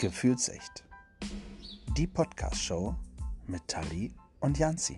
Gefühlsecht. 0.00 0.84
Die 1.96 2.06
Podcast-Show 2.06 2.94
mit 3.48 3.66
Tali 3.66 4.14
und 4.38 4.56
Janzi. 4.56 4.96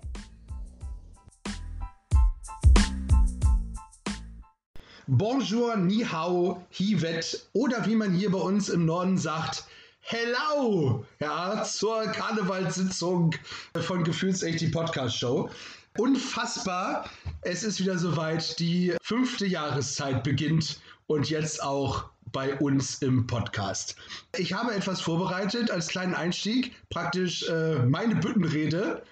Bonjour, 5.07 5.77
ni 5.77 6.05
hao, 6.05 6.63
hivet 6.69 7.49
oder 7.55 7.87
wie 7.87 7.97
man 7.97 8.13
hier 8.13 8.31
bei 8.31 8.41
uns 8.41 8.69
im 8.69 8.85
Norden 8.85 9.17
sagt, 9.17 9.65
hello, 10.01 11.07
ja, 11.19 11.65
zur 11.65 12.05
Karnevalssitzung 12.09 13.35
von 13.81 14.05
Gefühlsecht, 14.05 14.61
die 14.61 14.69
Podcast-Show. 14.69 15.49
Unfassbar, 15.97 17.09
es 17.41 17.63
ist 17.63 17.81
wieder 17.81 17.97
soweit, 17.97 18.59
die 18.59 18.95
fünfte 19.01 19.47
Jahreszeit 19.47 20.23
beginnt 20.23 20.79
und 21.07 21.31
jetzt 21.31 21.63
auch 21.63 22.11
bei 22.33 22.55
uns 22.59 23.03
im 23.03 23.27
Podcast. 23.27 23.97
Ich 24.37 24.53
habe 24.53 24.75
etwas 24.75 25.01
vorbereitet 25.01 25.71
als 25.71 25.89
kleinen 25.89 26.15
Einstieg, 26.15 26.73
praktisch 26.91 27.49
äh, 27.49 27.79
meine 27.81 28.17
Büttenrede 28.17 29.03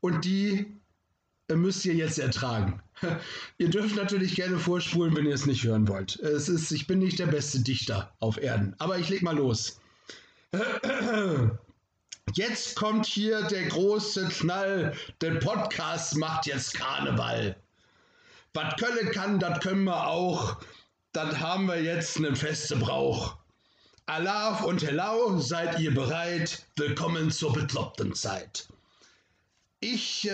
und 0.00 0.24
die 0.24 0.66
äh, 1.48 1.54
müsst 1.54 1.84
ihr 1.84 1.94
jetzt 1.94 2.18
ertragen. 2.18 2.82
ihr 3.58 3.68
dürft 3.68 3.96
natürlich 3.96 4.34
gerne 4.34 4.58
vorspulen, 4.58 5.16
wenn 5.16 5.26
ihr 5.26 5.34
es 5.34 5.46
nicht 5.46 5.64
hören 5.64 5.88
wollt. 5.88 6.16
Es 6.20 6.48
ist, 6.48 6.70
ich 6.70 6.86
bin 6.86 6.98
nicht 6.98 7.18
der 7.18 7.26
beste 7.26 7.60
Dichter 7.60 8.14
auf 8.20 8.40
Erden, 8.40 8.74
aber 8.78 8.98
ich 8.98 9.08
leg 9.08 9.22
mal 9.22 9.36
los. 9.36 9.80
Jetzt 12.34 12.76
kommt 12.76 13.06
hier 13.06 13.42
der 13.42 13.66
große 13.66 14.28
Knall. 14.28 14.94
Der 15.20 15.34
Podcast 15.36 16.16
macht 16.16 16.46
jetzt 16.46 16.74
Karneval. 16.74 17.56
Was 18.54 18.76
Kölle 18.76 19.10
kann, 19.10 19.40
das 19.40 19.58
können 19.60 19.84
wir 19.84 20.06
auch 20.06 20.60
dann 21.12 21.40
haben 21.40 21.66
wir 21.66 21.82
jetzt 21.82 22.16
einen 22.16 22.36
festen 22.36 22.80
Brauch. 22.80 23.36
Alaf 24.06 24.62
und 24.62 24.82
Hello, 24.82 25.38
seid 25.38 25.78
ihr 25.80 25.92
bereit? 25.92 26.64
Willkommen 26.76 27.30
zur 27.30 27.52
bekloppten 27.52 28.14
Zeit. 28.14 28.68
Ich 29.80 30.28
äh, 30.28 30.30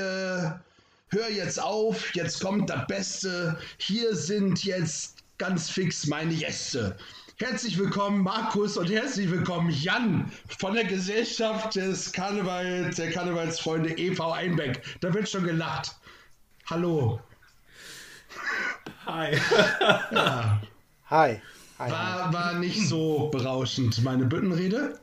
höre 1.09 1.31
jetzt 1.31 1.61
auf, 1.61 2.15
jetzt 2.15 2.41
kommt 2.41 2.69
das 2.69 2.87
Beste. 2.87 3.59
Hier 3.79 4.15
sind 4.15 4.65
jetzt 4.65 5.19
ganz 5.39 5.71
fix 5.71 6.07
meine 6.07 6.35
Gäste. 6.35 6.97
Herzlich 7.39 7.79
willkommen 7.79 8.23
Markus 8.23 8.77
und 8.77 8.91
herzlich 8.91 9.31
willkommen 9.31 9.71
Jan 9.71 10.31
von 10.59 10.75
der 10.75 10.85
Gesellschaft 10.85 11.75
des 11.75 12.13
Karneval, 12.13 12.91
der 12.91 13.11
Karnevalsfreunde 13.13 13.91
e.V. 13.99 14.33
Einbeck. 14.33 14.83
Da 15.01 15.13
wird 15.13 15.29
schon 15.29 15.45
gelacht. 15.45 15.95
Hallo. 16.67 17.21
Hi. 19.07 19.39
ja. 20.11 20.61
Hi. 21.11 21.41
Hi, 21.79 21.91
war, 21.91 22.33
war 22.33 22.55
nicht 22.55 22.89
so 22.89 23.29
berauschend, 23.29 24.03
meine 24.03 24.25
Büttenrede. 24.25 24.99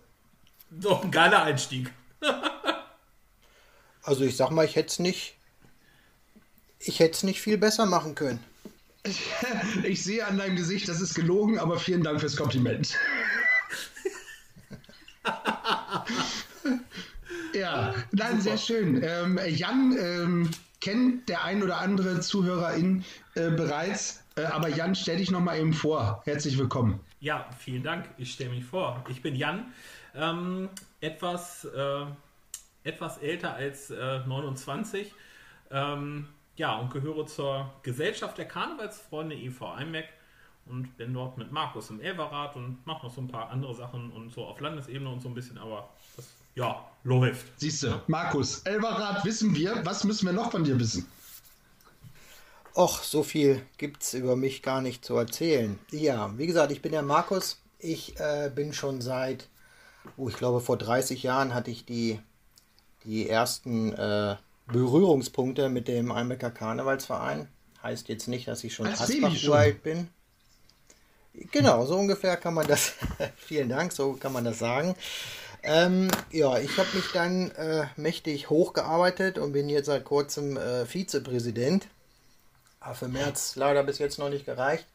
Doch 0.72 1.04
ein 1.04 1.12
geiler 1.12 1.44
Einstieg. 1.44 1.92
also 4.04 4.24
ich 4.24 4.36
sag 4.36 4.50
mal, 4.52 4.66
ich 4.66 4.76
hätte 4.76 4.90
es 4.90 5.00
nicht. 5.00 5.36
Ich 6.80 7.00
hätte 7.00 7.14
es 7.14 7.24
nicht 7.24 7.42
viel 7.42 7.58
besser 7.58 7.86
machen 7.86 8.16
können. 8.16 8.44
Ich 9.84 10.02
sehe 10.02 10.26
an 10.26 10.38
deinem 10.38 10.56
Gesicht, 10.56 10.88
das 10.88 11.02
ist 11.02 11.14
gelogen, 11.14 11.60
aber 11.60 11.78
vielen 11.78 12.04
Dank 12.04 12.22
fürs 12.22 12.38
Kompliment. 12.38 12.98
ja, 17.54 17.94
nein, 18.12 18.40
sehr 18.40 18.58
schön. 18.58 19.04
Ähm, 19.04 19.38
Jan 19.46 19.98
ähm, 20.00 20.50
kennt 20.84 21.30
der 21.30 21.46
ein 21.46 21.64
oder 21.64 21.78
andere 21.78 22.20
Zuhörerin 22.20 23.06
äh, 23.36 23.50
bereits. 23.52 24.22
Äh, 24.36 24.44
aber 24.44 24.68
Jan, 24.68 24.96
stell 24.96 25.18
dich 25.18 25.32
noch 25.32 25.40
mal 25.40 25.58
eben 25.58 25.72
vor. 25.72 26.22
Herzlich 26.26 26.58
willkommen. 26.58 27.00
Ja, 27.22 27.50
vielen 27.58 27.84
Dank. 27.84 28.10
Ich 28.18 28.34
stelle 28.34 28.50
mich 28.50 28.66
vor. 28.66 29.02
Ich 29.08 29.22
bin 29.22 29.34
Jan, 29.34 29.72
ähm, 30.14 30.68
etwas, 31.00 31.64
äh, 31.64 32.06
etwas 32.84 33.18
älter 33.20 33.54
als 33.54 33.92
äh, 33.92 34.20
29. 34.28 35.14
Ähm, 35.72 36.28
ja, 36.58 36.76
und 36.76 36.92
gehöre 36.92 37.26
zur 37.28 37.72
Gesellschaft 37.84 38.38
der 38.38 38.50
Karnevalsfreunde 38.50 39.36
e.V. 39.36 39.72
Einbeck 39.72 40.10
und 40.66 40.98
bin 40.98 41.14
dort 41.14 41.38
mit 41.38 41.50
Markus 41.54 41.92
im 41.92 42.02
Elverrat 42.02 42.58
und 42.58 42.86
mache 42.86 43.06
noch 43.06 43.14
so 43.14 43.22
ein 43.22 43.30
paar 43.30 43.50
andere 43.52 43.74
Sachen 43.74 44.12
und 44.12 44.32
so 44.32 44.46
auf 44.46 44.60
Landesebene 44.60 45.10
und 45.10 45.22
so 45.22 45.30
ein 45.30 45.34
bisschen, 45.34 45.58
aber 45.58 45.90
ja, 46.56 46.86
läuft. 47.04 47.46
Siehst 47.58 47.84
du, 47.84 48.02
Markus, 48.08 48.60
Elverrat 48.60 49.26
wissen 49.26 49.56
wir. 49.56 49.82
Was 49.86 50.04
müssen 50.04 50.26
wir 50.26 50.34
noch 50.34 50.52
von 50.52 50.64
dir 50.64 50.80
wissen? 50.80 51.06
Och, 52.76 53.04
so 53.04 53.22
viel 53.22 53.62
gibt 53.78 54.02
es 54.02 54.14
über 54.16 54.36
mich 54.36 54.64
gar 54.64 54.82
nicht 54.82 55.06
zu 55.06 55.16
erzählen. 55.16 55.78
Ja, 55.92 56.36
wie 56.38 56.48
gesagt, 56.48 56.72
ich 56.72 56.82
bin 56.82 56.92
der 56.92 57.04
Markus. 57.04 57.62
Ich 57.78 58.20
äh, 58.20 58.52
bin 58.54 58.74
schon 58.74 59.02
seit, 59.02 59.48
oh, 60.18 60.30
ich 60.30 60.38
glaube, 60.38 60.60
vor 60.60 60.78
30 60.78 61.22
Jahren 61.22 61.54
hatte 61.54 61.70
ich 61.70 61.86
die, 61.86 62.20
die 63.04 63.30
ersten 63.30 63.94
äh, 63.94 64.38
Berührungspunkte 64.68 65.70
mit 65.70 65.88
dem 65.88 66.12
Einbecker 66.12 66.50
Karnevalsverein. 66.50 67.48
Heißt 67.84 68.08
jetzt 68.08 68.28
nicht, 68.28 68.48
dass 68.48 68.64
ich 68.64 68.74
schon 68.74 68.88
alt 68.88 69.84
bin. 69.84 70.08
Genau, 71.52 71.86
so 71.86 71.98
ungefähr 71.98 72.38
kann 72.38 72.54
man 72.54 72.66
das, 72.68 72.94
vielen 73.36 73.70
Dank, 73.70 73.92
so 73.92 74.14
kann 74.14 74.34
man 74.34 74.46
das 74.46 74.60
sagen. 74.60 74.96
Ähm, 75.64 76.10
ja, 76.32 76.58
ich 76.60 76.78
habe 76.78 76.90
mich 76.94 77.12
dann 77.14 77.52
äh, 77.52 77.88
mächtig 77.96 78.50
hochgearbeitet 78.50 79.38
und 79.38 79.54
bin 79.54 79.70
jetzt 79.70 79.86
seit 79.86 80.04
kurzem 80.04 80.58
äh, 80.58 80.86
Vizepräsident 80.86 81.88
aber 82.84 82.96
für 82.96 83.08
März 83.08 83.56
leider 83.56 83.84
bis 83.84 83.98
jetzt 83.98 84.20
noch 84.20 84.30
nicht 84.30 84.46
gereicht. 84.46 84.86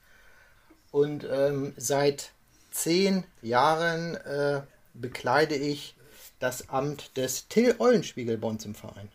Und 0.91 1.27
ähm, 1.31 1.73
seit 1.77 2.33
zehn 2.71 3.25
Jahren 3.43 4.15
äh, 4.15 4.63
bekleide 4.95 5.55
ich 5.55 5.95
das 6.39 6.69
Amt 6.69 7.17
des 7.17 7.49
Till 7.49 7.75
Eulenspiegel 7.79 8.39
bei 8.39 8.49
uns 8.49 8.65
im 8.65 8.75
Verein. 8.75 9.09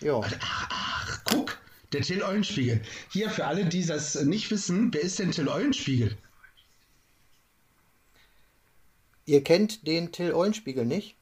Ja. 0.00 0.20
Ach, 0.20 0.66
ach, 0.70 1.20
guck, 1.24 1.58
der 1.92 2.02
Till 2.02 2.22
Eulenspiegel. 2.22 2.80
Hier 3.10 3.30
für 3.30 3.46
alle, 3.46 3.66
die 3.66 3.84
das 3.84 4.14
nicht 4.14 4.50
wissen, 4.50 4.92
wer 4.92 5.02
ist 5.02 5.18
denn 5.18 5.32
Till 5.32 5.48
Eulenspiegel? 5.48 6.16
Ihr 9.28 9.44
kennt 9.44 9.86
den 9.86 10.10
Till 10.10 10.32
Eulenspiegel 10.32 10.86
nicht? 10.86 11.14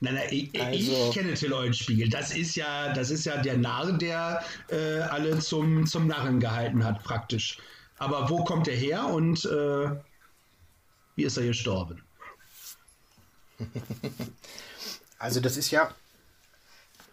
Nein, 0.00 0.14
nein, 0.14 0.28
ich, 0.30 0.58
also, 0.58 1.08
ich 1.08 1.14
kenne 1.14 1.34
Till 1.34 1.52
Eulenspiegel. 1.52 2.08
Das 2.08 2.34
ist 2.34 2.56
ja, 2.56 2.94
das 2.94 3.10
ist 3.10 3.26
ja 3.26 3.36
der 3.42 3.58
Narr, 3.58 3.92
der 3.92 4.42
äh, 4.70 5.00
alle 5.00 5.38
zum, 5.40 5.86
zum 5.86 6.06
Narren 6.06 6.40
gehalten 6.40 6.82
hat, 6.82 7.04
praktisch. 7.04 7.58
Aber 7.98 8.30
wo 8.30 8.42
kommt 8.42 8.68
er 8.68 8.74
her 8.74 9.04
und 9.04 9.44
äh, 9.44 9.90
wie 11.14 11.24
ist 11.24 11.36
er 11.36 11.44
gestorben? 11.44 12.02
Also 15.18 15.40
das 15.40 15.56
ist 15.56 15.70
ja, 15.70 15.94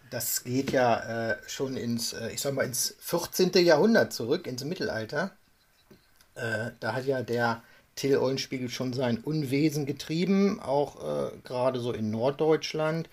das 0.09 0.43
geht 0.43 0.73
ja 0.73 1.31
äh, 1.31 1.37
schon 1.47 1.77
ins, 1.77 2.11
äh, 2.11 2.31
ich 2.31 2.41
sag 2.41 2.53
mal, 2.53 2.65
ins 2.65 2.95
14. 2.99 3.53
Jahrhundert 3.65 4.11
zurück, 4.11 4.45
ins 4.45 4.65
Mittelalter. 4.65 5.31
Äh, 6.35 6.71
da 6.81 6.93
hat 6.93 7.05
ja 7.05 7.23
der 7.23 7.63
Till 7.95 8.17
Eulenspiegel 8.17 8.69
schon 8.69 8.93
sein 8.93 9.19
Unwesen 9.19 9.85
getrieben, 9.85 10.59
auch 10.59 11.31
äh, 11.31 11.37
gerade 11.43 11.79
so 11.79 11.91
in 11.91 12.09
Norddeutschland. 12.11 13.09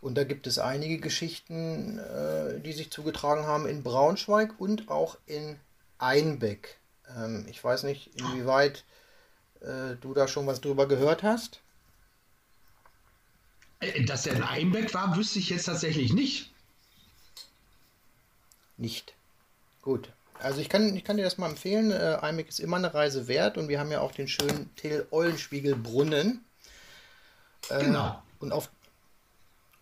Und 0.00 0.16
da 0.16 0.24
gibt 0.24 0.46
es 0.46 0.58
einige 0.58 0.98
Geschichten, 0.98 1.98
äh, 1.98 2.60
die 2.60 2.72
sich 2.72 2.90
zugetragen 2.90 3.46
haben 3.46 3.66
in 3.66 3.82
Braunschweig 3.82 4.60
und 4.60 4.90
auch 4.90 5.16
in 5.26 5.58
Einbeck. 5.98 6.78
Ähm, 7.16 7.46
ich 7.48 7.62
weiß 7.62 7.84
nicht, 7.84 8.10
inwieweit 8.20 8.84
äh, 9.60 9.96
du 10.00 10.14
da 10.14 10.28
schon 10.28 10.46
was 10.46 10.60
drüber 10.60 10.86
gehört 10.86 11.22
hast. 11.22 11.60
Äh, 13.80 14.04
dass 14.04 14.26
er 14.26 14.36
in 14.36 14.42
Einbeck 14.42 14.94
war, 14.94 15.16
wüsste 15.16 15.38
ich 15.38 15.50
jetzt 15.50 15.64
tatsächlich 15.64 16.12
nicht. 16.12 16.52
Nicht. 18.76 19.14
Gut. 19.82 20.10
Also 20.40 20.60
ich 20.60 20.68
kann, 20.68 20.94
ich 20.96 21.04
kann 21.04 21.16
dir 21.16 21.24
das 21.24 21.38
mal 21.38 21.50
empfehlen. 21.50 21.90
Äh, 21.90 22.28
IMAC 22.28 22.48
ist 22.48 22.60
immer 22.60 22.76
eine 22.76 22.92
Reise 22.92 23.28
wert 23.28 23.56
und 23.56 23.68
wir 23.68 23.80
haben 23.80 23.90
ja 23.90 24.00
auch 24.00 24.12
den 24.12 24.28
schönen 24.28 24.74
Till 24.76 25.06
Eulenspiegel 25.10 25.76
Brunnen. 25.76 26.44
Äh, 27.70 27.84
genau. 27.84 28.22
Und 28.40 28.52
auf, 28.52 28.70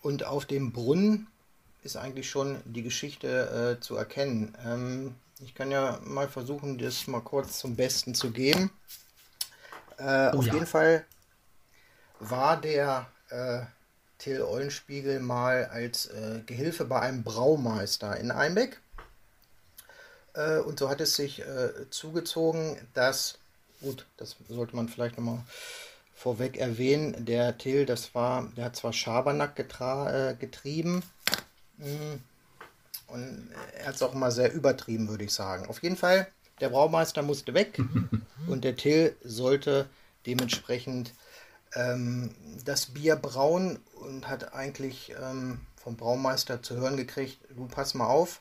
und 0.03 0.25
auf 0.25 0.45
dem 0.45 0.73
Brunnen 0.73 1.27
ist 1.83 1.97
eigentlich 1.97 2.31
schon 2.31 2.61
die 2.65 2.83
Geschichte 2.83 3.77
äh, 3.79 3.81
zu 3.81 3.97
erkennen. 3.97 4.57
Ähm, 4.65 5.15
ich 5.41 5.55
kann 5.55 5.71
ja 5.71 5.99
mal 6.05 6.29
versuchen, 6.29 6.79
das 6.79 7.07
mal 7.07 7.21
kurz 7.21 7.59
zum 7.59 7.75
Besten 7.75 8.15
zu 8.15 8.31
geben. 8.31 8.71
Äh, 9.99 10.31
oh, 10.33 10.39
auf 10.39 10.47
ja. 10.47 10.55
jeden 10.55 10.67
Fall 10.67 11.05
war 12.21 12.61
der 12.61 13.07
äh, 13.31 13.63
Till 14.19 14.43
Eulenspiegel 14.43 15.19
mal 15.19 15.65
als 15.67 16.07
äh, 16.07 16.43
Gehilfe 16.47 16.85
bei 16.85 17.01
einem 17.01 17.25
Braumeister 17.25 18.17
in 18.19 18.31
Einbeck. 18.31 18.81
Äh, 20.35 20.59
und 20.59 20.79
so 20.79 20.89
hat 20.89 21.01
es 21.01 21.17
sich 21.17 21.41
äh, 21.41 21.91
zugezogen, 21.91 22.77
dass, 22.95 23.39
gut, 23.81 24.07
das 24.17 24.37
sollte 24.49 24.77
man 24.77 24.89
vielleicht 24.89 25.17
nochmal 25.17 25.45
vorweg 26.15 26.57
erwähnen, 26.57 27.25
der 27.25 27.59
Till, 27.59 27.85
das 27.87 28.15
war, 28.15 28.49
der 28.57 28.67
hat 28.67 28.77
zwar 28.77 28.93
Schabernack 28.93 29.57
getra 29.57 30.31
äh, 30.31 30.35
getrieben, 30.35 31.03
mh, 31.79 31.89
mm, 31.89 32.21
und 33.09 33.51
er 33.77 33.87
hat 33.87 33.97
es 33.97 34.03
auch 34.03 34.15
immer 34.15 34.31
sehr 34.31 34.53
übertrieben, 34.53 35.09
würde 35.09 35.25
ich 35.25 35.35
sagen. 35.35 35.67
Auf 35.67 35.83
jeden 35.83 35.97
Fall, 35.97 36.29
der 36.61 36.71
Braumeister 36.71 37.23
musste 37.23 37.53
weg 37.53 37.79
und 38.47 38.65
der 38.65 38.77
Till 38.77 39.15
sollte 39.23 39.87
dementsprechend 40.25 41.13
ähm, 41.75 42.35
das 42.65 42.87
Bier 42.87 43.17
brauen 43.17 43.79
und 43.97 44.29
hat 44.29 44.55
eigentlich 44.55 45.13
ähm, 45.21 45.61
vom 45.77 45.97
Braumeister 45.97 46.63
zu 46.63 46.77
hören 46.77 46.97
gekriegt, 46.97 47.39
du 47.51 47.67
pass 47.67 47.95
mal 47.95 48.07
auf, 48.07 48.41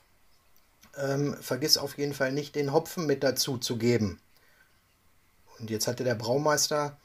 ähm, 0.96 1.34
vergiss 1.40 1.78
auf 1.78 1.98
jeden 1.98 2.14
Fall 2.14 2.32
nicht 2.32 2.54
den 2.54 2.72
Hopfen 2.72 3.06
mit 3.06 3.22
dazu 3.22 3.58
zu 3.58 3.76
geben. 3.76 4.20
Und 5.58 5.70
jetzt 5.70 5.86
hatte 5.86 6.04
der 6.04 6.14
Braumeister 6.14 6.96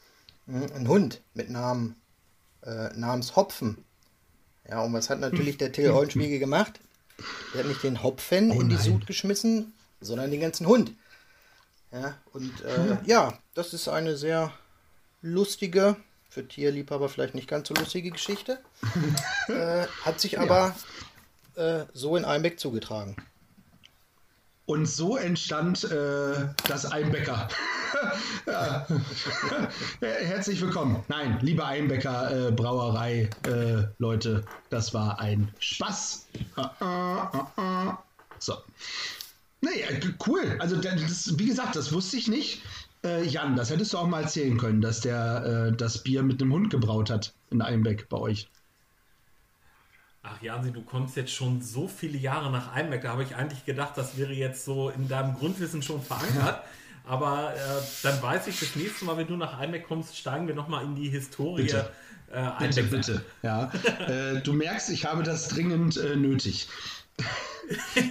hm, 0.48 0.72
einen 0.74 0.88
Hund 0.88 1.22
mit 1.34 1.50
Namen, 1.50 1.96
äh, 2.64 2.90
namens 2.96 3.36
Hopfen. 3.36 3.84
Ja, 4.68 4.82
und 4.82 4.94
was 4.94 5.10
hat 5.10 5.20
natürlich 5.20 5.58
der 5.58 5.72
Till 5.72 5.92
Eulenspiegel 5.92 6.40
gemacht? 6.40 6.80
Der 7.54 7.62
hat 7.62 7.68
nicht 7.68 7.84
den 7.84 8.04
Hopfen 8.04 8.52
oh 8.52 8.62
in 8.62 8.70
die 8.70 8.78
Sud 8.78 9.08
geschmissen, 9.08 9.74
sondern 10.02 10.30
den 10.32 10.42
ganzen 10.42 10.68
Hund. 10.68 10.92
Ja, 11.92 12.18
und 12.34 12.62
äh, 12.64 12.98
ja, 13.06 13.38
das 13.54 13.74
ist 13.74 13.88
eine 13.88 14.18
sehr 14.18 14.52
lustige, 15.22 15.96
für 16.30 16.48
Tierliebhaber 16.48 17.10
vielleicht 17.10 17.34
nicht 17.34 17.48
ganz 17.48 17.70
so 17.70 17.74
lustige 17.74 18.12
Geschichte. 18.12 18.60
äh, 19.48 19.88
hat 20.04 20.20
sich 20.20 20.40
aber 20.40 20.76
ja. 21.56 21.82
äh, 21.82 21.86
so 21.94 22.18
in 22.18 22.26
Einbeck 22.26 22.60
zugetragen. 22.60 23.16
Und 24.68 24.86
so 24.86 25.16
entstand 25.16 25.86
äh, 25.86 26.50
das 26.68 26.86
Einbecker. 26.86 27.48
ja. 28.46 28.86
Herzlich 30.02 30.60
willkommen. 30.60 31.02
Nein, 31.08 31.40
liebe 31.42 31.64
Einbecker 31.64 32.50
äh, 32.50 32.52
Brauerei 32.52 33.30
äh, 33.48 33.84
Leute, 33.98 34.44
das 34.70 34.94
war 34.94 35.22
ein 35.22 35.50
Spaß. 35.60 36.28
so. 38.40 38.56
Naja, 39.62 39.88
cool. 40.28 40.58
Also 40.60 40.76
das, 40.76 41.40
wie 41.40 41.46
gesagt, 41.46 41.78
das 41.78 41.94
wusste 41.94 42.18
ich 42.18 42.28
nicht. 42.28 42.62
Äh, 43.06 43.24
Jan, 43.26 43.56
das 43.56 43.70
hättest 43.70 43.94
du 43.94 44.00
auch 44.00 44.08
mal 44.08 44.24
erzählen 44.24 44.58
können, 44.58 44.82
dass 44.82 45.00
der 45.00 45.70
äh, 45.72 45.78
das 45.78 46.04
Bier 46.04 46.24
mit 46.24 46.42
einem 46.42 46.52
Hund 46.52 46.72
gebraut 46.72 47.10
hat 47.10 47.34
in 47.52 47.62
Einbeck 47.62 48.10
bei 48.10 48.18
euch. 48.18 48.50
Ach 50.30 50.42
Jansi, 50.42 50.72
du 50.72 50.82
kommst 50.82 51.16
jetzt 51.16 51.32
schon 51.34 51.62
so 51.62 51.88
viele 51.88 52.18
Jahre 52.18 52.52
nach 52.52 52.74
Einbeck. 52.74 53.02
Da 53.04 53.10
habe 53.10 53.24
ich 53.24 53.36
eigentlich 53.36 53.66
gedacht, 53.66 53.94
das 53.96 54.18
wäre 54.18 54.34
jetzt 54.34 54.66
so 54.66 54.90
in 54.90 55.08
deinem 55.08 55.36
Grundwissen 55.36 55.82
schon 55.82 56.02
verankert. 56.02 56.64
Aber 57.06 57.54
äh, 57.56 57.82
dann 58.04 58.22
weiß 58.22 58.48
ich, 58.48 58.60
das 58.60 58.76
nächste 58.76 59.06
Mal, 59.06 59.18
wenn 59.18 59.28
du 59.28 59.38
nach 59.38 59.58
Einbeck 59.58 59.88
kommst, 59.88 60.18
steigen 60.18 60.48
wir 60.48 60.56
nochmal 60.56 60.84
in 60.84 60.96
die 60.96 61.10
Historie. 61.10 61.64
Bitte. 61.64 61.90
Äh, 62.32 62.50
bitte, 62.60 62.84
bitte. 62.84 63.22
Ja. 63.42 63.72
äh, 64.08 64.42
du 64.42 64.52
merkst, 64.52 64.90
ich 64.90 65.06
habe 65.06 65.24
das 65.24 65.48
dringend 65.48 65.96
äh, 65.96 66.18
nötig. 66.18 66.68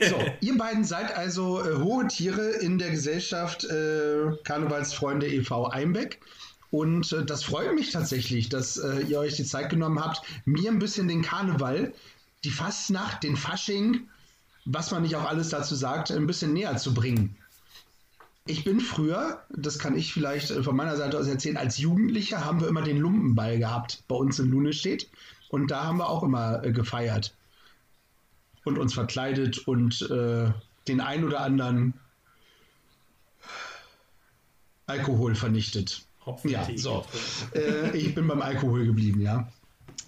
so, 0.08 0.24
ihr 0.40 0.56
beiden 0.56 0.84
seid 0.84 1.14
also 1.14 1.62
äh, 1.62 1.76
hohe 1.76 2.08
Tiere 2.08 2.50
in 2.50 2.78
der 2.78 2.90
Gesellschaft 2.90 3.64
äh, 3.64 4.32
Karnevalsfreunde 4.42 5.28
e.V. 5.28 5.66
Einbeck. 5.68 6.20
Und 6.76 7.10
äh, 7.14 7.24
das 7.24 7.42
freut 7.42 7.74
mich 7.74 7.90
tatsächlich, 7.90 8.50
dass 8.50 8.76
äh, 8.76 9.00
ihr 9.00 9.18
euch 9.18 9.34
die 9.34 9.44
Zeit 9.44 9.70
genommen 9.70 9.98
habt, 9.98 10.20
mir 10.44 10.70
ein 10.70 10.78
bisschen 10.78 11.08
den 11.08 11.22
Karneval, 11.22 11.94
die 12.44 12.50
Fastnacht, 12.50 13.22
den 13.22 13.38
Fasching, 13.38 14.10
was 14.66 14.90
man 14.90 15.00
nicht 15.00 15.16
auch 15.16 15.24
alles 15.24 15.48
dazu 15.48 15.74
sagt, 15.74 16.10
ein 16.10 16.26
bisschen 16.26 16.52
näher 16.52 16.76
zu 16.76 16.92
bringen. 16.92 17.34
Ich 18.44 18.62
bin 18.62 18.80
früher, 18.80 19.42
das 19.48 19.78
kann 19.78 19.96
ich 19.96 20.12
vielleicht 20.12 20.50
äh, 20.50 20.62
von 20.62 20.76
meiner 20.76 20.98
Seite 20.98 21.18
aus 21.18 21.26
erzählen, 21.28 21.56
als 21.56 21.78
Jugendlicher 21.78 22.44
haben 22.44 22.60
wir 22.60 22.68
immer 22.68 22.82
den 22.82 22.98
Lumpenball 22.98 23.58
gehabt 23.58 24.04
bei 24.06 24.14
uns 24.14 24.38
in 24.38 24.50
Lunestedt. 24.50 25.08
Und 25.48 25.70
da 25.70 25.84
haben 25.84 25.96
wir 25.96 26.10
auch 26.10 26.24
immer 26.24 26.62
äh, 26.62 26.72
gefeiert 26.72 27.34
und 28.64 28.76
uns 28.76 28.92
verkleidet 28.92 29.66
und 29.66 30.02
äh, 30.10 30.52
den 30.88 31.00
ein 31.00 31.24
oder 31.24 31.40
anderen 31.40 31.94
Alkohol 34.86 35.34
vernichtet. 35.34 36.06
Hopfen 36.26 36.50
ja, 36.50 36.66
so. 36.74 37.04
Äh, 37.54 37.96
ich 37.96 38.14
bin 38.14 38.26
beim 38.26 38.42
Alkohol 38.42 38.84
geblieben, 38.84 39.20
ja. 39.20 39.48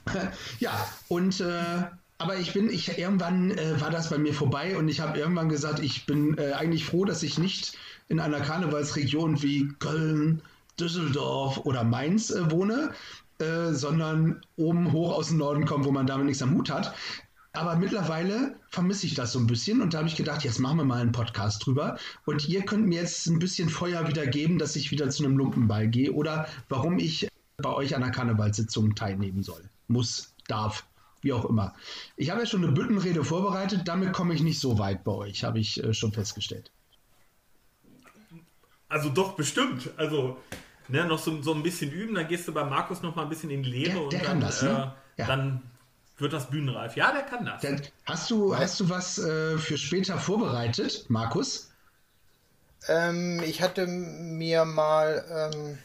ja, 0.59 0.89
und 1.09 1.41
äh, 1.41 1.85
aber 2.19 2.37
ich 2.37 2.53
bin, 2.53 2.69
ich 2.69 2.99
irgendwann 2.99 3.53
äh, 3.53 3.81
war 3.81 3.91
das 3.91 4.11
bei 4.11 4.19
mir 4.19 4.35
vorbei 4.35 4.77
und 4.77 4.89
ich 4.89 5.01
habe 5.01 5.19
irgendwann 5.19 5.49
gesagt, 5.49 5.79
ich 5.79 6.05
bin 6.07 6.37
äh, 6.37 6.53
eigentlich 6.53 6.85
froh, 6.85 7.05
dass 7.05 7.23
ich 7.23 7.39
nicht 7.39 7.79
in 8.09 8.19
einer 8.19 8.41
Karnevalsregion 8.41 9.41
wie 9.43 9.69
Köln, 9.79 10.43
Düsseldorf 10.81 11.59
oder 11.59 11.85
Mainz 11.85 12.31
äh, 12.31 12.51
wohne, 12.51 12.91
äh, 13.39 13.73
sondern 13.73 14.41
oben 14.57 14.91
hoch 14.91 15.13
aus 15.13 15.29
dem 15.29 15.39
Norden 15.39 15.65
komme, 15.65 15.85
wo 15.85 15.93
man 15.93 16.09
damit 16.09 16.27
nichts 16.27 16.43
am 16.43 16.55
Hut 16.55 16.71
hat. 16.71 16.93
Aber 17.59 17.75
mittlerweile 17.75 18.55
vermisse 18.69 19.05
ich 19.07 19.15
das 19.15 19.33
so 19.33 19.41
ein 19.41 19.49
bisschen 19.49 19.83
und 19.83 19.93
da 19.93 19.99
habe 19.99 20.09
ich 20.09 20.15
gedacht, 20.15 20.45
jetzt 20.45 20.61
machen 20.61 20.77
wir 20.77 20.85
mal 20.85 21.01
einen 21.01 21.11
Podcast 21.11 21.67
drüber. 21.67 21.99
Und 22.25 22.49
ihr 22.49 22.65
könnt 22.65 22.87
mir 22.87 23.01
jetzt 23.01 23.27
ein 23.27 23.41
bisschen 23.41 23.69
Feuer 23.69 24.07
wieder 24.07 24.29
geben, 24.29 24.59
dass 24.59 24.77
ich 24.77 24.93
wieder 24.93 25.11
zu 25.11 25.25
einem 25.25 25.37
Lumpenball 25.37 25.89
gehe 25.89 26.13
oder 26.13 26.47
warum 26.69 27.01
ich 27.01 27.27
bei 27.57 27.71
euch 27.71 27.97
an 27.97 28.03
der 28.03 28.13
Karnevalssitzung 28.13 28.95
teilnehmen 28.95 29.43
soll. 29.43 29.69
Muss, 29.89 30.37
darf, 30.47 30.87
wie 31.21 31.33
auch 31.33 31.47
immer. 31.47 31.75
Ich 32.17 32.31
habe 32.31 32.43
ja 32.43 32.47
schon 32.47 32.63
eine 32.63 32.71
Büttenrede 32.71 33.25
vorbereitet, 33.25 33.83
damit 33.87 34.13
komme 34.13 34.35
ich 34.35 34.41
nicht 34.41 34.61
so 34.61 34.79
weit 34.79 35.03
bei 35.03 35.11
euch, 35.11 35.43
habe 35.43 35.59
ich 35.59 35.83
äh, 35.83 35.93
schon 35.93 36.13
festgestellt. 36.13 36.71
Also 38.89 39.09
doch, 39.09 39.33
bestimmt. 39.33 39.91
Also 39.97 40.37
ne, 40.87 41.05
noch 41.07 41.19
so, 41.19 41.43
so 41.43 41.55
ein 41.55 41.65
bisschen 41.65 41.91
üben, 41.91 42.15
dann 42.15 42.29
gehst 42.29 42.47
du 42.47 42.53
bei 42.53 42.63
Markus 42.63 43.03
noch 43.03 43.17
mal 43.17 43.25
ein 43.25 43.29
bisschen 43.29 43.51
in 43.51 43.65
die 43.65 43.71
Lehre 43.71 43.95
der, 43.95 44.03
und 44.05 44.13
der 44.13 44.23
dann, 44.23 44.41
das, 44.41 44.63
ne? 44.63 44.95
äh, 45.17 45.23
ja. 45.23 45.27
dann 45.27 45.63
wird 46.19 46.33
das 46.33 46.51
bühnenreif. 46.51 46.97
Ja, 46.97 47.13
der 47.13 47.23
kann 47.23 47.45
das. 47.45 47.63
Dann 47.63 47.81
hast 48.05 48.31
du, 48.31 48.57
hast 48.57 48.81
du 48.81 48.89
was 48.89 49.19
äh, 49.19 49.59
für 49.59 49.79
später 49.79 50.19
vorbereitet, 50.19 51.07
Markus? 51.09 51.71
Ähm, 52.89 53.43
ich 53.45 53.63
hatte 53.63 53.87
mir 53.87 54.65
mal, 54.65 55.51
ähm, 55.55 55.79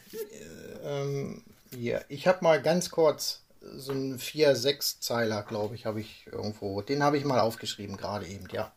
ähm, 0.84 1.42
hier, 1.70 2.04
ich 2.08 2.26
habe 2.26 2.38
mal 2.42 2.62
ganz 2.62 2.90
kurz 2.90 3.42
so 3.76 3.92
einen 3.92 4.18
4-6-Zeiler, 4.18 5.42
glaube 5.42 5.74
ich, 5.74 5.86
habe 5.86 6.00
ich 6.00 6.26
irgendwo. 6.30 6.82
Den 6.82 7.02
habe 7.02 7.16
ich 7.16 7.24
mal 7.24 7.40
aufgeschrieben, 7.40 7.96
gerade 7.96 8.26
eben, 8.26 8.46
ja. 8.52 8.72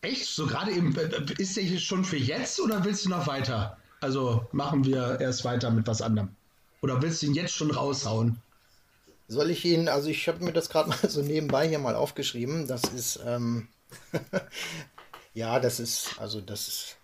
Echt? 0.00 0.26
So 0.26 0.46
gerade 0.46 0.72
eben, 0.72 0.94
ist 1.38 1.56
der 1.56 1.78
schon 1.78 2.04
für 2.04 2.16
jetzt 2.16 2.60
oder 2.60 2.84
willst 2.84 3.04
du 3.04 3.10
noch 3.10 3.26
weiter? 3.26 3.76
Also 4.00 4.46
machen 4.52 4.84
wir 4.84 5.20
erst 5.20 5.44
weiter 5.44 5.70
mit 5.70 5.86
was 5.86 6.02
anderem. 6.02 6.30
Oder 6.82 7.02
willst 7.02 7.22
du 7.22 7.26
ihn 7.26 7.34
jetzt 7.34 7.54
schon 7.54 7.70
raushauen? 7.70 8.40
Soll 9.28 9.50
ich 9.50 9.64
Ihnen, 9.66 9.88
also 9.88 10.08
ich 10.08 10.26
habe 10.26 10.42
mir 10.42 10.52
das 10.52 10.70
gerade 10.70 10.88
mal 10.88 11.08
so 11.08 11.22
nebenbei 11.22 11.68
hier 11.68 11.78
mal 11.78 11.94
aufgeschrieben. 11.94 12.66
Das 12.66 12.82
ist, 12.84 13.20
ähm, 13.24 13.68
ja, 15.34 15.60
das 15.60 15.78
ist, 15.80 16.18
also 16.18 16.40
das 16.40 16.68
ist, 16.68 16.96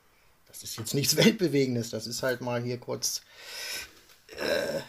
das 0.48 0.62
ist 0.62 0.78
jetzt 0.78 0.94
nichts 0.94 1.16
Weltbewegendes. 1.22 1.90
Das 1.90 2.06
ist 2.06 2.22
halt 2.22 2.40
mal 2.40 2.62
hier 2.62 2.78
kurz. 2.78 3.22
Äh, 4.28 4.81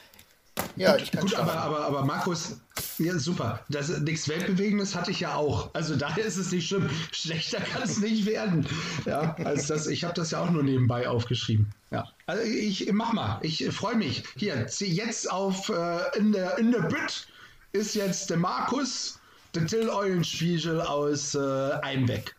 ja, 0.75 0.93
gut, 0.93 1.01
ich 1.01 1.11
kann 1.11 1.21
gut, 1.21 1.35
aber, 1.35 1.53
aber, 1.53 1.85
aber 1.85 2.05
Markus, 2.05 2.57
ja, 2.97 3.17
super. 3.17 3.59
Das 3.69 3.89
nichts 3.89 4.27
Weltbewegendes 4.27 4.95
hatte 4.95 5.11
ich 5.11 5.19
ja 5.19 5.35
auch. 5.35 5.69
Also 5.73 5.95
daher 5.95 6.25
ist 6.25 6.37
es 6.37 6.51
nicht 6.51 6.67
schlimm. 6.67 6.89
Schlechter 7.11 7.59
kann 7.59 7.83
es 7.83 7.99
nicht 7.99 8.25
werden. 8.25 8.67
Ja, 9.05 9.35
als 9.43 9.67
das, 9.67 9.87
ich 9.87 10.03
habe 10.03 10.13
das 10.13 10.31
ja 10.31 10.41
auch 10.41 10.49
nur 10.49 10.63
nebenbei 10.63 11.07
aufgeschrieben. 11.07 11.73
Ja. 11.91 12.07
Also 12.25 12.43
ich 12.43 12.91
mach 12.91 13.13
mal. 13.13 13.39
Ich 13.41 13.65
freue 13.71 13.95
mich. 13.95 14.23
Hier, 14.35 14.67
jetzt 14.79 15.31
auf 15.31 15.69
äh, 15.69 16.17
in 16.17 16.31
der 16.31 16.57
in 16.57 16.71
der 16.71 16.81
Bütt 16.81 17.27
ist 17.71 17.95
jetzt 17.95 18.29
der 18.29 18.37
Markus, 18.37 19.19
der 19.53 19.67
Till 19.67 19.89
Eulenspiegel 19.89 20.81
aus 20.81 21.35
äh, 21.35 21.71
Einbeck. 21.81 22.35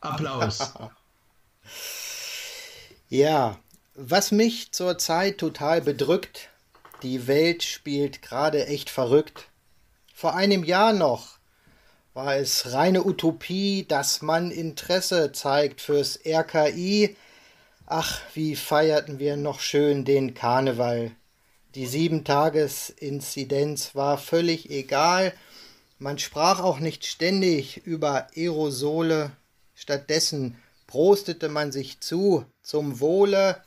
Applaus. 0.00 0.72
ja, 3.08 3.58
was 3.94 4.32
mich 4.32 4.72
zurzeit 4.72 5.38
total 5.38 5.80
bedrückt, 5.80 6.50
die 7.04 7.26
Welt 7.26 7.62
spielt 7.62 8.22
gerade 8.22 8.66
echt 8.66 8.90
verrückt. 8.90 9.48
Vor 10.14 10.34
einem 10.34 10.64
Jahr 10.64 10.94
noch 10.94 11.38
war 12.14 12.36
es 12.36 12.72
reine 12.72 13.04
Utopie, 13.04 13.84
dass 13.86 14.22
man 14.22 14.50
Interesse 14.50 15.32
zeigt 15.32 15.82
fürs 15.82 16.18
RKI. 16.24 17.14
Ach, 17.86 18.22
wie 18.32 18.56
feierten 18.56 19.18
wir 19.18 19.36
noch 19.36 19.60
schön 19.60 20.06
den 20.06 20.32
Karneval. 20.32 21.10
Die 21.74 21.86
Sieben-Tages-Inzidenz 21.86 23.94
war 23.94 24.16
völlig 24.16 24.70
egal. 24.70 25.34
Man 25.98 26.18
sprach 26.18 26.60
auch 26.60 26.78
nicht 26.78 27.04
ständig 27.04 27.78
über 27.84 28.28
Aerosole. 28.34 29.32
Stattdessen 29.74 30.56
prostete 30.86 31.48
man 31.48 31.72
sich 31.72 32.00
zu 32.00 32.44
zum 32.62 33.00
Wohle. 33.00 33.60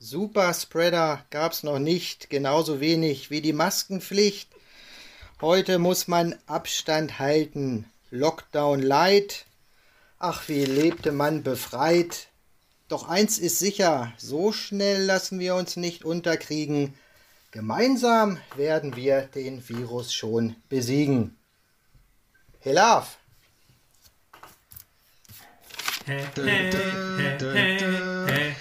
Superspreader 0.00 1.24
gab's 1.30 1.64
noch 1.64 1.80
nicht, 1.80 2.30
genauso 2.30 2.80
wenig 2.80 3.30
wie 3.30 3.40
die 3.40 3.52
Maskenpflicht. 3.52 4.48
Heute 5.40 5.80
muss 5.80 6.06
man 6.06 6.36
Abstand 6.46 7.18
halten. 7.18 7.84
Lockdown 8.10 8.80
light. 8.80 9.44
Ach, 10.20 10.48
wie 10.48 10.64
lebte 10.64 11.10
man 11.10 11.42
befreit. 11.42 12.28
Doch 12.88 13.08
eins 13.08 13.38
ist 13.38 13.58
sicher, 13.58 14.12
so 14.16 14.52
schnell 14.52 15.04
lassen 15.04 15.40
wir 15.40 15.56
uns 15.56 15.76
nicht 15.76 16.04
unterkriegen. 16.04 16.94
Gemeinsam 17.50 18.38
werden 18.56 18.94
wir 18.94 19.22
den 19.22 19.68
Virus 19.68 20.12
schon 20.14 20.54
besiegen. 20.68 21.36
Hey 22.60 22.74
Love! 22.74 23.06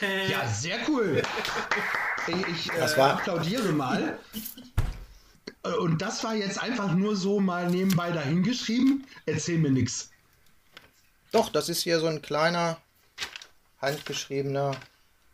Ja, 0.30 0.48
sehr 0.48 0.78
cool. 0.90 1.22
ich, 2.28 2.48
ich 2.48 2.72
äh, 2.74 2.80
Das 2.80 2.98
war- 2.98 3.14
applaudiere 3.14 3.72
mal. 3.72 4.18
Äh, 5.64 5.70
Und 5.70 6.02
das 6.02 6.24
war 6.24 6.36
jetzt 6.36 6.62
einfach 6.62 6.94
nur 6.94 7.16
so 7.16 7.40
mal 7.40 7.70
nebenbei 7.70 8.12
dahingeschrieben. 8.12 9.06
Erzähl 9.26 9.58
mir 9.58 9.72
nix. 9.72 10.10
Doch, 11.32 11.50
das 11.50 11.70
ist 11.70 11.82
hier 11.84 12.00
so 12.00 12.08
ein 12.08 12.22
kleiner, 12.22 12.78
handgeschriebener 13.82 14.76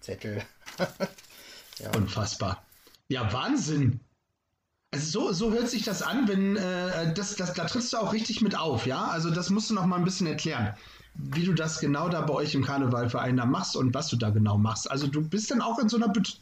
Zettel. 0.02 0.44
Unfassbar. 1.96 2.64
Ja, 3.10 3.32
Wahnsinn. 3.34 4.00
Also 4.92 5.06
so, 5.28 5.34
so 5.34 5.52
hört 5.52 5.70
sich 5.70 5.84
das 5.84 6.02
an, 6.04 6.28
wenn 6.28 6.56
äh, 6.56 7.14
das, 7.14 7.36
das, 7.36 7.54
da 7.54 7.66
trittst 7.66 7.94
du 7.94 7.98
auch 7.98 8.14
richtig 8.14 8.42
mit 8.42 8.56
auf, 8.56 8.86
ja? 8.86 9.06
Also 9.08 9.32
das 9.32 9.50
musst 9.50 9.70
du 9.70 9.74
noch 9.74 9.86
mal 9.88 9.96
ein 9.98 10.04
bisschen 10.04 10.28
erklären, 10.28 10.76
wie 11.16 11.44
du 11.44 11.54
das 11.54 11.80
genau 11.80 12.10
da 12.10 12.22
bei 12.22 12.34
euch 12.34 12.56
im 12.56 12.64
Karnevalverein 12.64 13.38
da 13.38 13.46
machst 13.46 13.76
und 13.76 13.94
was 13.94 14.08
du 14.08 14.18
da 14.18 14.30
genau 14.30 14.58
machst. 14.58 14.90
Also 14.90 15.08
du 15.08 15.22
bist 15.22 15.52
dann 15.52 15.62
auch 15.62 15.80
in 15.80 15.90
so 15.90 15.98
einer 15.98 16.10
Bütt. 16.10 16.40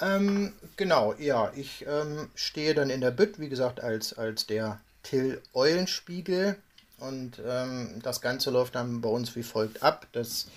Ähm, 0.00 0.52
genau, 0.76 1.14
ja, 1.18 1.52
ich 1.54 1.84
ähm, 1.86 2.30
stehe 2.34 2.74
dann 2.74 2.88
in 2.90 3.00
der 3.00 3.10
Bütt, 3.10 3.38
wie 3.38 3.50
gesagt, 3.50 3.80
als, 3.80 4.16
als 4.16 4.46
der 4.46 4.80
Till 5.02 5.42
Eulenspiegel. 5.52 6.56
Und 6.98 7.40
ähm, 7.46 8.00
das 8.02 8.20
Ganze 8.20 8.50
läuft 8.50 8.74
dann 8.74 9.00
bei 9.00 9.08
uns 9.08 9.36
wie 9.36 9.42
folgt 9.42 9.82
ab. 9.82 10.06
Das 10.12 10.48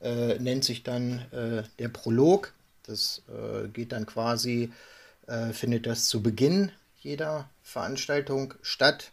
äh, 0.00 0.38
nennt 0.38 0.64
sich 0.64 0.82
dann 0.82 1.20
äh, 1.32 1.62
der 1.78 1.88
Prolog. 1.88 2.52
Das 2.84 3.22
äh, 3.28 3.68
geht 3.68 3.92
dann 3.92 4.06
quasi, 4.06 4.72
äh, 5.26 5.52
findet 5.52 5.86
das 5.86 6.06
zu 6.06 6.22
Beginn 6.22 6.72
jeder 7.00 7.48
Veranstaltung 7.62 8.54
statt. 8.62 9.10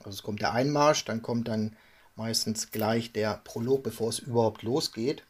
Also 0.00 0.10
es 0.10 0.22
kommt 0.22 0.40
der 0.40 0.52
Einmarsch, 0.52 1.04
dann 1.04 1.22
kommt 1.22 1.48
dann 1.48 1.76
meistens 2.16 2.70
gleich 2.70 3.12
der 3.12 3.40
Prolog, 3.44 3.82
bevor 3.82 4.08
es 4.10 4.18
überhaupt 4.18 4.62
losgeht. 4.62 5.24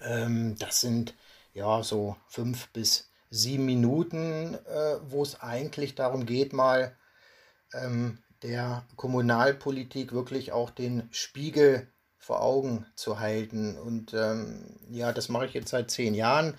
Ähm, 0.00 0.56
das 0.58 0.80
sind 0.80 1.14
ja 1.52 1.82
so 1.82 2.16
fünf 2.28 2.68
bis 2.68 3.10
sieben 3.30 3.64
Minuten, 3.66 4.54
äh, 4.54 4.96
wo 5.02 5.22
es 5.22 5.40
eigentlich 5.40 5.94
darum 5.94 6.26
geht, 6.26 6.52
mal 6.52 6.96
ähm, 7.72 8.18
der 8.42 8.84
Kommunalpolitik 8.96 10.12
wirklich 10.12 10.52
auch 10.52 10.70
den 10.70 11.08
Spiegel 11.12 11.88
vor 12.18 12.42
Augen 12.42 12.86
zu 12.94 13.20
halten. 13.20 13.78
Und 13.78 14.14
ähm, 14.14 14.78
ja, 14.90 15.12
das 15.12 15.28
mache 15.28 15.46
ich 15.46 15.54
jetzt 15.54 15.70
seit 15.70 15.90
zehn 15.90 16.14
Jahren. 16.14 16.56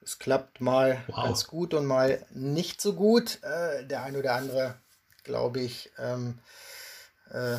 Es 0.00 0.18
klappt 0.18 0.60
mal 0.60 1.02
Wow. 1.08 1.24
ganz 1.24 1.46
gut 1.46 1.74
und 1.74 1.86
mal 1.86 2.24
nicht 2.30 2.80
so 2.80 2.94
gut. 2.94 3.42
Äh, 3.42 3.86
der 3.86 4.02
ein 4.02 4.16
oder 4.16 4.34
andere, 4.34 4.74
glaube 5.24 5.60
ich, 5.60 5.90
ähm, 5.98 6.38
äh, 7.30 7.58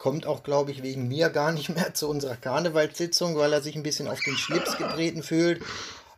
kommt 0.00 0.24
auch, 0.26 0.42
glaube 0.42 0.70
ich, 0.70 0.82
wegen 0.82 1.08
mir 1.08 1.28
gar 1.28 1.52
nicht 1.52 1.68
mehr 1.68 1.94
zu 1.94 2.08
unserer 2.08 2.36
Karnevalssitzung, 2.36 3.36
weil 3.36 3.52
er 3.52 3.60
sich 3.60 3.76
ein 3.76 3.84
bisschen 3.84 4.08
auf 4.08 4.18
den 4.20 4.36
Schlips 4.36 4.76
getreten 4.76 5.22
fühlt. 5.22 5.62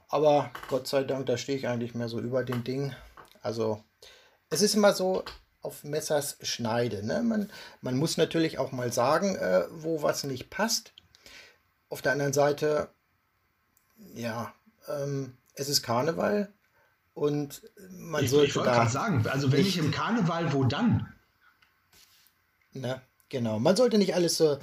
Aber 0.08 0.50
Gott 0.68 0.86
sei 0.86 1.02
Dank, 1.02 1.26
da 1.26 1.36
stehe 1.36 1.58
ich 1.58 1.66
eigentlich 1.66 1.94
mehr 1.94 2.08
so 2.08 2.20
über 2.20 2.44
dem 2.44 2.64
Ding. 2.64 2.94
Also, 3.42 3.82
es 4.50 4.62
ist 4.62 4.76
immer 4.76 4.92
so 4.92 5.24
auf 5.62 5.82
Messers 5.82 6.36
Schneide. 6.42 7.04
Ne? 7.04 7.22
Man, 7.22 7.50
man 7.80 7.96
muss 7.96 8.16
natürlich 8.16 8.58
auch 8.58 8.70
mal 8.70 8.92
sagen, 8.92 9.34
äh, 9.34 9.64
wo 9.70 10.02
was 10.02 10.22
nicht 10.22 10.48
passt. 10.48 10.92
Auf 11.88 12.02
der 12.02 12.12
anderen 12.12 12.32
Seite, 12.32 12.88
ja, 14.14 14.54
ähm, 14.88 15.36
es 15.54 15.68
ist 15.68 15.82
Karneval 15.82 16.52
und 17.14 17.62
man 17.90 18.22
Ich, 18.22 18.30
sollte 18.30 18.46
ich 18.46 18.56
wollte 18.56 18.70
gerade 18.70 18.90
sagen, 18.90 19.26
also 19.26 19.50
wenn 19.50 19.64
nicht 19.64 19.76
im 19.76 19.90
Karneval, 19.90 20.52
wo 20.52 20.64
dann? 20.64 21.12
Ne, 22.74 23.02
genau. 23.32 23.58
Man 23.58 23.74
sollte 23.74 23.98
nicht 23.98 24.14
alles 24.14 24.36
so 24.36 24.58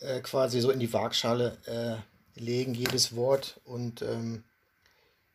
äh, 0.00 0.20
quasi 0.20 0.60
so 0.60 0.70
in 0.70 0.80
die 0.80 0.92
Waagschale 0.92 1.56
äh, 1.64 2.40
legen, 2.40 2.74
jedes 2.74 3.16
Wort. 3.16 3.60
Und 3.64 4.02
ähm, 4.02 4.44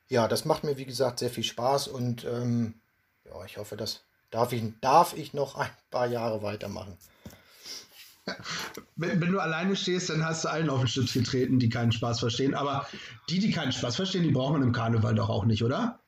ja, 0.08 0.28
das 0.28 0.46
macht 0.46 0.64
mir, 0.64 0.78
wie 0.78 0.86
gesagt, 0.86 1.18
sehr 1.18 1.32
viel 1.32 1.44
Spaß 1.44 1.88
und 1.88 2.26
ähm, 2.26 2.76
ja, 3.26 3.44
ich 3.46 3.58
hoffe, 3.58 3.76
das 3.76 4.02
darf 4.30 4.54
ich, 4.54 4.64
darf 4.82 5.18
ich 5.18 5.34
noch 5.34 5.56
ein 5.56 5.70
paar 5.90 6.08
Jahre 6.08 6.44
weitermachen. 6.44 6.96
Wenn, 8.98 9.22
wenn 9.22 9.32
du 9.32 9.40
alleine 9.40 9.76
stehst, 9.78 10.10
dann 10.10 10.26
hast 10.26 10.44
du 10.44 10.50
allen 10.50 10.70
auf 10.70 10.80
den 10.80 10.88
Schlips 10.90 11.14
getreten, 11.14 11.60
die 11.60 11.70
keinen 11.70 11.94
Spaß 11.94 12.20
verstehen. 12.20 12.56
Aber 12.56 12.86
die, 13.30 13.40
die 13.40 13.52
keinen 13.52 13.72
Spaß 13.72 13.96
verstehen, 13.96 14.24
die 14.24 14.32
braucht 14.32 14.52
man 14.52 14.64
im 14.64 14.74
Karneval 14.74 15.16
doch 15.16 15.30
auch 15.30 15.46
nicht, 15.46 15.64
oder? 15.64 16.00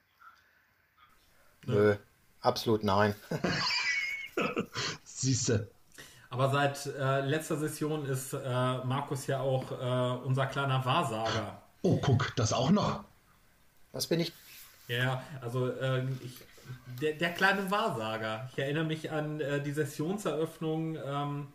Nö, 1.66 1.96
absolut 2.42 2.84
nein. 2.84 3.16
Siehste. 5.06 5.72
Aber 6.30 6.50
seit 6.50 6.86
äh, 6.86 7.22
letzter 7.22 7.58
Session 7.58 8.06
ist 8.06 8.34
äh, 8.34 8.38
Markus 8.84 9.26
ja 9.28 9.40
auch 9.40 9.72
äh, 9.72 10.26
unser 10.26 10.46
kleiner 10.46 10.84
Wahrsager. 10.86 11.62
Oh, 11.82 11.98
guck, 11.98 12.36
das 12.36 12.54
auch 12.54 12.70
noch. 12.70 13.04
Was 13.92 14.08
bin 14.08 14.20
ich? 14.20 14.32
Ja, 14.88 15.24
also 15.42 15.70
äh, 15.70 16.04
ich, 16.24 16.38
der, 17.02 17.14
der 17.14 17.34
kleine 17.34 17.72
Wahrsager. 17.72 18.48
Ich 18.52 18.60
erinnere 18.60 18.84
mich 18.84 19.12
an 19.12 19.40
äh, 19.40 19.62
die 19.62 19.72
Sessionseröffnung, 19.72 20.98
ähm, 21.04 21.48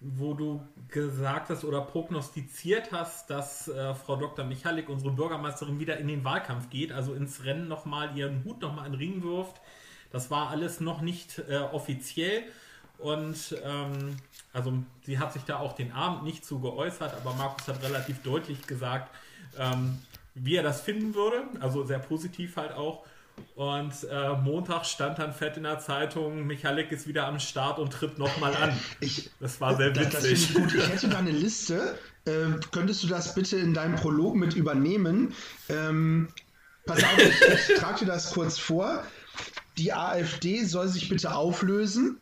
wo 0.00 0.34
du 0.34 0.66
gesagt 0.88 1.50
hast 1.50 1.64
oder 1.64 1.82
prognostiziert 1.82 2.90
hast, 2.90 3.30
dass 3.30 3.68
äh, 3.68 3.94
Frau 3.94 4.16
Dr. 4.16 4.44
Michalik, 4.44 4.88
unsere 4.88 5.12
Bürgermeisterin, 5.12 5.78
wieder 5.78 5.98
in 5.98 6.08
den 6.08 6.24
Wahlkampf 6.24 6.70
geht, 6.70 6.90
also 6.90 7.14
ins 7.14 7.44
Rennen 7.44 7.68
nochmal 7.68 8.16
ihren 8.16 8.42
Hut 8.44 8.60
nochmal 8.60 8.86
in 8.86 8.92
den 8.92 8.98
Ring 8.98 9.22
wirft. 9.22 9.60
Das 10.10 10.30
war 10.30 10.48
alles 10.50 10.80
noch 10.80 11.00
nicht 11.00 11.38
äh, 11.48 11.58
offiziell. 11.58 12.44
Und 13.00 13.56
ähm, 13.64 14.16
also 14.52 14.72
sie 15.04 15.18
hat 15.18 15.32
sich 15.32 15.42
da 15.44 15.58
auch 15.58 15.74
den 15.74 15.92
Abend 15.92 16.24
nicht 16.24 16.44
zu 16.44 16.60
geäußert, 16.60 17.14
aber 17.14 17.34
Markus 17.34 17.66
hat 17.68 17.82
relativ 17.82 18.22
deutlich 18.22 18.66
gesagt, 18.66 19.14
ähm, 19.58 19.98
wie 20.34 20.56
er 20.56 20.62
das 20.62 20.80
finden 20.80 21.14
würde. 21.14 21.44
Also 21.60 21.84
sehr 21.84 21.98
positiv 21.98 22.56
halt 22.56 22.72
auch. 22.72 23.04
Und 23.54 23.92
äh, 24.10 24.34
Montag 24.36 24.84
stand 24.84 25.18
dann 25.18 25.32
fett 25.32 25.56
in 25.56 25.62
der 25.62 25.78
Zeitung, 25.78 26.46
Michalik 26.46 26.92
ist 26.92 27.06
wieder 27.06 27.26
am 27.26 27.40
Start 27.40 27.78
und 27.78 27.90
tritt 27.92 28.18
nochmal 28.18 28.54
an. 28.54 28.78
Ich, 29.00 29.30
Das 29.40 29.60
war 29.60 29.76
sehr 29.76 29.90
das, 29.90 30.10
das 30.10 30.24
witzig. 30.24 30.50
ich 30.50 30.54
gut. 30.54 30.74
Ich 30.74 30.88
hätte 30.88 31.08
da 31.08 31.18
eine 31.18 31.30
Liste. 31.30 31.98
Ähm, 32.26 32.60
könntest 32.70 33.02
du 33.02 33.06
das 33.06 33.34
bitte 33.34 33.56
in 33.56 33.72
deinem 33.72 33.96
Prolog 33.96 34.34
mit 34.34 34.54
übernehmen? 34.54 35.34
Ähm, 35.70 36.28
pass 36.84 37.02
auf, 37.02 37.18
ich, 37.18 37.70
ich 37.70 37.76
trage 37.78 38.00
dir 38.00 38.06
das 38.06 38.32
kurz 38.32 38.58
vor. 38.58 39.02
Die 39.78 39.94
AfD 39.94 40.64
soll 40.64 40.88
sich 40.88 41.08
bitte 41.08 41.34
auflösen. 41.34 42.20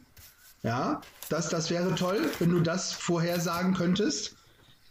Ja, 0.62 1.00
das, 1.28 1.48
das 1.48 1.70
wäre 1.70 1.94
toll, 1.94 2.30
wenn 2.38 2.50
du 2.50 2.60
das 2.60 2.92
vorhersagen 2.92 3.74
könntest. 3.74 4.36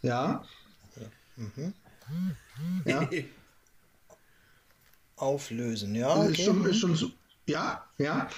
Ja. 0.02 0.44
Ja. 2.86 3.08
Auflösen, 5.16 5.94
ja. 5.94 6.22
Ist 6.24 6.30
Okay. 6.30 6.44
schon, 6.44 6.66
ist 6.66 6.78
schon 6.78 6.96
so. 6.96 7.10
Ja, 7.46 7.84
ja. 7.98 8.28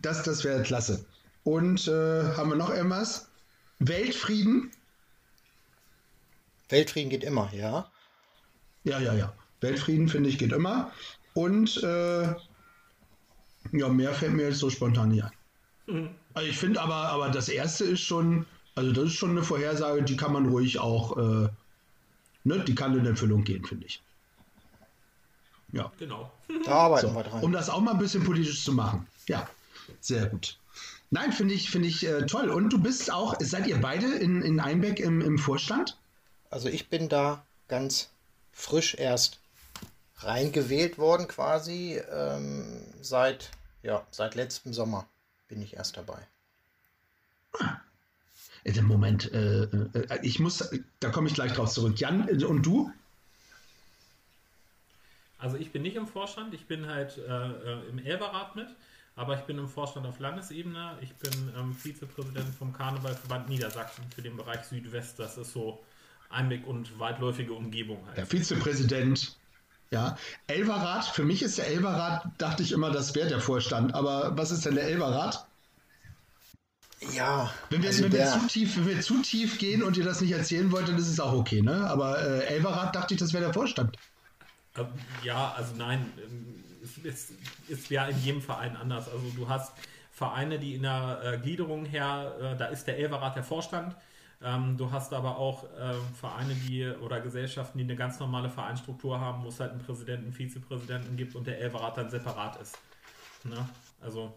Das, 0.00 0.22
das 0.22 0.44
wäre 0.44 0.62
klasse. 0.62 1.04
Und 1.42 1.86
äh, 1.88 2.22
haben 2.36 2.50
wir 2.50 2.56
noch 2.56 2.70
irgendwas? 2.70 3.28
Weltfrieden? 3.78 4.70
Weltfrieden 6.68 7.10
geht 7.10 7.24
immer, 7.24 7.52
ja. 7.52 7.90
Ja, 8.84 8.98
ja, 9.00 9.12
ja. 9.14 9.34
Weltfrieden, 9.60 10.08
finde 10.08 10.30
ich, 10.30 10.38
geht 10.38 10.52
immer. 10.52 10.92
Und 11.34 11.82
äh, 11.82 12.34
ja, 13.72 13.88
mehr 13.88 14.14
fällt 14.14 14.34
mir 14.34 14.48
jetzt 14.48 14.58
so 14.58 14.70
spontan 14.70 15.10
nicht 15.10 15.24
ein. 15.24 15.32
Also 16.34 16.48
ich 16.48 16.58
finde 16.58 16.80
aber, 16.80 16.94
aber 16.94 17.28
das 17.30 17.48
erste 17.48 17.84
ist 17.84 18.00
schon, 18.00 18.44
also 18.74 18.92
das 18.92 19.04
ist 19.04 19.14
schon 19.14 19.30
eine 19.30 19.42
Vorhersage, 19.42 20.02
die 20.02 20.16
kann 20.16 20.32
man 20.32 20.46
ruhig 20.48 20.78
auch, 20.80 21.16
äh, 21.16 21.48
ne, 22.44 22.64
die 22.66 22.74
kann 22.74 22.98
in 22.98 23.06
Erfüllung 23.06 23.44
gehen, 23.44 23.64
finde 23.64 23.86
ich. 23.86 24.02
Ja. 25.72 25.90
Genau. 25.98 26.30
Da 26.64 26.70
arbeiten 26.72 27.08
So, 27.08 27.14
wir 27.14 27.22
dran. 27.24 27.42
um 27.42 27.52
das 27.52 27.68
auch 27.70 27.80
mal 27.80 27.92
ein 27.92 27.98
bisschen 27.98 28.24
politisch 28.24 28.64
zu 28.64 28.72
machen. 28.72 29.06
Ja, 29.28 29.48
sehr 30.00 30.26
gut. 30.26 30.58
Nein, 31.10 31.32
finde 31.32 31.54
ich, 31.54 31.70
finde 31.70 31.88
ich 31.88 32.06
äh, 32.06 32.26
toll. 32.26 32.48
Und 32.48 32.70
du 32.72 32.78
bist 32.78 33.12
auch, 33.12 33.34
seid 33.40 33.66
ihr 33.66 33.80
beide 33.80 34.06
in, 34.14 34.42
in 34.42 34.58
Einbeck 34.60 34.98
im, 35.00 35.20
im 35.20 35.38
Vorstand? 35.38 35.96
Also 36.50 36.68
ich 36.68 36.88
bin 36.88 37.08
da 37.08 37.44
ganz 37.68 38.10
frisch 38.52 38.94
erst 38.94 39.38
reingewählt 40.18 40.98
worden 40.98 41.28
quasi. 41.28 42.00
Ähm, 42.12 42.82
seit, 43.00 43.50
ja, 43.82 44.04
seit 44.10 44.34
letztem 44.34 44.72
Sommer 44.72 45.06
bin 45.48 45.62
ich 45.62 45.74
erst 45.74 45.96
dabei. 45.96 46.26
Moment, 48.82 49.30
äh, 49.32 49.64
äh, 49.64 50.18
ich 50.22 50.38
muss, 50.40 50.70
da 51.00 51.10
komme 51.10 51.28
ich 51.28 51.34
gleich 51.34 51.52
drauf 51.52 51.70
zurück. 51.70 51.98
Jan, 51.98 52.28
äh, 52.28 52.44
und 52.44 52.64
du? 52.64 52.90
Also 55.38 55.58
ich 55.58 55.70
bin 55.72 55.82
nicht 55.82 55.96
im 55.96 56.06
Vorstand, 56.06 56.54
ich 56.54 56.66
bin 56.66 56.86
halt 56.86 57.18
äh, 57.18 57.22
äh, 57.22 57.88
im 57.90 57.98
Elberrat 57.98 58.56
mit, 58.56 58.68
aber 59.16 59.38
ich 59.38 59.42
bin 59.42 59.58
im 59.58 59.68
Vorstand 59.68 60.06
auf 60.06 60.18
Landesebene. 60.18 60.96
Ich 61.02 61.14
bin 61.16 61.52
ähm, 61.58 61.74
Vizepräsident 61.74 62.54
vom 62.54 62.72
Karnevalverband 62.72 63.50
Niedersachsen 63.50 64.04
für 64.14 64.22
den 64.22 64.36
Bereich 64.36 64.64
Südwest. 64.64 65.18
Das 65.18 65.36
ist 65.36 65.52
so 65.52 65.84
Einblick 66.30 66.66
und 66.66 66.98
weitläufige 66.98 67.52
Umgebung 67.52 68.04
halt. 68.06 68.16
Der 68.16 68.26
Vizepräsident. 68.26 69.36
Ja, 69.94 70.18
Elberrat, 70.48 71.04
für 71.04 71.22
mich 71.22 71.40
ist 71.40 71.56
der 71.56 71.68
Elberrat, 71.68 72.26
dachte 72.38 72.64
ich 72.64 72.72
immer, 72.72 72.90
das 72.90 73.14
wäre 73.14 73.28
der 73.28 73.38
Vorstand. 73.38 73.94
Aber 73.94 74.36
was 74.36 74.50
ist 74.50 74.66
denn 74.66 74.74
der 74.74 74.88
Elberrat? 74.88 75.46
Ja, 77.12 77.48
Wenn 77.70 77.80
wir, 77.80 77.90
also 77.90 78.02
wenn, 78.02 78.10
wir 78.10 78.18
der, 78.18 78.32
zu 78.32 78.46
tief, 78.48 78.76
wenn 78.76 78.88
wir 78.88 79.00
zu 79.00 79.22
tief 79.22 79.56
gehen 79.58 79.84
und 79.84 79.96
ihr 79.96 80.02
das 80.02 80.20
nicht 80.20 80.32
erzählen 80.32 80.72
wollt, 80.72 80.88
dann 80.88 80.98
ist 80.98 81.06
es 81.06 81.20
auch 81.20 81.32
okay, 81.32 81.62
ne? 81.62 81.88
Aber 81.88 82.20
äh, 82.20 82.44
Elberrat 82.46 82.96
dachte 82.96 83.14
ich, 83.14 83.20
das 83.20 83.32
wäre 83.32 83.44
der 83.44 83.54
Vorstand. 83.54 83.96
Ähm, 84.76 84.86
ja, 85.22 85.54
also 85.56 85.76
nein, 85.76 86.12
es, 87.04 87.28
ist 87.68 87.88
ja 87.88 88.06
in 88.06 88.20
jedem 88.20 88.42
Verein 88.42 88.76
anders. 88.76 89.08
Also 89.08 89.30
du 89.36 89.48
hast 89.48 89.74
Vereine, 90.10 90.58
die 90.58 90.74
in 90.74 90.82
der 90.82 91.20
äh, 91.22 91.38
Gliederung 91.38 91.84
her, 91.84 92.34
äh, 92.40 92.56
da 92.56 92.66
ist 92.66 92.88
der 92.88 92.98
Elferrat 92.98 93.36
der 93.36 93.44
Vorstand. 93.44 93.94
Ähm, 94.42 94.76
du 94.76 94.90
hast 94.90 95.12
aber 95.12 95.38
auch 95.38 95.64
äh, 95.64 95.94
Vereine, 96.18 96.54
die 96.54 96.86
oder 96.86 97.20
Gesellschaften, 97.20 97.78
die 97.78 97.84
eine 97.84 97.96
ganz 97.96 98.20
normale 98.20 98.50
Vereinsstruktur 98.50 99.20
haben, 99.20 99.44
wo 99.44 99.48
es 99.48 99.60
halt 99.60 99.72
einen 99.72 99.80
Präsidenten, 99.80 100.24
einen 100.24 100.32
Vizepräsidenten 100.32 101.16
gibt 101.16 101.34
und 101.34 101.46
der 101.46 101.60
Elferrat 101.60 101.96
dann 101.96 102.10
separat 102.10 102.60
ist. 102.60 102.78
Ne? 103.44 103.68
Also 104.00 104.34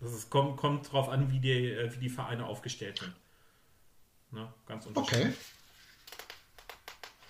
das 0.00 0.12
ist, 0.12 0.30
kommt, 0.30 0.56
kommt 0.56 0.92
drauf 0.92 1.08
an, 1.08 1.30
wie 1.30 1.40
die, 1.40 1.70
äh, 1.72 1.92
wie 1.94 1.98
die 1.98 2.08
Vereine 2.08 2.46
aufgestellt 2.46 2.98
sind. 2.98 3.14
Ne? 4.30 4.52
Ganz 4.66 4.86
unterschiedlich. 4.86 5.26
Okay. 5.26 5.34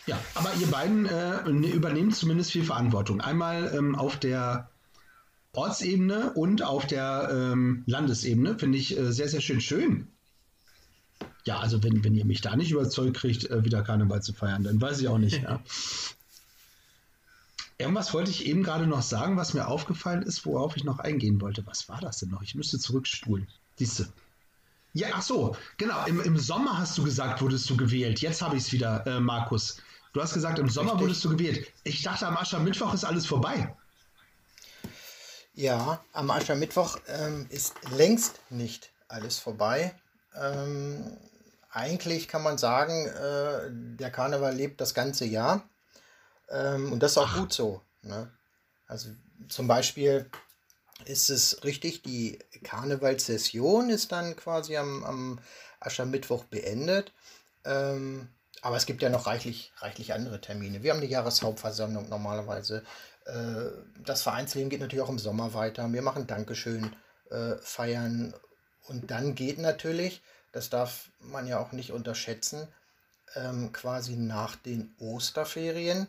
Ja, 0.07 0.19
aber 0.35 0.55
ihr 0.55 0.69
beiden 0.69 1.05
äh, 1.05 1.51
ne, 1.51 1.67
übernehmt 1.69 2.17
zumindest 2.17 2.53
viel 2.53 2.65
Verantwortung. 2.65 3.21
Einmal 3.21 3.75
ähm, 3.75 3.95
auf 3.95 4.17
der 4.17 4.71
Ortsebene 5.53 6.33
und 6.33 6.63
auf 6.63 6.87
der 6.87 7.29
ähm, 7.31 7.83
Landesebene. 7.87 8.59
Finde 8.59 8.79
ich 8.79 8.97
äh, 8.97 9.13
sehr, 9.13 9.29
sehr 9.29 9.41
schön. 9.41 9.61
Schön. 9.61 10.09
Ja, 11.49 11.61
also 11.61 11.83
wenn, 11.83 12.05
wenn 12.05 12.15
ihr 12.15 12.27
mich 12.27 12.43
da 12.43 12.55
nicht 12.57 12.73
überzeugt 12.73 13.17
kriegt, 13.17 13.49
äh, 13.49 13.65
wieder 13.65 13.83
Karneval 13.83 14.21
zu 14.21 14.35
feiern, 14.35 14.65
dann 14.65 14.79
weiß 14.79 15.01
ich 15.01 15.09
auch 15.09 15.17
nicht. 15.17 15.43
ja. 15.43 15.63
Irgendwas 17.79 18.13
wollte 18.13 18.31
ich 18.31 18.45
eben 18.45 18.63
gerade 18.63 18.87
noch 18.87 19.01
sagen, 19.01 19.39
was 19.39 19.55
mir 19.55 19.67
aufgefallen 19.67 20.21
ist, 20.21 20.45
worauf 20.45 20.77
ich 20.77 20.85
noch 20.85 20.99
eingehen 20.99 21.41
wollte. 21.41 21.67
Was 21.67 21.89
war 21.89 22.03
das 22.03 22.19
denn 22.19 22.29
noch? 22.29 22.43
Ich 22.43 22.55
müsste 22.55 22.79
zurückspulen. 22.79 23.49
Siehst 23.79 24.01
du. 24.01 24.05
Ja, 24.93 25.09
ach 25.15 25.23
so, 25.23 25.57
genau. 25.79 26.05
Im, 26.05 26.21
Im 26.21 26.37
Sommer 26.37 26.77
hast 26.77 26.99
du 26.99 27.03
gesagt, 27.03 27.41
wurdest 27.41 27.71
du 27.71 27.79
gewählt. 27.79 28.21
Jetzt 28.21 28.43
habe 28.43 28.57
ich 28.57 28.65
es 28.65 28.73
wieder, 28.73 29.07
äh, 29.07 29.19
Markus. 29.19 29.81
Du 30.13 30.21
hast 30.21 30.35
gesagt, 30.35 30.59
im 30.59 30.69
Sommer 30.69 30.91
Richtig. 30.91 31.07
wurdest 31.07 31.25
du 31.25 31.31
gewählt. 31.31 31.73
Ich 31.85 32.03
dachte, 32.03 32.27
am 32.27 32.37
Aschermittwoch 32.37 32.93
ist 32.93 33.05
alles 33.05 33.25
vorbei. 33.25 33.75
Ja, 35.55 36.05
am 36.13 36.31
Aschermittwoch 36.31 36.99
ähm, 37.07 37.47
ist 37.49 37.75
längst 37.97 38.39
nicht 38.51 38.91
alles 39.09 39.39
vorbei. 39.39 39.95
Ähm, 40.35 41.17
eigentlich 41.79 42.27
kann 42.29 42.43
man 42.43 42.59
sagen, 42.59 43.07
äh, 43.07 43.71
der 43.71 44.11
Karneval 44.11 44.55
lebt 44.55 44.81
das 44.81 44.95
ganze 44.95 45.25
Jahr. 45.25 45.63
Ähm, 46.51 46.93
und 46.93 47.03
das 47.03 47.13
ist 47.13 47.19
auch 47.19 47.35
gut 47.35 47.53
so. 47.53 47.81
Ne? 48.03 48.31
Also 48.87 49.11
zum 49.49 49.69
Beispiel 49.69 50.29
ist 51.05 51.31
es 51.31 51.63
richtig, 51.63 52.03
die 52.03 52.41
Karnevalssession 52.65 53.91
ist 53.91 54.11
dann 54.11 54.35
quasi 54.35 54.77
am, 54.77 55.05
am 55.05 55.41
Aschermittwoch 55.79 56.45
beendet. 56.45 57.13
Ähm, 57.65 58.29
aber 58.61 58.77
es 58.77 58.87
gibt 58.87 59.03
ja 59.03 59.09
noch 59.09 59.27
reichlich, 59.27 59.73
reichlich 59.79 60.13
andere 60.13 60.41
Termine. 60.41 60.83
Wir 60.83 60.93
haben 60.93 61.01
die 61.01 61.07
Jahreshauptversammlung 61.07 62.09
normalerweise. 62.09 62.83
Äh, 63.25 63.71
das 64.05 64.23
Vereinsleben 64.23 64.69
geht 64.69 64.81
natürlich 64.81 65.05
auch 65.05 65.11
im 65.11 65.21
Sommer 65.21 65.55
weiter. 65.55 65.93
Wir 65.93 66.03
machen 66.03 66.27
Dankeschön, 66.27 66.97
äh, 67.31 67.55
feiern. 67.61 68.35
Und 68.89 69.13
dann 69.13 69.37
geht 69.37 69.59
natürlich, 69.59 70.23
das 70.59 70.71
darf 70.71 71.09
man 71.21 71.47
ja 71.47 71.61
auch 71.61 71.71
nicht 71.71 71.93
unterschätzen, 71.93 72.67
ähm, 73.37 73.73
quasi 73.73 74.17
nach 74.17 74.57
den 74.57 74.93
Osterferien 74.99 76.09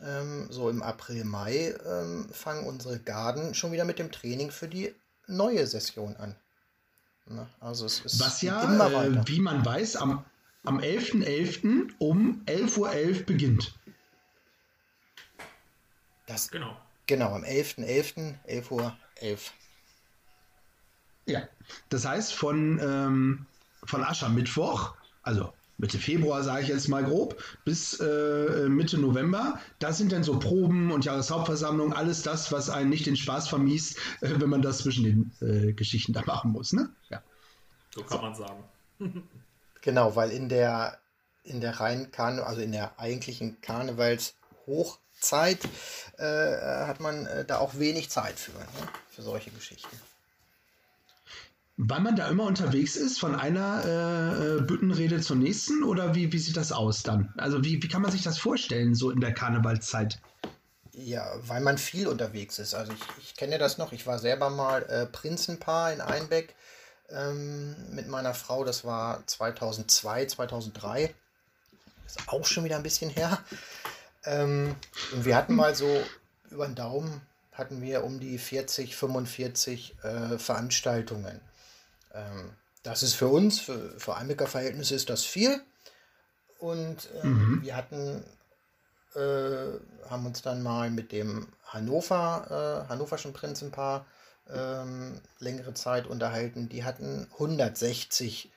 ähm, 0.00 0.46
so 0.48 0.70
im 0.70 0.80
April, 0.80 1.24
Mai 1.24 1.74
ähm, 1.84 2.28
fangen 2.32 2.68
unsere 2.68 3.00
Garden 3.00 3.52
schon 3.52 3.72
wieder 3.72 3.84
mit 3.84 3.98
dem 3.98 4.12
Training 4.12 4.52
für 4.52 4.68
die 4.68 4.94
neue 5.26 5.66
Session 5.66 6.14
an. 6.16 6.36
Ne? 7.26 7.48
Also 7.58 7.84
es 7.84 7.98
ist 8.00 8.20
Was 8.20 8.40
ja, 8.42 8.62
immer 8.62 8.92
äh, 8.92 9.26
wie 9.26 9.40
man 9.40 9.66
weiß, 9.66 9.96
am, 9.96 10.24
am 10.62 10.78
11.11. 10.78 11.64
.11. 11.64 11.92
um 11.98 12.44
11.11 12.46 12.78
Uhr 12.78 12.90
.11 12.90 13.24
beginnt. 13.24 13.74
Das, 16.28 16.48
genau. 16.48 16.76
Genau, 17.06 17.34
am 17.34 17.42
11.11. 17.42 18.14
.11. 18.14 18.34
11 18.44 18.70
Uhr 18.70 18.96
11. 19.16 19.52
Ja, 21.26 21.48
das 21.88 22.04
heißt 22.04 22.32
von, 22.34 22.78
ähm, 22.82 23.46
von 23.84 24.04
Aschermittwoch, 24.04 24.94
also 25.22 25.52
Mitte 25.80 25.98
Februar, 25.98 26.42
sage 26.42 26.62
ich 26.62 26.68
jetzt 26.68 26.88
mal 26.88 27.02
grob, 27.02 27.42
bis 27.64 27.98
äh, 28.00 28.68
Mitte 28.68 28.98
November. 28.98 29.58
Da 29.78 29.94
sind 29.94 30.12
dann 30.12 30.22
so 30.22 30.38
Proben 30.38 30.92
und 30.92 31.06
Jahreshauptversammlung, 31.06 31.94
alles 31.94 32.22
das, 32.22 32.52
was 32.52 32.68
einen 32.68 32.90
nicht 32.90 33.06
den 33.06 33.16
Spaß 33.16 33.48
vermiest, 33.48 33.96
äh, 34.20 34.34
wenn 34.36 34.50
man 34.50 34.60
das 34.60 34.78
zwischen 34.78 35.04
den 35.04 35.32
äh, 35.40 35.72
Geschichten 35.72 36.12
da 36.12 36.22
machen 36.26 36.52
muss. 36.52 36.74
Ne? 36.74 36.90
Ja. 37.08 37.22
So 37.94 38.02
kann 38.02 38.18
so. 38.18 38.22
man 38.22 38.34
sagen. 38.34 38.64
genau, 39.80 40.14
weil 40.16 40.30
in 40.30 40.50
der 40.50 40.98
in 41.42 41.62
der 41.62 41.80
reinen 41.80 42.10
Karne 42.10 42.44
also 42.44 42.60
in 42.60 42.72
der 42.72 43.00
eigentlichen 43.00 43.62
Karnevalshochzeit 43.62 45.60
äh, 46.18 46.86
hat 46.86 47.00
man 47.00 47.24
äh, 47.24 47.46
da 47.46 47.56
auch 47.58 47.78
wenig 47.78 48.10
Zeit 48.10 48.38
für, 48.38 48.52
ne? 48.52 48.66
für 49.08 49.22
solche 49.22 49.50
Geschichten. 49.50 49.96
Weil 51.82 52.00
man 52.00 52.14
da 52.14 52.28
immer 52.28 52.44
unterwegs 52.44 52.94
ist, 52.94 53.18
von 53.18 53.34
einer 53.34 53.82
äh, 53.86 54.58
äh, 54.58 54.60
Büttenrede 54.60 55.22
zur 55.22 55.36
nächsten 55.36 55.82
oder 55.82 56.14
wie, 56.14 56.30
wie 56.30 56.38
sieht 56.38 56.58
das 56.58 56.72
aus 56.72 57.02
dann? 57.02 57.32
Also 57.38 57.64
wie, 57.64 57.82
wie 57.82 57.88
kann 57.88 58.02
man 58.02 58.10
sich 58.10 58.22
das 58.22 58.38
vorstellen, 58.38 58.94
so 58.94 59.10
in 59.10 59.20
der 59.20 59.32
Karnevalszeit? 59.32 60.20
Ja, 60.92 61.32
weil 61.46 61.62
man 61.62 61.78
viel 61.78 62.06
unterwegs 62.06 62.58
ist. 62.58 62.74
Also 62.74 62.92
ich, 62.92 63.24
ich 63.24 63.34
kenne 63.34 63.56
das 63.56 63.78
noch, 63.78 63.92
ich 63.92 64.06
war 64.06 64.18
selber 64.18 64.50
mal 64.50 64.82
äh, 64.90 65.06
Prinzenpaar 65.06 65.94
in 65.94 66.02
Einbeck 66.02 66.54
ähm, 67.08 67.74
mit 67.94 68.08
meiner 68.08 68.34
Frau, 68.34 68.62
das 68.62 68.84
war 68.84 69.26
2002, 69.26 70.26
2003. 70.26 71.14
Das 72.04 72.16
ist 72.16 72.28
auch 72.28 72.44
schon 72.44 72.64
wieder 72.64 72.76
ein 72.76 72.82
bisschen 72.82 73.08
her. 73.08 73.38
Ähm, 74.24 74.76
und 75.12 75.24
wir 75.24 75.34
hatten 75.34 75.54
mal 75.54 75.74
so 75.74 76.04
über 76.50 76.66
den 76.66 76.74
Daumen, 76.74 77.22
hatten 77.52 77.80
wir 77.80 78.04
um 78.04 78.20
die 78.20 78.36
40, 78.36 78.94
45 78.96 79.96
äh, 80.02 80.38
Veranstaltungen. 80.38 81.40
Ähm, 82.14 82.52
das 82.82 83.02
ist 83.02 83.14
für 83.14 83.28
uns, 83.28 83.60
für, 83.60 83.98
für 83.98 84.16
Einbecker-Verhältnisse 84.16 84.94
ist 84.94 85.10
das 85.10 85.24
viel. 85.24 85.60
Und 86.58 87.08
ähm, 87.22 87.32
mhm. 87.32 87.62
wir 87.62 87.76
hatten, 87.76 88.24
äh, 89.14 90.08
haben 90.08 90.26
uns 90.26 90.42
dann 90.42 90.62
mal 90.62 90.90
mit 90.90 91.12
dem 91.12 91.48
Hannover, 91.66 92.84
äh, 92.86 92.88
hannoverschen 92.88 93.32
Prinzenpaar 93.32 94.06
ähm, 94.52 95.20
längere 95.38 95.74
Zeit 95.74 96.06
unterhalten. 96.06 96.68
Die 96.68 96.84
hatten 96.84 97.26
160 97.32 98.50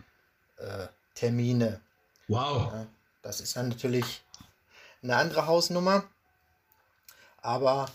äh, 0.58 0.88
Termine. 1.16 1.80
Wow. 2.28 2.74
Ja, 2.74 2.88
das 3.22 3.42
ist 3.42 3.56
dann 3.56 3.70
natürlich 3.70 4.24
eine 5.02 5.16
andere 5.16 5.48
Hausnummer. 5.48 6.04
Aber 7.42 7.90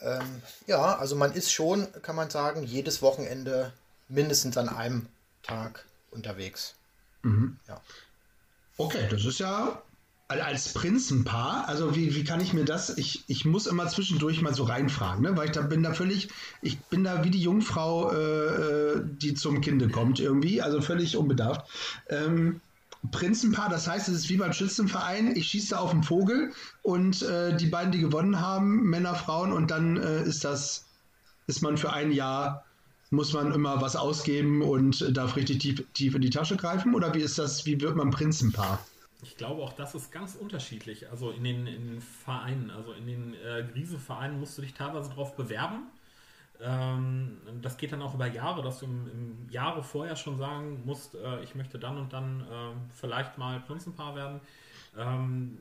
ähm, 0.00 0.42
ja, 0.66 0.96
also 0.96 1.14
man 1.16 1.32
ist 1.32 1.52
schon, 1.52 1.90
kann 2.02 2.16
man 2.16 2.30
sagen, 2.30 2.62
jedes 2.62 3.02
Wochenende 3.02 3.72
mindestens 4.08 4.56
an 4.56 4.68
einem 4.68 5.06
Tag 5.42 5.84
unterwegs. 6.10 6.74
Mhm. 7.22 7.58
Ja. 7.68 7.80
Okay, 8.78 9.06
das 9.10 9.24
ist 9.24 9.40
ja 9.40 9.82
als 10.28 10.72
Prinzenpaar, 10.72 11.68
also 11.68 11.94
wie, 11.94 12.16
wie 12.16 12.24
kann 12.24 12.40
ich 12.40 12.52
mir 12.52 12.64
das, 12.64 12.98
ich, 12.98 13.22
ich 13.28 13.44
muss 13.44 13.68
immer 13.68 13.86
zwischendurch 13.86 14.42
mal 14.42 14.54
so 14.54 14.64
reinfragen, 14.64 15.22
ne? 15.22 15.36
weil 15.36 15.46
ich 15.46 15.52
da 15.52 15.62
bin 15.62 15.84
da 15.84 15.94
völlig, 15.94 16.28
ich 16.62 16.80
bin 16.80 17.04
da 17.04 17.22
wie 17.22 17.30
die 17.30 17.40
Jungfrau, 17.40 18.12
äh, 18.12 18.16
äh 18.16 19.02
die 19.04 19.34
zum 19.34 19.60
Kinde 19.60 19.88
kommt 19.88 20.18
irgendwie, 20.18 20.60
also 20.62 20.80
völlig 20.80 21.16
unbedarft. 21.16 21.70
Ähm, 22.08 22.60
Prinzenpaar, 23.12 23.68
das 23.68 23.86
heißt, 23.86 24.08
es 24.08 24.14
ist 24.16 24.28
wie 24.28 24.36
beim 24.36 24.52
Schützenverein, 24.52 25.36
ich 25.36 25.46
schieße 25.46 25.78
auf 25.78 25.92
den 25.92 26.02
Vogel 26.02 26.52
und 26.82 27.22
äh, 27.22 27.56
die 27.56 27.66
beiden, 27.66 27.92
die 27.92 28.00
gewonnen 28.00 28.40
haben, 28.40 28.82
Männer, 28.82 29.14
Frauen 29.14 29.52
und 29.52 29.70
dann 29.70 29.96
äh, 29.96 30.24
ist 30.24 30.44
das, 30.44 30.86
ist 31.46 31.62
man 31.62 31.78
für 31.78 31.92
ein 31.92 32.10
Jahr 32.10 32.65
muss 33.10 33.32
man 33.32 33.52
immer 33.52 33.80
was 33.80 33.96
ausgeben 33.96 34.62
und 34.62 35.16
darf 35.16 35.36
richtig 35.36 35.58
tief, 35.58 35.84
tief 35.94 36.14
in 36.14 36.22
die 36.22 36.30
Tasche 36.30 36.56
greifen? 36.56 36.94
Oder 36.94 37.14
wie 37.14 37.20
ist 37.20 37.38
das, 37.38 37.64
wie 37.66 37.80
wird 37.80 37.96
man 37.96 38.10
Prinzenpaar? 38.10 38.78
Ich 39.22 39.36
glaube 39.36 39.62
auch, 39.62 39.72
das 39.72 39.94
ist 39.94 40.12
ganz 40.12 40.34
unterschiedlich. 40.34 41.10
Also 41.10 41.30
in 41.30 41.44
den, 41.44 41.66
in 41.66 41.86
den 41.86 42.00
Vereinen, 42.00 42.70
also 42.70 42.92
in 42.92 43.06
den 43.06 43.34
äh, 43.34 43.64
Griese-Vereinen 43.72 44.38
musst 44.38 44.58
du 44.58 44.62
dich 44.62 44.74
teilweise 44.74 45.10
darauf 45.10 45.36
bewerben. 45.36 45.86
Ähm, 46.60 47.38
das 47.62 47.76
geht 47.76 47.92
dann 47.92 48.02
auch 48.02 48.14
über 48.14 48.26
Jahre, 48.26 48.62
dass 48.62 48.80
du 48.80 48.86
im, 48.86 49.06
im 49.10 49.50
Jahre 49.50 49.82
vorher 49.82 50.16
schon 50.16 50.38
sagen 50.38 50.82
musst, 50.84 51.14
äh, 51.14 51.42
ich 51.42 51.54
möchte 51.54 51.78
dann 51.78 51.98
und 51.98 52.12
dann 52.12 52.40
äh, 52.40 52.74
vielleicht 52.94 53.38
mal 53.38 53.60
Prinzenpaar 53.60 54.14
werden. 54.16 54.40
Ähm, 54.96 55.58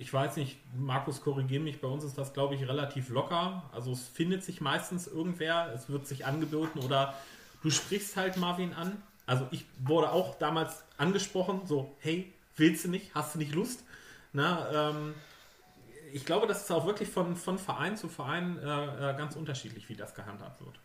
ich 0.00 0.10
weiß 0.10 0.36
nicht, 0.36 0.56
Markus, 0.74 1.20
korrigiere 1.20 1.62
mich, 1.62 1.82
bei 1.82 1.86
uns 1.86 2.04
ist 2.04 2.16
das, 2.16 2.32
glaube 2.32 2.54
ich, 2.54 2.66
relativ 2.66 3.10
locker. 3.10 3.64
Also 3.70 3.92
es 3.92 4.08
findet 4.08 4.42
sich 4.42 4.62
meistens 4.62 5.06
irgendwer, 5.06 5.70
es 5.74 5.90
wird 5.90 6.06
sich 6.06 6.24
angeboten 6.24 6.78
oder 6.78 7.14
du 7.62 7.68
sprichst 7.70 8.16
halt 8.16 8.38
Marvin 8.38 8.72
an. 8.72 9.02
Also 9.26 9.46
ich 9.50 9.66
wurde 9.78 10.10
auch 10.10 10.36
damals 10.38 10.84
angesprochen, 10.96 11.66
so, 11.66 11.94
hey, 11.98 12.32
willst 12.56 12.86
du 12.86 12.88
nicht, 12.88 13.14
hast 13.14 13.34
du 13.34 13.38
nicht 13.40 13.52
Lust? 13.52 13.84
Na, 14.32 14.88
ähm, 14.88 15.14
ich 16.14 16.24
glaube, 16.24 16.46
das 16.46 16.62
ist 16.62 16.70
auch 16.70 16.86
wirklich 16.86 17.10
von, 17.10 17.36
von 17.36 17.58
Verein 17.58 17.98
zu 17.98 18.08
Verein 18.08 18.58
äh, 18.58 19.10
äh 19.10 19.16
ganz 19.18 19.36
unterschiedlich, 19.36 19.90
wie 19.90 19.96
das 19.96 20.14
gehandhabt 20.14 20.62
wird. 20.64 20.80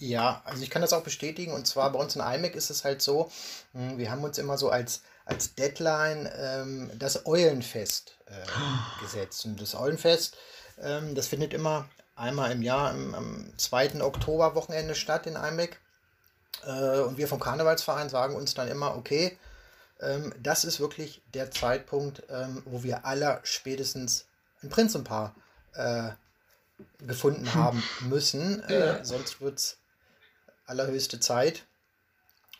Ja, 0.00 0.42
also 0.44 0.64
ich 0.64 0.70
kann 0.70 0.82
das 0.82 0.92
auch 0.92 1.04
bestätigen. 1.04 1.52
Und 1.52 1.68
zwar 1.68 1.92
bei 1.92 2.00
uns 2.00 2.16
in 2.16 2.22
IMEC 2.22 2.56
ist 2.56 2.70
es 2.70 2.84
halt 2.84 3.00
so, 3.00 3.30
hm, 3.74 3.96
wir 3.96 4.10
haben 4.10 4.24
uns 4.24 4.38
immer 4.38 4.58
so 4.58 4.70
als 4.70 5.02
als 5.28 5.54
Deadline 5.54 6.28
ähm, 6.36 6.90
das 6.98 7.26
Eulenfest 7.26 8.16
äh, 8.26 9.02
gesetzt. 9.02 9.44
Und 9.44 9.60
das 9.60 9.74
Eulenfest, 9.74 10.36
ähm, 10.80 11.14
das 11.14 11.26
findet 11.26 11.52
immer 11.52 11.88
einmal 12.16 12.50
im 12.50 12.62
Jahr 12.62 12.92
im, 12.92 13.14
am 13.14 13.52
2. 13.58 14.02
Oktoberwochenende 14.02 14.94
statt 14.94 15.26
in 15.26 15.36
Einbeck. 15.36 15.80
Äh, 16.64 17.00
und 17.00 17.18
wir 17.18 17.28
vom 17.28 17.40
Karnevalsverein 17.40 18.08
sagen 18.08 18.34
uns 18.34 18.54
dann 18.54 18.68
immer, 18.68 18.96
okay, 18.96 19.38
ähm, 20.00 20.34
das 20.42 20.64
ist 20.64 20.80
wirklich 20.80 21.20
der 21.34 21.50
Zeitpunkt, 21.50 22.22
ähm, 22.30 22.62
wo 22.64 22.82
wir 22.82 23.04
aller 23.04 23.40
spätestens 23.44 24.24
ein 24.62 24.70
Prinzenpaar 24.70 25.34
äh, 25.74 26.08
gefunden 27.06 27.54
haben 27.54 27.82
müssen. 28.00 28.62
Äh, 28.64 29.04
sonst 29.04 29.42
wird 29.42 29.58
es 29.58 29.76
allerhöchste 30.64 31.20
Zeit. 31.20 31.64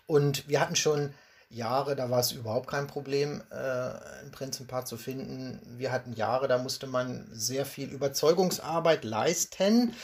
Und 0.07 0.47
wir 0.49 0.61
hatten 0.61 0.77
schon 0.77 1.15
Jahre, 1.51 1.97
da 1.97 2.11
war 2.11 2.21
es 2.21 2.33
überhaupt 2.33 2.69
kein 2.69 2.87
Problem, 2.87 3.43
äh, 3.51 3.55
ein 3.55 4.31
Prinzenpaar 4.33 4.85
zu 4.85 4.97
finden. 4.97 5.61
Wir 5.79 5.93
hatten 5.93 6.13
Jahre, 6.13 6.47
da 6.47 6.59
musste 6.59 6.87
man 6.87 7.27
sehr 7.33 7.65
viel 7.65 7.89
Überzeugungsarbeit 7.89 9.05
leisten. 9.05 9.95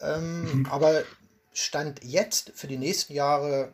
Ähm, 0.00 0.60
mhm. 0.60 0.66
Aber 0.66 1.02
Stand 1.54 2.04
jetzt 2.04 2.52
für 2.54 2.66
die 2.66 2.78
nächsten 2.78 3.14
Jahre 3.14 3.72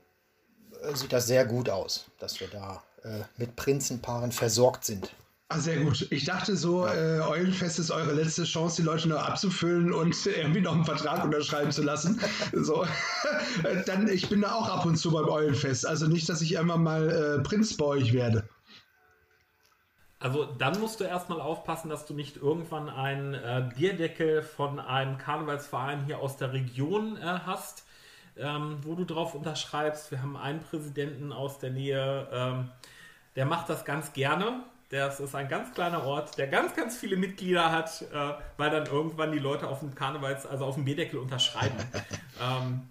äh, 0.83 0.95
sieht 0.95 1.13
das 1.13 1.27
sehr 1.27 1.45
gut 1.45 1.69
aus, 1.69 2.07
dass 2.19 2.39
wir 2.41 2.49
da 2.49 2.83
äh, 3.03 3.25
mit 3.37 3.57
Prinzenpaaren 3.57 4.33
versorgt 4.33 4.85
sind. 4.85 5.13
Ah, 5.51 5.61
sehr 5.61 5.83
gut. 5.83 6.07
Ich 6.11 6.27
dachte 6.27 6.57
so, 6.57 6.87
äh, 6.87 7.21
Eulenfest 7.21 7.79
ist 7.79 7.91
eure 7.91 8.13
letzte 8.13 8.45
Chance, 8.45 8.83
die 8.83 8.87
Leute 8.87 9.09
noch 9.09 9.27
abzufüllen 9.27 9.95
und 9.95 10.27
irgendwie 10.27 10.61
noch 10.61 10.75
einen 10.75 10.85
Vertrag 10.85 11.25
unterschreiben 11.25 11.73
zu 11.73 11.83
lassen. 11.83 12.21
so. 12.53 12.87
Dann, 13.87 14.09
ich 14.09 14.29
bin 14.29 14.43
da 14.43 14.53
auch 14.53 14.69
ab 14.69 14.85
und 14.85 14.97
zu 14.97 15.11
beim 15.11 15.27
Eulenfest. 15.27 15.87
Also 15.87 16.07
nicht, 16.07 16.29
dass 16.29 16.43
ich 16.43 16.53
irgendwann 16.53 16.83
mal 16.83 17.09
äh, 17.09 17.43
Prinz 17.43 17.75
bei 17.79 17.87
euch 17.87 18.13
werde. 18.13 18.47
Also 20.21 20.45
dann 20.45 20.81
musst 20.81 21.01
du 21.01 21.05
erstmal 21.05 21.41
aufpassen, 21.41 21.89
dass 21.89 22.05
du 22.05 22.13
nicht 22.13 22.37
irgendwann 22.37 22.91
einen 22.91 23.35
äh, 23.35 23.71
Bierdeckel 23.75 24.43
von 24.43 24.81
einem 24.81 25.17
Karnevalsverein 25.17 26.05
hier 26.05 26.19
aus 26.19 26.37
der 26.37 26.53
Region 26.53 27.17
äh, 27.17 27.21
hast, 27.47 27.87
ähm, 28.37 28.79
wo 28.83 28.97
du 28.97 29.05
drauf 29.05 29.35
unterschreibst. 29.35 30.11
Wir 30.11 30.21
haben 30.21 30.37
einen 30.37 30.61
Präsidenten 30.61 31.33
aus 31.33 31.59
der 31.59 31.71
Nähe, 31.71 32.29
ähm, 32.33 32.71
der 33.37 33.47
macht 33.47 33.69
das 33.69 33.85
ganz 33.85 34.13
gerne. 34.13 34.65
Das 34.91 35.21
ist 35.21 35.35
ein 35.35 35.49
ganz 35.49 35.75
kleiner 35.75 36.03
Ort, 36.05 36.39
der 36.39 36.47
ganz, 36.47 36.75
ganz 36.75 36.97
viele 36.97 37.17
Mitglieder 37.17 37.71
hat, 37.71 38.03
äh, 38.13 38.33
weil 38.57 38.71
dann 38.71 38.87
irgendwann 38.87 39.33
die 39.33 39.39
Leute 39.39 39.69
auf 39.69 39.81
dem 39.81 39.95
Karnevals, 39.95 40.47
also 40.47 40.65
auf 40.65 40.77
dem 40.77 40.85
Bierdeckel 40.87 41.19
unterschreiben. 41.19 41.77
ähm, 42.41 42.89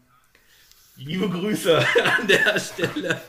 Liebe 0.97 1.29
Grüße 1.29 1.77
an 2.19 2.27
der 2.27 2.59
Stelle. 2.59 3.21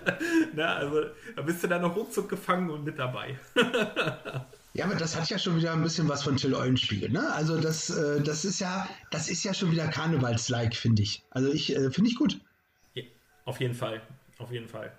Na, 0.54 0.76
also, 0.76 1.02
da 1.37 1.42
bist 1.42 1.62
du 1.62 1.68
dann 1.68 1.83
noch 1.83 1.94
ruckzuck 1.94 2.28
gefangen 2.28 2.70
und 2.70 2.85
mit 2.85 2.98
dabei. 2.98 3.38
Ja, 4.74 4.85
aber 4.85 4.94
das 4.94 5.16
hat 5.16 5.28
ja 5.28 5.38
schon 5.38 5.57
wieder 5.57 5.72
ein 5.72 5.83
bisschen 5.83 6.09
was 6.09 6.22
von 6.22 6.37
Till 6.37 6.54
Eulenspiegel, 6.54 7.11
ne? 7.11 7.33
Also 7.33 7.59
das, 7.59 7.90
äh, 7.90 8.20
das 8.20 8.44
ist 8.44 8.61
ja, 8.61 8.88
das 9.11 9.28
ist 9.28 9.42
ja 9.42 9.52
schon 9.52 9.72
wieder 9.72 9.88
Karnevals-like, 9.88 10.76
finde 10.76 11.02
ich. 11.02 11.24
Also 11.31 11.50
ich 11.50 11.74
äh, 11.74 11.90
finde 11.90 12.11
ich 12.11 12.16
gut. 12.16 12.38
Ja, 12.94 13.02
auf 13.44 13.59
jeden 13.59 13.74
Fall, 13.74 14.00
auf 14.38 14.52
jeden 14.52 14.68
Fall. 14.68 14.92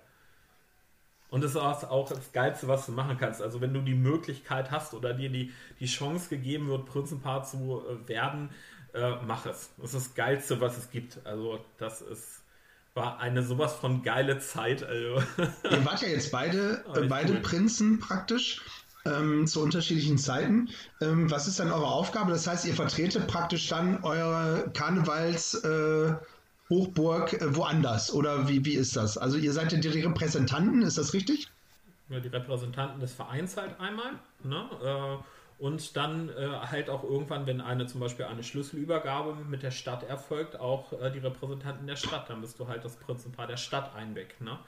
Und 1.30 1.44
das 1.44 1.52
ist 1.52 1.56
auch 1.56 2.08
das 2.08 2.32
Geilste, 2.32 2.68
was 2.68 2.86
du 2.86 2.92
machen 2.92 3.16
kannst. 3.18 3.40
Also 3.40 3.60
wenn 3.60 3.72
du 3.72 3.80
die 3.80 3.94
Möglichkeit 3.94 4.70
hast 4.70 4.94
oder 4.94 5.14
dir 5.14 5.30
die, 5.30 5.52
die 5.78 5.86
Chance 5.86 6.28
gegeben 6.28 6.68
wird, 6.68 6.86
Prinzenpaar 6.86 7.44
zu 7.44 7.82
äh, 7.88 8.08
werden, 8.08 8.50
äh, 8.94 9.12
mach 9.24 9.46
es. 9.46 9.70
Das 9.78 9.94
ist 9.94 10.06
das 10.06 10.14
Geilste, 10.14 10.60
was 10.60 10.76
es 10.76 10.90
gibt. 10.90 11.24
Also 11.24 11.60
das 11.78 12.02
ist 12.02 12.40
war 12.94 13.20
eine 13.20 13.42
sowas 13.42 13.74
von 13.74 14.02
geile 14.02 14.38
Zeit. 14.38 14.82
Also. 14.82 15.22
Ihr 15.70 15.84
wart 15.84 16.02
ja 16.02 16.08
jetzt 16.08 16.32
beide, 16.32 16.84
äh, 16.94 17.06
beide 17.06 17.34
cool. 17.34 17.40
Prinzen 17.40 18.00
praktisch. 18.00 18.60
Ähm, 19.06 19.46
zu 19.46 19.62
unterschiedlichen 19.62 20.18
Zeiten. 20.18 20.68
Ähm, 21.00 21.30
was 21.30 21.48
ist 21.48 21.58
dann 21.58 21.72
eure 21.72 21.86
Aufgabe? 21.86 22.32
Das 22.32 22.46
heißt, 22.46 22.66
ihr 22.66 22.74
vertretet 22.74 23.28
praktisch 23.28 23.66
dann 23.68 24.04
eure 24.04 24.70
Karnevals 24.74 25.54
äh, 25.54 26.12
Hochburg 26.70 27.34
äh, 27.34 27.56
woanders 27.56 28.12
oder 28.12 28.48
wie, 28.48 28.64
wie 28.64 28.74
ist 28.74 28.96
das? 28.96 29.18
Also 29.18 29.36
ihr 29.36 29.52
seid 29.52 29.72
ja 29.72 29.78
die 29.78 29.88
Repräsentanten, 29.88 30.82
ist 30.82 30.96
das 30.96 31.12
richtig? 31.12 31.48
Ja, 32.08 32.20
die 32.20 32.28
Repräsentanten 32.28 33.00
des 33.00 33.12
Vereins 33.12 33.56
halt 33.56 33.78
einmal. 33.78 34.12
Ne? 34.42 34.68
Äh, 34.82 35.62
und 35.62 35.96
dann 35.96 36.30
äh, 36.30 36.48
halt 36.70 36.88
auch 36.88 37.04
irgendwann, 37.04 37.46
wenn 37.46 37.60
eine 37.60 37.86
zum 37.86 38.00
Beispiel 38.00 38.24
eine 38.24 38.42
Schlüsselübergabe 38.42 39.34
mit 39.44 39.62
der 39.62 39.72
Stadt 39.72 40.04
erfolgt, 40.04 40.58
auch 40.58 40.94
die 41.12 41.18
Repräsentanten 41.18 41.86
der 41.86 41.96
Stadt. 41.96 42.30
Dann 42.30 42.40
bist 42.40 42.58
du 42.58 42.66
halt 42.66 42.82
das 42.82 42.96
Prinzipal 42.96 43.46
der 43.46 43.58
Stadt 43.58 43.94
einweg. 43.94 44.40
Ne? 44.40 44.58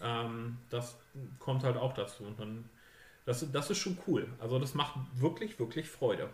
Ähm, 0.00 0.58
das 0.70 0.96
kommt 1.40 1.64
halt 1.64 1.76
auch 1.76 1.92
dazu. 1.92 2.22
Und 2.22 2.38
dann, 2.38 2.64
das, 3.26 3.44
das 3.50 3.70
ist 3.70 3.78
schon 3.78 3.98
cool. 4.06 4.28
Also 4.38 4.60
das 4.60 4.74
macht 4.74 4.94
wirklich, 5.14 5.58
wirklich 5.58 5.88
Freude. 5.88 6.28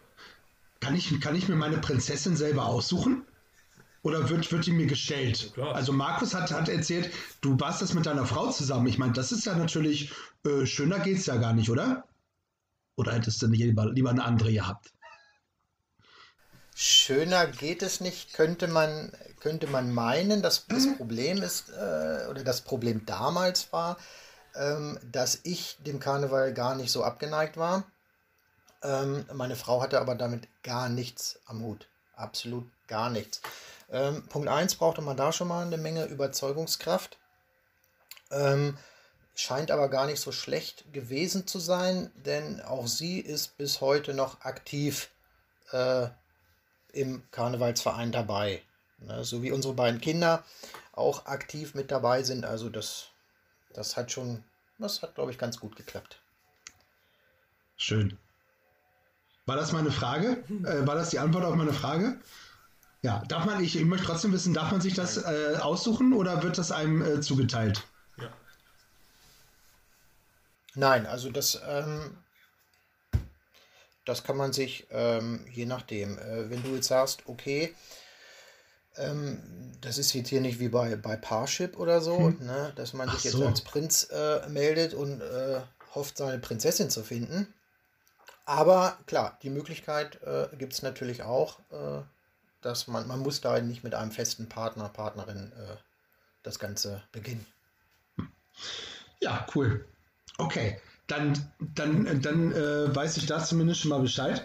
Kann 0.81 0.95
ich, 0.95 1.19
kann 1.21 1.35
ich 1.35 1.49
mir 1.49 1.57
meine 1.57 1.79
Prinzessin 1.79 2.37
selber 2.37 2.67
aussuchen? 2.67 3.25
Oder 4.05 4.29
wird, 4.29 4.53
wird 4.53 4.67
die 4.67 4.73
mir 4.73 4.87
gestellt? 4.87 5.53
Ja, 5.57 5.73
also 5.73 5.91
Markus 5.93 6.35
hat, 6.35 6.53
hat 6.53 6.69
erzählt, 6.69 7.11
du 7.41 7.59
warst 7.59 7.81
das 7.81 7.95
mit 7.95 8.05
deiner 8.05 8.27
Frau 8.27 8.51
zusammen. 8.51 8.87
Ich 8.87 8.99
meine, 8.99 9.15
das 9.15 9.33
ist 9.33 9.47
ja 9.47 9.55
natürlich, 9.57 10.13
äh, 10.45 10.67
schöner 10.67 10.99
geht's 11.01 11.25
ja 11.25 11.37
gar 11.37 11.55
nicht, 11.55 11.71
oder? 11.71 12.05
Oder 12.97 13.13
hättest 13.13 13.41
du 13.41 13.49
nicht 13.49 13.61
lieber, 13.61 13.91
lieber 13.91 14.11
eine 14.11 14.23
andere 14.23 14.53
gehabt? 14.53 14.93
Schöner 16.75 17.47
geht 17.47 17.83
es 17.83 18.03
nicht, 18.03 18.35
könnte 18.35 18.69
man, 18.69 19.11
könnte 19.41 19.69
man 19.69 19.91
meinen. 19.91 20.43
Das, 20.43 20.67
das 20.67 20.85
mhm. 20.85 20.97
Problem 20.99 21.43
ist, 21.43 21.71
äh, 21.71 22.27
oder 22.29 22.45
das 22.45 22.61
Problem 22.61 23.07
damals 23.07 23.73
war, 23.73 23.97
ähm, 24.55 24.99
dass 25.11 25.41
ich 25.45 25.79
dem 25.87 25.99
Karneval 25.99 26.53
gar 26.53 26.75
nicht 26.75 26.93
so 26.93 27.03
abgeneigt 27.03 27.57
war. 27.57 27.85
Ähm, 28.83 29.25
meine 29.33 29.57
Frau 29.57 29.81
hatte 29.81 29.99
aber 29.99 30.15
damit 30.15 30.47
gar 30.63 30.91
nichts 30.91 31.41
am 31.47 31.63
Hut. 31.63 31.89
Absolut 32.17 32.67
gar 32.87 33.09
nichts. 33.09 33.41
Ähm, 33.91 34.27
Punkt 34.29 34.49
1 34.49 34.77
brauchte 34.77 35.03
man 35.03 35.17
da 35.17 35.33
schon 35.33 35.49
mal 35.49 35.67
eine 35.67 35.77
Menge 35.77 36.07
Überzeugungskraft. 36.07 37.19
Ähm, 38.31 38.77
scheint 39.35 39.71
aber 39.71 39.89
gar 39.89 40.07
nicht 40.07 40.21
so 40.21 40.33
schlecht 40.33 40.93
gewesen 40.93 41.47
zu 41.47 41.59
sein, 41.59 42.11
denn 42.15 42.61
auch 42.63 42.87
sie 42.87 43.19
ist 43.19 43.57
bis 43.57 43.81
heute 43.81 44.15
noch 44.15 44.43
aktiv 44.43 45.11
äh, 45.73 46.09
im 46.93 47.23
Karnevalsverein 47.31 48.13
dabei. 48.13 48.63
Ne? 48.99 49.25
So 49.25 49.43
wie 49.43 49.53
unsere 49.53 49.75
beiden 49.75 50.01
Kinder 50.01 50.45
auch 50.93 51.27
aktiv 51.27 51.75
mit 51.75 51.91
dabei 51.91 52.23
sind. 52.23 52.45
Also 52.45 52.69
das, 52.71 53.09
das 53.73 53.97
hat 53.97 54.13
schon, 54.13 54.45
das 54.79 55.03
hat, 55.03 55.15
glaube 55.15 55.33
ich, 55.33 55.39
ganz 55.39 55.59
gut 55.59 55.77
geklappt. 55.77 56.21
Schön. 57.77 58.17
War 59.47 59.57
das 59.57 59.73
meine 59.73 59.91
Frage? 59.91 60.45
Äh, 60.65 60.87
war 60.87 60.95
das 60.95 61.11
die 61.11 61.19
Antwort 61.19 61.45
auf 61.45 61.55
meine 61.55 61.73
Frage? 61.73 62.19
Ja, 63.05 63.23
darf 63.29 63.45
man, 63.45 63.63
ich, 63.63 63.77
ich 63.77 63.85
möchte 63.85 64.07
trotzdem 64.07 64.33
wissen, 64.33 64.55
darf 64.55 64.73
man 64.73 64.81
sich 64.81 64.95
das 64.95 65.19
äh, 65.19 65.59
aussuchen 65.61 66.15
oder 66.15 66.43
wird 66.43 66.57
das 66.57 66.73
einem 66.73 67.03
äh, 67.03 67.21
zugeteilt? 67.21 67.83
Nein, 70.75 71.05
also 71.05 71.31
das, 71.31 71.61
ähm, 71.69 72.17
das 74.07 74.25
kann 74.25 74.39
man 74.39 74.55
sich, 74.55 74.87
ähm, 74.91 75.47
je 75.53 75.67
nachdem, 75.67 76.19
äh, 76.19 76.49
wenn 76.49 76.63
du 76.63 76.75
jetzt 76.75 76.89
sagst, 76.89 77.25
okay, 77.27 77.75
ähm, 78.97 79.39
das 79.83 79.99
ist 79.99 80.15
jetzt 80.15 80.31
hier 80.31 80.41
nicht 80.41 80.59
wie 80.59 80.71
bei, 80.71 80.97
bei 80.97 81.17
Parship 81.17 81.79
oder 81.79 82.01
so, 82.01 82.17
hm. 82.17 82.39
ne, 82.41 82.73
dass 82.75 82.95
man 82.95 83.11
sich 83.11 83.31
so. 83.31 83.39
jetzt 83.39 83.47
als 83.47 83.61
Prinz 83.61 84.09
äh, 84.11 84.49
meldet 84.49 84.95
und 84.95 85.21
äh, 85.21 85.61
hofft, 85.95 86.17
seine 86.17 86.39
Prinzessin 86.39 86.89
zu 86.89 87.05
finden. 87.05 87.53
Aber 88.47 88.97
klar, 89.05 89.39
die 89.43 89.51
Möglichkeit 89.51 90.23
äh, 90.23 90.49
gibt 90.57 90.73
es 90.73 90.81
natürlich 90.81 91.23
auch, 91.23 91.59
äh, 91.71 92.01
dass 92.65 92.87
man, 92.87 93.07
man 93.07 93.21
muss 93.21 93.41
da 93.41 93.61
nicht 93.61 93.85
mit 93.85 93.95
einem 93.95 94.11
festen 94.11 94.49
Partner, 94.49 94.89
Partnerin 94.89 95.53
äh, 95.53 95.77
das 96.43 96.59
Ganze 96.59 97.03
beginnen. 97.13 97.47
Ja, 99.21 99.47
cool. 99.55 99.85
Okay, 100.39 100.81
dann, 101.07 101.53
dann, 101.61 102.23
dann 102.23 102.53
äh, 102.53 102.95
weiß 102.95 103.17
ich 103.19 103.27
da 103.27 103.43
zumindest 103.45 103.81
schon 103.81 103.91
mal 103.91 104.01
Bescheid. 104.01 104.45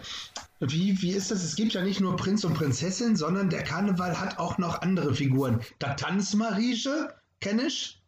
Wie, 0.60 1.00
wie 1.00 1.12
ist 1.12 1.30
das? 1.30 1.42
Es 1.42 1.56
gibt 1.56 1.72
ja 1.72 1.82
nicht 1.82 2.00
nur 2.00 2.16
Prinz 2.16 2.44
und 2.44 2.54
Prinzessin, 2.54 3.16
sondern 3.16 3.48
der 3.48 3.64
Karneval 3.64 4.20
hat 4.20 4.38
auch 4.38 4.58
noch 4.58 4.82
andere 4.82 5.14
Figuren. 5.14 5.62
Da 5.78 5.94
Tanzmarieche, 5.94 7.14
kenne 7.40 7.62
ich. 7.62 8.02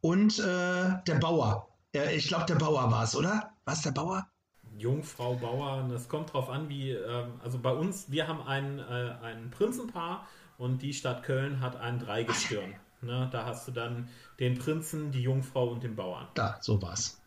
Und 0.00 0.38
äh, 0.38 1.02
der 1.06 1.18
Bauer. 1.20 1.68
Ich 1.92 2.28
glaube, 2.28 2.46
der 2.46 2.56
Bauer 2.56 2.90
war 2.90 3.04
es, 3.04 3.16
oder? 3.16 3.52
Was 3.64 3.82
der 3.82 3.92
Bauer? 3.92 4.28
Jungfrau 4.76 5.34
Bauer, 5.34 5.86
das 5.90 6.08
kommt 6.08 6.32
drauf 6.32 6.50
an, 6.50 6.68
wie, 6.68 6.90
ähm, 6.90 7.40
also 7.42 7.58
bei 7.58 7.72
uns, 7.72 8.10
wir 8.10 8.28
haben 8.28 8.42
ein, 8.42 8.78
äh, 8.78 9.14
ein 9.22 9.50
Prinzenpaar 9.50 10.26
und 10.58 10.82
die 10.82 10.92
Stadt 10.92 11.22
Köln 11.22 11.60
hat 11.60 11.76
ein 11.76 11.98
Dreigestirn. 11.98 12.74
Ne? 13.02 13.28
Da 13.30 13.44
hast 13.44 13.68
du 13.68 13.72
dann 13.72 14.08
den 14.40 14.58
Prinzen, 14.58 15.12
die 15.12 15.22
Jungfrau 15.22 15.68
und 15.68 15.82
den 15.82 15.94
Bauern. 15.94 16.26
Da, 16.34 16.58
so 16.60 16.80
war's. 16.80 17.20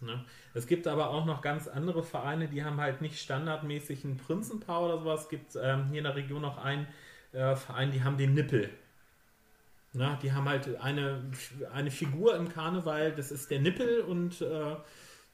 Ne? 0.00 0.24
Es 0.54 0.66
gibt 0.66 0.86
aber 0.86 1.10
auch 1.10 1.24
noch 1.24 1.40
ganz 1.40 1.68
andere 1.68 2.02
Vereine, 2.02 2.48
die 2.48 2.64
haben 2.64 2.80
halt 2.80 3.00
nicht 3.00 3.20
standardmäßig 3.20 4.04
ein 4.04 4.16
Prinzenpaar 4.16 4.82
oder 4.82 4.98
sowas. 4.98 5.22
Es 5.22 5.28
gibt 5.28 5.56
ähm, 5.56 5.86
hier 5.88 5.98
in 5.98 6.04
der 6.04 6.16
Region 6.16 6.42
noch 6.42 6.58
einen 6.58 6.86
äh, 7.32 7.56
Verein, 7.56 7.92
die 7.92 8.02
haben 8.02 8.18
den 8.18 8.34
Nippel. 8.34 8.70
Na, 9.94 10.18
die 10.22 10.32
haben 10.32 10.48
halt 10.48 10.80
eine, 10.80 11.22
eine 11.72 11.90
Figur 11.90 12.34
im 12.36 12.48
Karneval, 12.48 13.12
das 13.12 13.30
ist 13.30 13.50
der 13.50 13.60
Nippel 13.60 14.00
und 14.00 14.40
äh, 14.40 14.76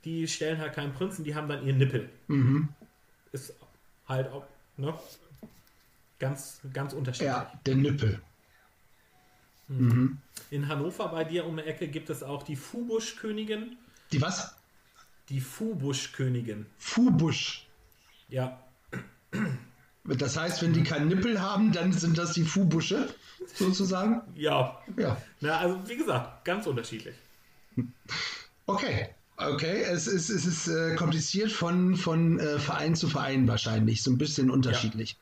die 0.09 0.27
stellen 0.27 0.59
halt 0.59 0.73
keinen 0.75 0.94
Prinzen, 0.94 1.23
die 1.25 1.35
haben 1.35 1.49
dann 1.49 1.66
ihren 1.66 1.77
Nippel. 1.77 2.09
Mhm. 2.29 2.68
Ist 3.33 3.53
halt 4.07 4.29
auch 4.33 4.44
ne? 4.79 4.94
ganz, 6.18 6.61
ganz 6.73 6.94
unterschiedlich. 6.94 7.29
Ja, 7.29 7.53
der 7.66 7.77
Nippel. 7.77 8.21
In 9.68 10.66
Hannover 10.66 11.09
bei 11.09 11.25
dir 11.25 11.44
um 11.44 11.57
die 11.59 11.62
Ecke 11.64 11.88
gibt 11.88 12.09
es 12.09 12.23
auch 12.23 12.42
die 12.42 12.57
Fubusch-Königin. 12.57 13.77
Die 14.12 14.23
was? 14.23 14.57
Die 15.29 15.42
Fubusch-Königin. 15.42 16.64
Fubusch. 16.79 17.66
Ja, 18.31 18.62
Das 20.05 20.38
heißt, 20.38 20.62
wenn 20.62 20.73
die 20.73 20.85
keinen 20.85 21.09
Nippel 21.09 21.38
haben, 21.42 21.71
dann 21.73 21.92
sind 21.92 22.16
das 22.16 22.33
die 22.33 22.44
Fubusche, 22.44 23.14
sozusagen. 23.55 24.23
ja. 24.35 24.81
Ja. 24.97 25.21
Na, 25.40 25.59
also 25.59 25.87
wie 25.87 25.99
gesagt, 25.99 26.47
ganz 26.47 26.66
unterschiedlich. 26.66 27.14
Okay. 28.64 29.09
Okay, 29.40 29.83
es 29.83 30.09
ist, 30.09 30.31
es 30.31 30.44
ist 30.44 30.66
äh, 30.66 30.96
kompliziert 30.96 31.53
von, 31.53 31.94
von 31.94 32.40
äh, 32.40 32.59
Verein 32.59 32.96
zu 32.96 33.09
Verein 33.09 33.46
wahrscheinlich, 33.46 34.03
so 34.03 34.11
ein 34.11 34.18
bisschen 34.18 34.51
unterschiedlich. 34.51 35.16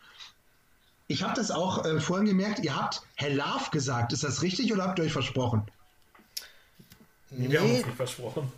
Ich 1.07 1.23
habe 1.23 1.35
das 1.35 1.51
auch 1.51 1.85
äh, 1.85 2.01
vorhin 2.01 2.27
gemerkt, 2.27 2.61
ihr 2.61 2.75
habt 2.75 3.03
Herr 3.17 3.31
Love 3.31 3.71
gesagt, 3.73 4.15
ist 4.15 4.25
das 4.25 4.41
richtig 4.41 4.73
oder 4.73 4.85
habt 4.85 4.99
ihr 4.99 5.05
euch 5.05 5.13
versprochen? 5.13 5.71
Wir 7.29 7.61
haben 7.61 7.67
Nee, 7.69 7.77
uns 7.77 7.87
nicht 7.87 7.97
versprochen. 7.97 8.51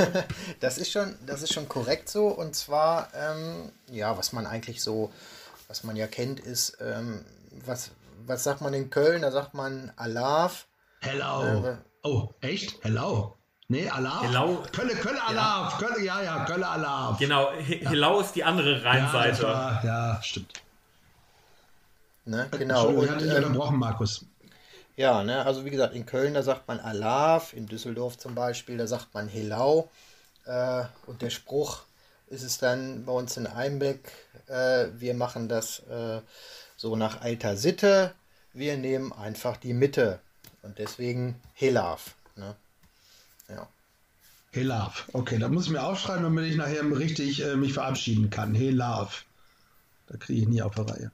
das 0.60 0.78
ist 0.78 0.90
schon, 0.90 1.14
das 1.24 1.42
ist 1.42 1.52
schon 1.54 1.68
korrekt 1.68 2.08
so. 2.08 2.26
Und 2.26 2.56
zwar, 2.56 3.08
ähm, 3.14 3.70
ja, 3.92 4.18
was 4.18 4.32
man 4.32 4.46
eigentlich 4.46 4.82
so, 4.82 5.12
was 5.68 5.84
man 5.84 5.94
ja 5.94 6.08
kennt, 6.08 6.40
ist, 6.40 6.78
ähm, 6.80 7.24
was, 7.64 7.92
was 8.26 8.42
sagt 8.42 8.62
man 8.62 8.74
in 8.74 8.90
Köln? 8.90 9.22
Da 9.22 9.30
sagt 9.30 9.54
man 9.54 9.92
Alav. 9.94 10.66
Hello. 11.02 11.68
Äh, 11.68 11.76
oh, 12.02 12.30
echt? 12.40 12.82
Hello. 12.82 13.36
Nee, 13.68 13.88
Alaf? 13.88 14.22
Hello. 14.22 14.62
Kölle, 14.72 14.94
Kölle 14.94 15.22
Alaf. 15.22 15.78
Kölle, 15.78 16.04
ja, 16.04 16.20
ja, 16.22 16.44
Kölle 16.44 16.66
Alaf. 16.68 17.18
Genau, 17.18 17.50
H- 17.50 17.88
Hillau 17.88 18.20
ist 18.20 18.32
die 18.32 18.44
andere 18.44 18.82
Ja, 18.82 18.90
Rheinseite. 18.90 19.42
war, 19.44 19.84
ja, 19.84 20.22
stimmt. 20.22 20.52
Ne? 22.26 22.48
Genau. 22.52 22.88
Entschuldigung, 22.88 23.16
Und, 23.16 23.22
ich 23.22 23.30
ähm, 23.30 23.44
unterbrochen, 23.44 23.78
Markus. 23.78 24.26
Ja, 24.96 25.24
ne, 25.24 25.44
also 25.44 25.64
wie 25.64 25.70
gesagt, 25.70 25.94
in 25.94 26.06
Köln, 26.06 26.34
da 26.34 26.42
sagt 26.42 26.68
man 26.68 26.78
Alav, 26.78 27.52
in 27.52 27.66
Düsseldorf 27.66 28.16
zum 28.18 28.34
Beispiel, 28.34 28.76
da 28.76 28.86
sagt 28.86 29.12
man 29.14 29.28
Helau. 29.28 29.88
Äh, 30.44 30.84
und 31.06 31.22
der 31.22 31.30
Spruch 31.30 31.82
ist 32.28 32.42
es 32.42 32.58
dann 32.58 33.04
bei 33.04 33.12
uns 33.12 33.36
in 33.36 33.46
Einbeck, 33.46 34.12
äh, 34.46 34.86
wir 34.94 35.14
machen 35.14 35.48
das 35.48 35.80
äh, 35.90 36.20
so 36.76 36.96
nach 36.96 37.22
alter 37.22 37.56
Sitte, 37.56 38.12
wir 38.52 38.76
nehmen 38.76 39.12
einfach 39.12 39.56
die 39.56 39.72
Mitte. 39.72 40.20
Und 40.62 40.78
deswegen 40.78 41.40
Helav. 41.54 42.14
Ne? 42.36 42.54
Ja. 43.48 43.68
Helav. 44.50 45.08
Okay, 45.12 45.38
da 45.38 45.48
muss 45.48 45.66
ich 45.66 45.72
mir 45.72 45.82
aufschreiben, 45.82 46.22
damit 46.22 46.46
ich 46.46 46.56
nachher 46.56 46.84
richtig 46.96 47.44
äh, 47.44 47.56
mich 47.56 47.72
verabschieden 47.72 48.30
kann. 48.30 48.54
Helav. 48.54 49.24
Da 50.06 50.16
kriege 50.16 50.42
ich 50.42 50.48
nie 50.48 50.62
auf 50.62 50.74
der 50.74 50.88
Reihe. 50.88 51.10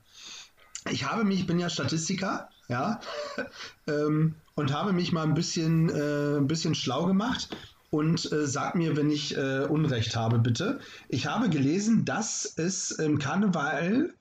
Ich 0.90 1.04
habe 1.04 1.24
mich, 1.24 1.40
ich 1.40 1.46
bin 1.46 1.58
ja 1.58 1.70
Statistiker, 1.70 2.48
ja, 2.68 3.00
ähm, 3.86 4.34
und 4.54 4.72
habe 4.72 4.92
mich 4.92 5.12
mal 5.12 5.24
ein 5.24 5.34
bisschen, 5.34 5.88
äh, 5.88 6.36
ein 6.38 6.46
bisschen 6.46 6.74
schlau 6.74 7.06
gemacht 7.06 7.56
und 7.90 8.30
äh, 8.32 8.46
sag 8.46 8.74
mir, 8.74 8.96
wenn 8.96 9.10
ich 9.10 9.36
äh, 9.36 9.64
Unrecht 9.64 10.16
habe, 10.16 10.38
bitte. 10.38 10.80
Ich 11.08 11.26
habe 11.26 11.50
gelesen, 11.50 12.04
dass 12.04 12.44
es 12.56 12.92
im 12.92 13.18
Karneval 13.18 14.14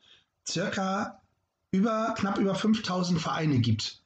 circa 0.48 1.22
über, 1.72 2.14
knapp 2.18 2.40
über 2.40 2.56
5000 2.56 3.22
Vereine 3.22 3.60
gibt. 3.60 4.02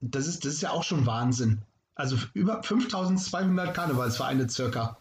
Das 0.00 0.26
ist, 0.26 0.44
das 0.44 0.54
ist 0.54 0.62
ja 0.62 0.70
auch 0.70 0.82
schon 0.82 1.06
Wahnsinn. 1.06 1.62
Also 1.94 2.16
über 2.34 2.62
5200 2.62 3.74
Karnevalsvereine 3.74 4.48
circa. 4.48 4.96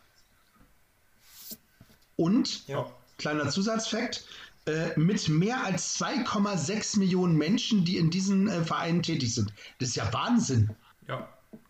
Und, 2.15 2.67
Ja. 2.67 2.85
kleiner 3.17 3.49
Zusatzfakt, 3.49 4.25
äh, 4.65 4.97
mit 4.99 5.27
mehr 5.29 5.63
als 5.63 5.97
2,6 5.97 6.99
Millionen 6.99 7.35
Menschen, 7.35 7.83
die 7.83 7.97
in 7.97 8.09
diesen 8.11 8.47
äh, 8.47 8.63
Vereinen 8.63 9.01
tätig 9.01 9.33
sind. 9.33 9.51
Das 9.79 9.89
ist 9.89 9.95
ja 9.95 10.11
Wahnsinn. 10.13 10.75
Ja, 11.07 11.27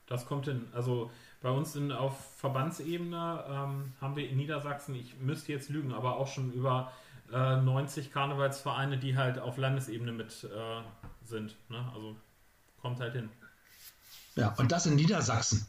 das 0.07 0.25
kommt 0.25 0.45
hin. 0.45 0.67
Also 0.73 1.09
bei 1.41 1.49
uns 1.49 1.75
in, 1.75 1.91
auf 1.91 2.35
Verbandsebene 2.37 3.45
ähm, 3.47 3.93
haben 4.01 4.15
wir 4.15 4.29
in 4.29 4.37
Niedersachsen, 4.37 4.95
ich 4.95 5.15
müsste 5.19 5.53
jetzt 5.53 5.69
lügen, 5.69 5.93
aber 5.93 6.17
auch 6.17 6.27
schon 6.27 6.51
über 6.51 6.91
äh, 7.31 7.61
90 7.61 8.11
Karnevalsvereine, 8.11 8.97
die 8.97 9.15
halt 9.15 9.39
auf 9.39 9.57
Landesebene 9.57 10.11
mit 10.11 10.43
äh, 10.43 10.81
sind. 11.25 11.55
Ne? 11.69 11.89
Also 11.93 12.15
kommt 12.81 12.99
halt 12.99 13.13
hin. 13.13 13.29
Ja, 14.35 14.53
und 14.57 14.71
das 14.71 14.85
in 14.85 14.95
Niedersachsen. 14.95 15.65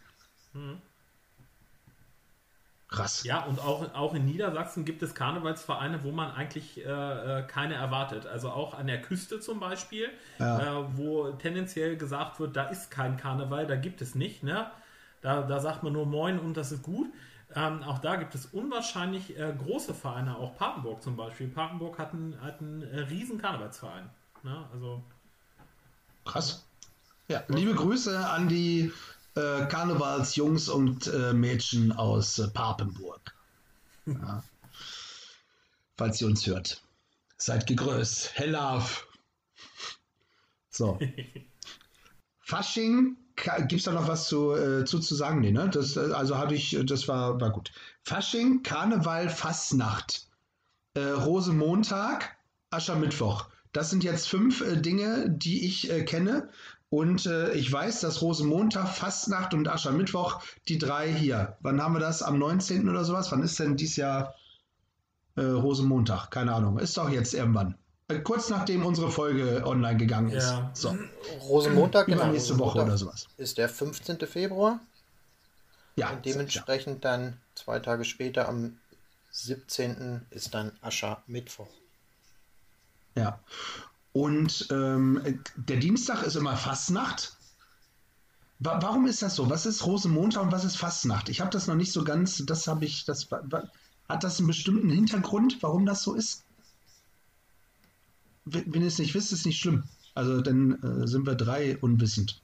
Krass. 2.88 3.24
Ja, 3.24 3.44
und 3.44 3.58
auch, 3.58 3.94
auch 3.94 4.12
in 4.14 4.26
Niedersachsen 4.26 4.84
gibt 4.84 5.02
es 5.02 5.14
Karnevalsvereine, 5.14 6.04
wo 6.04 6.12
man 6.12 6.30
eigentlich 6.32 6.84
äh, 6.84 6.88
äh, 6.90 7.42
keine 7.46 7.74
erwartet. 7.74 8.26
Also 8.26 8.50
auch 8.50 8.74
an 8.74 8.86
der 8.86 9.00
Küste 9.00 9.40
zum 9.40 9.60
Beispiel, 9.60 10.10
Ja. 10.38 10.80
äh, 10.80 10.84
wo 10.96 11.30
tendenziell 11.32 11.96
gesagt 11.96 12.38
wird, 12.38 12.54
da 12.54 12.64
ist 12.68 12.90
kein 12.90 13.16
Karneval, 13.16 13.66
da 13.66 13.76
gibt 13.76 14.02
es 14.02 14.14
nicht. 14.14 14.42
Ne? 14.42 14.70
Da, 15.22 15.42
da 15.42 15.58
sagt 15.60 15.82
man 15.82 15.94
nur 15.94 16.04
Moin 16.04 16.38
und 16.38 16.54
das 16.56 16.70
ist 16.70 16.82
gut. 16.82 17.08
Ähm, 17.54 17.82
auch 17.82 17.98
da 17.98 18.16
gibt 18.16 18.34
es 18.34 18.46
unwahrscheinlich 18.46 19.38
äh, 19.38 19.54
große 19.56 19.94
Vereine, 19.94 20.36
auch 20.36 20.56
Papenburg 20.56 21.02
zum 21.02 21.16
Beispiel. 21.16 21.48
Papenburg 21.48 21.98
hat 21.98 22.12
einen, 22.12 22.38
hat 22.42 22.60
einen 22.60 22.82
äh, 22.82 23.00
riesen 23.00 23.40
Karnevalsverein. 23.40 24.08
Ne? 24.42 24.66
Also 24.72 25.02
Krass. 26.26 26.62
Ja, 27.28 27.44
liebe 27.48 27.74
Grüße 27.74 28.18
an 28.28 28.48
die 28.48 28.92
äh, 29.34 29.66
Karnevalsjungs 29.66 30.68
und 30.68 31.06
äh, 31.06 31.32
Mädchen 31.32 31.92
aus 31.92 32.38
äh, 32.38 32.48
Papenburg. 32.48 33.34
Ja. 34.06 34.42
Falls 35.96 36.20
ihr 36.20 36.26
uns 36.26 36.46
hört. 36.46 36.82
Seid 37.36 37.66
gegrüßt. 37.66 38.32
Hellav. 38.34 39.06
So. 40.70 40.98
Fasching, 42.40 43.16
gibt 43.68 43.72
es 43.72 43.84
da 43.84 43.92
noch 43.92 44.08
was 44.08 44.28
zu, 44.28 44.52
äh, 44.52 44.84
zu, 44.84 44.98
zu 44.98 45.14
sagen? 45.14 45.40
Nee, 45.40 45.52
ne? 45.52 45.70
Das, 45.70 45.96
äh, 45.96 46.12
also 46.12 46.36
habe 46.36 46.54
ich, 46.54 46.76
das 46.84 47.08
war, 47.08 47.40
war 47.40 47.50
gut. 47.50 47.72
Fasching, 48.02 48.62
Karneval, 48.62 49.30
Fastnacht, 49.30 50.26
äh, 50.94 51.00
Rosenmontag, 51.00 52.36
Aschermittwoch. 52.70 53.48
Das 53.72 53.88
sind 53.88 54.04
jetzt 54.04 54.28
fünf 54.28 54.60
äh, 54.60 54.76
Dinge, 54.76 55.30
die 55.30 55.66
ich 55.66 55.90
äh, 55.90 56.04
kenne. 56.04 56.50
Und 56.92 57.24
äh, 57.24 57.52
ich 57.54 57.72
weiß, 57.72 58.00
dass 58.00 58.20
Rosenmontag, 58.20 58.86
Fastnacht 58.86 59.54
und 59.54 59.66
Aschermittwoch, 59.66 60.42
die 60.68 60.76
drei 60.76 61.10
hier. 61.10 61.56
Wann 61.60 61.82
haben 61.82 61.94
wir 61.94 62.00
das? 62.00 62.22
Am 62.22 62.38
19. 62.38 62.86
oder 62.86 63.02
sowas? 63.02 63.32
Wann 63.32 63.42
ist 63.42 63.58
denn 63.58 63.78
dieses 63.78 63.96
Jahr 63.96 64.34
äh, 65.36 65.40
Rosenmontag? 65.40 66.30
Keine 66.30 66.52
Ahnung. 66.52 66.78
Ist 66.78 66.98
doch 66.98 67.08
jetzt 67.08 67.32
irgendwann. 67.32 67.78
Äh, 68.08 68.18
kurz 68.18 68.50
nachdem 68.50 68.84
unsere 68.84 69.10
Folge 69.10 69.62
online 69.64 69.96
gegangen 69.96 70.32
ist. 70.32 70.50
Ja. 70.50 70.70
So, 70.74 70.94
Rosenmontag, 71.40 72.04
genau. 72.08 72.24
übernächste 72.24 72.58
Woche 72.58 72.82
oder 72.82 72.98
sowas. 72.98 73.26
Ist 73.38 73.56
der 73.56 73.70
15. 73.70 74.18
Februar 74.26 74.78
Ja, 75.96 76.10
und 76.10 76.26
dementsprechend 76.26 77.06
dann 77.06 77.38
zwei 77.54 77.78
Tage 77.78 78.04
später 78.04 78.50
am 78.50 78.76
17. 79.30 80.26
ist 80.28 80.52
dann 80.52 80.72
Aschermittwoch. 80.82 81.68
Ja. 83.14 83.40
Und 84.12 84.68
ähm, 84.70 85.40
der 85.56 85.78
Dienstag 85.78 86.22
ist 86.22 86.36
immer 86.36 86.56
Fastnacht. 86.56 87.36
Wa 88.58 88.78
warum 88.82 89.06
ist 89.06 89.22
das 89.22 89.36
so? 89.36 89.48
Was 89.50 89.66
ist 89.66 89.86
Rosenmontag 89.86 90.42
und 90.42 90.52
was 90.52 90.64
ist 90.64 90.76
Fastnacht? 90.76 91.28
Ich 91.28 91.40
habe 91.40 91.50
das 91.50 91.66
noch 91.66 91.74
nicht 91.74 91.92
so 91.92 92.04
ganz, 92.04 92.44
das 92.46 92.68
habe 92.68 92.84
ich, 92.84 93.04
das 93.04 93.28
hat 94.08 94.24
das 94.24 94.38
einen 94.38 94.46
bestimmten 94.46 94.90
Hintergrund, 94.90 95.62
warum 95.62 95.86
das 95.86 96.02
so 96.02 96.14
ist? 96.14 96.44
Wenn 98.44 98.72
wenn 98.72 98.82
ihr 98.82 98.88
es 98.88 98.98
nicht 98.98 99.14
wisst, 99.14 99.32
ist 99.32 99.46
nicht 99.46 99.58
schlimm. 99.58 99.84
Also 100.14 100.40
dann 100.42 100.82
äh, 100.82 101.06
sind 101.06 101.26
wir 101.26 101.34
drei 101.34 101.78
unwissend. 101.78 102.40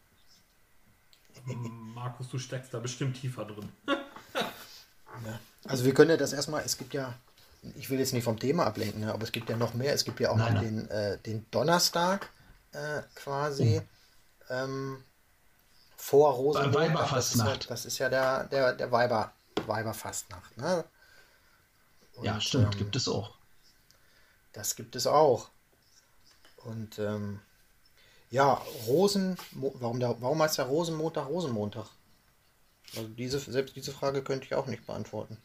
Markus, 1.95 2.29
du 2.31 2.39
steckst 2.39 2.73
da 2.73 2.79
bestimmt 2.79 3.21
tiefer 3.21 3.45
drin. 3.45 3.69
Ja. 5.27 5.41
Also 5.65 5.85
wir 5.85 5.95
können 5.95 6.11
ja 6.11 6.17
das 6.17 6.33
erstmal, 6.33 6.63
es 6.65 6.79
gibt 6.79 6.95
ja, 6.95 7.13
ich 7.77 7.91
will 7.91 7.99
jetzt 7.99 8.13
nicht 8.13 8.25
vom 8.25 8.39
Thema 8.39 8.67
ablenken, 8.67 9.01
ne, 9.01 9.13
aber 9.13 9.23
es 9.25 9.33
gibt 9.33 9.51
ja 9.51 9.57
noch 9.57 9.75
mehr. 9.75 9.95
Es 9.95 10.05
gibt 10.05 10.21
ja 10.21 10.31
auch 10.31 10.37
Nein, 10.37 10.55
noch 10.55 10.63
nein. 10.63 10.77
den, 10.77 10.91
äh, 10.91 11.19
den 11.19 11.47
Donnerstag 11.51 12.31
äh, 12.73 13.03
quasi 13.15 13.83
ähm, 14.49 15.03
vor 15.97 16.33
Rosenmontag. 16.35 16.83
Ja, 16.83 16.89
Weiberfastnacht. 16.95 17.71
das 17.71 17.85
ist 17.87 17.99
ja 17.99 18.09
der, 18.09 18.45
der, 18.45 18.75
der 18.75 18.93
Weiber, 18.93 19.33
Weiberfastnacht. 19.67 20.57
Ne? 20.57 20.85
ja, 22.23 22.35
Und, 22.35 22.43
stimmt, 22.43 22.75
ähm, 22.75 22.79
gibt 22.79 22.97
es 22.97 23.09
auch. 23.09 23.35
Das 24.53 24.77
gibt 24.77 24.97
es 24.97 25.07
auch. 25.07 25.49
Und 26.65 26.99
ähm, 26.99 27.41
ja, 28.31 28.63
Rosen, 28.87 29.37
warum, 29.53 30.01
der, 30.01 30.21
warum 30.21 30.43
heißt 30.43 30.59
der 30.59 30.67
Rosenmontag 30.67 31.29
Rosenmontag? 31.29 31.87
Also 32.97 33.09
diese, 33.09 33.39
selbst 33.39 33.77
diese 33.77 33.93
Frage 33.93 34.23
könnte 34.23 34.47
ich 34.47 34.55
auch 34.55 34.67
nicht 34.67 34.87
beantworten. 34.87 35.39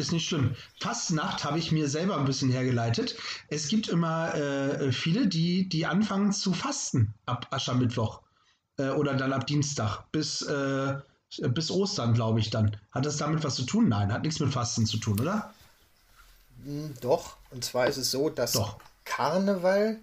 Ist 0.00 0.12
nicht 0.12 0.26
schlimm. 0.26 0.56
Fastnacht 0.80 1.44
habe 1.44 1.58
ich 1.58 1.72
mir 1.72 1.86
selber 1.86 2.16
ein 2.16 2.24
bisschen 2.24 2.50
hergeleitet. 2.50 3.16
Es 3.48 3.68
gibt 3.68 3.86
immer 3.86 4.34
äh, 4.34 4.92
viele, 4.92 5.26
die, 5.26 5.68
die 5.68 5.84
anfangen 5.84 6.32
zu 6.32 6.54
fasten 6.54 7.12
ab 7.26 7.48
Aschermittwoch. 7.50 8.22
Äh, 8.78 8.88
oder 8.90 9.12
dann 9.14 9.34
ab 9.34 9.46
Dienstag 9.46 10.10
bis, 10.10 10.40
äh, 10.40 10.94
bis 11.50 11.70
Ostern, 11.70 12.14
glaube 12.14 12.40
ich 12.40 12.48
dann. 12.48 12.78
Hat 12.92 13.04
das 13.04 13.18
damit 13.18 13.44
was 13.44 13.56
zu 13.56 13.64
tun? 13.64 13.90
Nein, 13.90 14.10
hat 14.10 14.22
nichts 14.22 14.40
mit 14.40 14.50
Fasten 14.50 14.86
zu 14.86 14.96
tun, 14.96 15.20
oder? 15.20 15.52
Hm, 16.64 16.94
doch, 17.02 17.36
und 17.50 17.62
zwar 17.62 17.86
ist 17.86 17.98
es 17.98 18.10
so, 18.10 18.30
dass 18.30 18.52
Doch. 18.52 18.78
Karneval, 19.04 19.98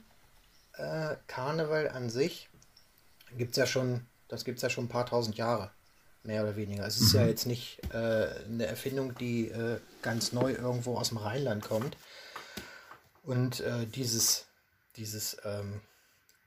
äh, 0.74 1.16
Karneval 1.26 1.90
an 1.90 2.12
sich 2.12 2.50
gibt 3.36 3.52
es 3.52 3.58
ja 3.58 3.66
schon, 3.66 4.06
das 4.28 4.46
gibt 4.46 4.58
es 4.58 4.62
ja 4.62 4.70
schon 4.70 4.86
ein 4.86 4.90
paar 4.90 5.08
tausend 5.08 5.38
Jahre, 5.38 5.72
mehr 6.28 6.44
oder 6.44 6.56
weniger. 6.56 6.86
Es 6.86 7.00
ist 7.02 7.14
ja 7.14 7.26
jetzt 7.26 7.48
nicht 7.48 7.80
äh, 7.94 8.28
eine 8.46 8.68
Erfindung, 8.68 9.16
die 9.16 9.50
äh, 9.50 9.80
ganz 10.02 10.34
neu 10.34 10.52
irgendwo 10.52 10.98
aus 10.98 11.10
dem 11.10 11.18
Rheinland 11.18 11.64
kommt. 11.64 11.98
Und 13.24 13.62
äh, 13.62 13.86
dieses, 13.88 14.46
dieses 14.96 15.38
ähm, 15.44 15.82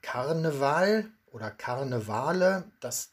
Karneval 0.01 1.05
oder 1.31 1.51
Karnevale, 1.51 2.63
das, 2.79 3.11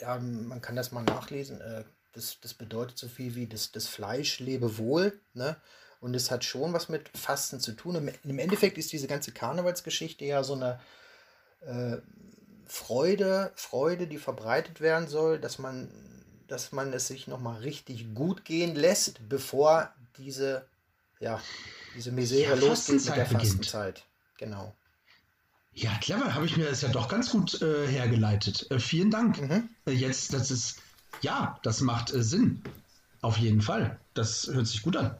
ja, 0.00 0.18
man 0.18 0.60
kann 0.60 0.76
das 0.76 0.92
mal 0.92 1.02
nachlesen, 1.02 1.60
äh, 1.60 1.84
das, 2.12 2.38
das 2.40 2.54
bedeutet 2.54 2.98
so 2.98 3.08
viel 3.08 3.34
wie 3.34 3.46
das, 3.46 3.72
das 3.72 3.86
Fleisch 3.88 4.40
lebe 4.40 4.78
wohl, 4.78 5.18
ne? 5.34 5.56
Und 6.00 6.14
es 6.14 6.30
hat 6.30 6.44
schon 6.44 6.72
was 6.74 6.90
mit 6.90 7.08
Fasten 7.16 7.58
zu 7.58 7.72
tun. 7.72 7.96
Im, 7.96 8.10
Im 8.22 8.38
Endeffekt 8.38 8.76
ist 8.76 8.92
diese 8.92 9.06
ganze 9.06 9.32
Karnevalsgeschichte 9.32 10.26
ja 10.26 10.44
so 10.44 10.52
eine 10.52 10.78
äh, 11.62 11.96
Freude, 12.66 13.52
Freude, 13.54 14.06
die 14.06 14.18
verbreitet 14.18 14.80
werden 14.80 15.08
soll, 15.08 15.38
dass 15.38 15.58
man, 15.58 15.88
dass 16.48 16.72
man 16.72 16.92
es 16.92 17.06
sich 17.06 17.26
nochmal 17.26 17.60
richtig 17.60 18.14
gut 18.14 18.44
gehen 18.44 18.74
lässt, 18.74 19.28
bevor 19.28 19.92
diese, 20.18 20.66
ja, 21.20 21.40
diese 21.94 22.12
Misere 22.12 22.50
Ja, 22.50 22.54
losgeht 22.54 22.66
mit 22.66 23.02
Fastenzeit 23.02 23.16
der 23.16 23.24
beginnt. 23.24 23.42
Fastenzeit. 23.42 24.04
Genau. 24.38 24.74
Ja, 25.72 25.90
clever, 26.00 26.34
habe 26.34 26.46
ich 26.46 26.56
mir 26.56 26.64
das 26.64 26.80
ja 26.80 26.88
doch 26.88 27.08
ganz 27.08 27.30
gut 27.30 27.60
äh, 27.60 27.86
hergeleitet. 27.86 28.70
Äh, 28.70 28.78
vielen 28.78 29.10
Dank. 29.10 29.40
Mhm. 29.40 29.68
Äh, 29.86 29.92
jetzt, 29.92 30.32
das 30.32 30.50
ist, 30.50 30.78
ja, 31.20 31.58
das 31.62 31.82
macht 31.82 32.12
äh, 32.14 32.22
Sinn. 32.22 32.62
Auf 33.20 33.36
jeden 33.36 33.60
Fall. 33.60 33.98
Das 34.14 34.46
hört 34.46 34.66
sich 34.66 34.82
gut 34.82 34.96
an. 34.96 35.18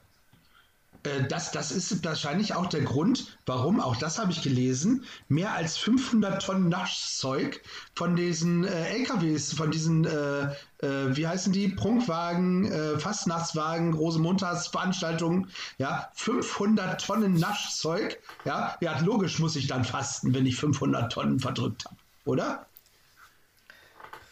Äh, 1.06 1.26
das, 1.28 1.52
das 1.52 1.70
ist 1.70 2.04
wahrscheinlich 2.04 2.54
auch 2.54 2.66
der 2.66 2.82
Grund, 2.82 3.38
warum, 3.46 3.80
auch 3.80 3.96
das 3.96 4.18
habe 4.18 4.32
ich 4.32 4.42
gelesen, 4.42 5.04
mehr 5.28 5.52
als 5.52 5.76
500 5.76 6.44
Tonnen 6.44 6.68
Naschzeug 6.68 7.62
von 7.94 8.16
diesen 8.16 8.64
äh, 8.64 8.88
LKWs, 8.98 9.52
von 9.52 9.70
diesen, 9.70 10.04
äh, 10.04 10.52
äh, 10.78 11.16
wie 11.16 11.26
heißen 11.26 11.52
die, 11.52 11.68
Prunkwagen, 11.68 12.70
äh, 12.70 12.98
Fastnachtswagen, 12.98 13.92
große 13.92 14.18
Montagsveranstaltungen, 14.18 15.50
ja, 15.78 16.10
500 16.14 17.04
Tonnen 17.04 17.34
Naschzeug, 17.34 18.20
ja, 18.44 18.76
ja, 18.80 18.98
logisch 19.00 19.38
muss 19.38 19.56
ich 19.56 19.66
dann 19.66 19.84
fasten, 19.84 20.34
wenn 20.34 20.46
ich 20.46 20.56
500 20.56 21.12
Tonnen 21.12 21.40
verdrückt 21.40 21.84
habe, 21.84 21.96
oder? 22.24 22.66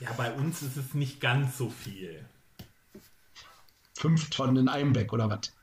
Ja, 0.01 0.11
bei 0.17 0.33
uns 0.33 0.61
ist 0.63 0.77
es 0.77 0.95
nicht 0.95 1.21
ganz 1.21 1.57
so 1.57 1.71
viel. 1.71 2.25
5 3.97 4.29
Tonnen 4.31 4.57
in 4.57 4.69
Einbeck 4.69 5.13
oder 5.13 5.31
was? 5.31 5.54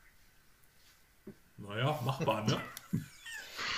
Naja, 1.68 1.98
machbar, 2.04 2.44
ne? 2.44 2.58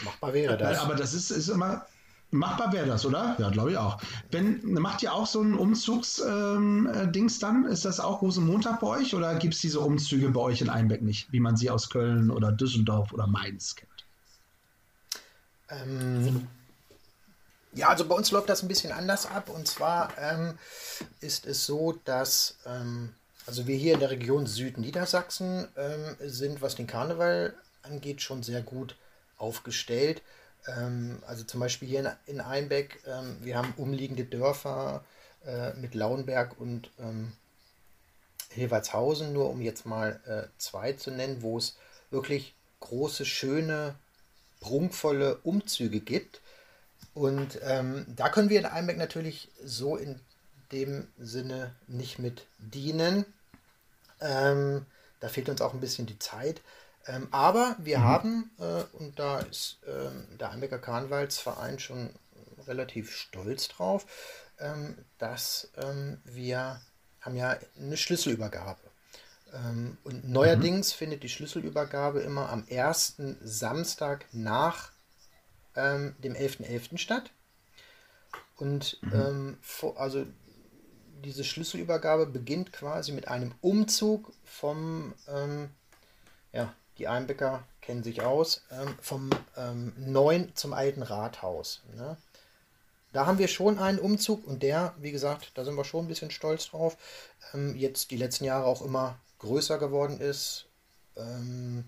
Machbar 0.05 0.33
wäre 0.33 0.57
das. 0.57 0.79
Aber 0.79 0.94
das 0.94 1.14
ist, 1.14 1.31
ist 1.31 1.49
immer. 1.49 1.87
Machbar 2.31 2.73
wäre 2.73 2.87
das, 2.87 3.07
oder? 3.07 3.37
Ja, 3.38 3.49
glaube 3.51 3.73
ich 3.73 3.77
auch. 3.77 4.01
Wenn, 4.33 4.61
macht 4.73 5.03
ihr 5.05 5.12
auch 5.12 5.27
so 5.27 5.40
ein 5.40 5.55
Umzugsdings 5.55 6.27
ähm, 6.27 6.88
äh, 6.88 7.38
dann? 7.40 7.64
Ist 7.66 7.85
das 7.85 8.01
auch 8.01 8.23
Rosenmontag 8.23 8.81
bei 8.81 8.88
euch 8.88 9.14
oder 9.14 9.37
gibt 9.37 9.55
es 9.55 9.61
diese 9.61 9.79
Umzüge 9.79 10.31
bei 10.31 10.40
euch 10.40 10.61
in 10.61 10.68
Einbeck 10.68 11.03
nicht, 11.03 11.31
wie 11.33 11.38
man 11.38 11.57
sie 11.57 11.70
aus 11.70 11.90
Köln 11.90 12.31
oder 12.31 12.51
Düsseldorf 12.51 13.12
oder 13.12 13.29
Mainz 13.29 13.77
kennt? 13.77 14.05
Ähm, 15.68 16.49
ja, 17.73 17.88
also 17.88 18.05
bei 18.05 18.16
uns 18.16 18.33
läuft 18.33 18.49
das 18.49 18.62
ein 18.62 18.68
bisschen 18.68 18.90
anders 18.90 19.27
ab. 19.27 19.49
Und 19.49 19.68
zwar 19.68 20.11
ähm, 20.18 20.59
ist 21.20 21.47
es 21.47 21.64
so, 21.66 22.01
dass 22.05 22.57
ähm, 22.66 23.11
also 23.47 23.66
wir 23.66 23.77
hier 23.77 23.94
in 23.94 24.01
der 24.01 24.11
Region 24.11 24.47
Südniedersachsen 24.47 25.68
ähm, 25.77 26.16
sind, 26.20 26.62
was 26.62 26.75
den 26.75 26.87
Karneval 26.87 27.55
angeht, 27.85 28.23
schon 28.23 28.42
sehr 28.42 28.62
gut 28.62 28.97
aufgestellt. 29.38 30.23
Ähm, 30.66 31.23
also 31.27 31.44
zum 31.44 31.61
Beispiel 31.61 31.88
hier 31.88 32.01
in, 32.01 32.35
in 32.35 32.40
Einbeck, 32.40 33.01
ähm, 33.07 33.37
wir 33.40 33.57
haben 33.57 33.75
umliegende 33.77 34.25
Dörfer 34.25 35.05
äh, 35.47 35.75
mit 35.75 35.94
Lauenberg 35.94 36.59
und 36.59 36.90
ähm, 36.99 37.33
Hilvertshausen, 38.51 39.33
nur 39.33 39.51
um 39.51 39.61
jetzt 39.61 39.85
mal 39.85 40.20
äh, 40.27 40.49
zwei 40.59 40.92
zu 40.92 41.11
nennen, 41.11 41.42
wo 41.42 41.59
es 41.59 41.77
wirklich 42.11 42.55
große, 42.81 43.25
schöne, 43.25 43.94
prunkvolle 44.61 45.37
Umzüge 45.38 46.01
gibt. 46.01 46.40
Und 47.12 47.59
ähm, 47.62 48.07
da 48.09 48.29
können 48.29 48.49
wir 48.49 48.59
in 48.59 48.66
Einbeck 48.66 48.97
natürlich 48.97 49.49
so 49.62 49.97
in 49.97 50.20
dem 50.73 51.07
Sinne 51.18 51.75
nicht 51.87 52.18
mit 52.18 52.47
dienen. 52.59 53.25
Ähm, 54.20 54.87
da 55.20 55.29
fehlt 55.29 55.49
uns 55.49 55.61
auch 55.61 55.75
ein 55.75 55.81
bisschen 55.81 56.07
die 56.07 56.18
Zeit. 56.18 56.61
Ähm, 57.07 57.29
aber 57.31 57.77
wir 57.79 58.03
haben, 58.03 58.51
äh, 58.59 58.83
und 58.95 59.19
da 59.19 59.40
ist 59.40 59.79
ähm, 59.87 60.27
der 60.38 60.51
Einbecker 60.51 60.79
Karnevalsverein 60.79 61.79
schon 61.79 62.11
relativ 62.67 63.14
stolz 63.14 63.69
drauf, 63.69 64.07
ähm, 64.59 64.97
dass 65.19 65.71
ähm, 65.77 66.21
wir 66.25 66.81
haben 67.21 67.37
ja 67.37 67.59
eine 67.77 67.97
Schlüsselübergabe. 67.97 68.81
Ähm, 69.53 69.99
und 70.05 70.29
neuerdings 70.29 70.93
findet 70.93 71.23
die 71.23 71.29
Schlüsselübergabe 71.29 72.21
immer 72.21 72.51
am 72.51 72.67
ersten 72.69 73.37
Samstag 73.43 74.27
nach 74.33 74.93
ähm, 75.77 76.14
dem 76.19 76.35
11.11. 76.35 76.99
statt. 76.99 77.31
Und 78.57 79.01
ähm, 79.12 79.59
vor, 79.61 79.99
also 79.99 80.27
diese 81.25 81.45
Schlüsselübergabe 81.45 82.27
beginnt 82.27 82.73
quasi 82.73 83.12
mit 83.12 83.29
einem 83.29 83.55
Umzug 83.61 84.33
vom, 84.45 85.14
ähm, 85.29 85.71
ja, 86.53 86.73
die 86.98 87.09
Einbecker 87.09 87.64
kennen 87.80 88.02
sich 88.02 88.22
aus, 88.22 88.62
ähm, 88.70 88.94
vom 89.00 89.30
ähm, 89.57 89.92
neuen 89.96 90.54
zum 90.54 90.72
alten 90.72 91.02
Rathaus. 91.02 91.83
Ne? 91.96 92.16
Da 93.12 93.26
haben 93.26 93.38
wir 93.38 93.48
schon 93.48 93.78
einen 93.78 93.98
Umzug 93.98 94.46
und 94.46 94.62
der, 94.62 94.94
wie 94.98 95.12
gesagt, 95.12 95.52
da 95.54 95.64
sind 95.64 95.76
wir 95.76 95.85
schon 95.85 96.04
ein 96.04 96.09
bisschen 96.09 96.30
stolz 96.30 96.70
drauf, 96.70 96.96
ähm, 97.52 97.76
jetzt 97.76 98.11
die 98.11 98.16
letzten 98.16 98.44
Jahre 98.44 98.66
auch 98.66 98.83
immer 98.83 99.18
größer 99.38 99.78
geworden 99.78 100.20
ist. 100.20 100.66
Ähm, 101.16 101.85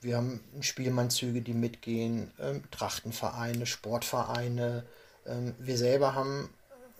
wir 0.00 0.16
haben 0.16 0.40
Spielmannzüge, 0.60 1.42
die 1.42 1.54
mitgehen, 1.54 2.32
ähm, 2.38 2.62
Trachtenvereine, 2.70 3.66
Sportvereine. 3.66 4.86
Ähm, 5.26 5.54
wir 5.58 5.76
selber 5.76 6.14
haben 6.14 6.48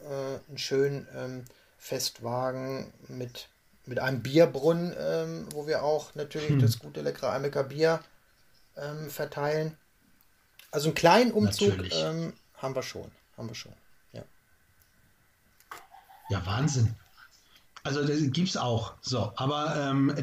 äh, 0.02 0.48
einen 0.48 0.58
schönen 0.58 1.46
Festwagen 1.78 2.92
mit, 3.06 3.48
mit 3.88 3.98
einem 3.98 4.22
Bierbrunnen, 4.22 4.94
ähm, 4.98 5.46
wo 5.53 5.66
wir 5.66 5.83
auch 5.83 6.14
natürlich 6.14 6.61
das 6.61 6.79
gute, 6.79 7.01
leckere 7.01 7.33
Eimecker 7.33 7.64
Bier 7.64 8.01
ähm, 8.77 9.11
verteilen. 9.11 9.77
Also 10.70 10.88
einen 10.88 10.94
kleinen 10.94 11.33
Umzug 11.33 11.74
ähm, 11.92 12.35
haben 12.59 12.74
wir 12.74 12.83
schon. 12.83 13.11
Haben 13.37 13.48
wir 13.48 13.55
schon. 13.55 13.72
Ja. 14.12 14.22
Ja, 16.29 16.44
Wahnsinn. 16.44 16.94
Also 17.85 18.05
das 18.05 18.18
gibt's 18.33 18.57
auch. 18.57 18.94
So, 19.01 19.33
aber 19.37 19.74
ähm, 19.77 20.14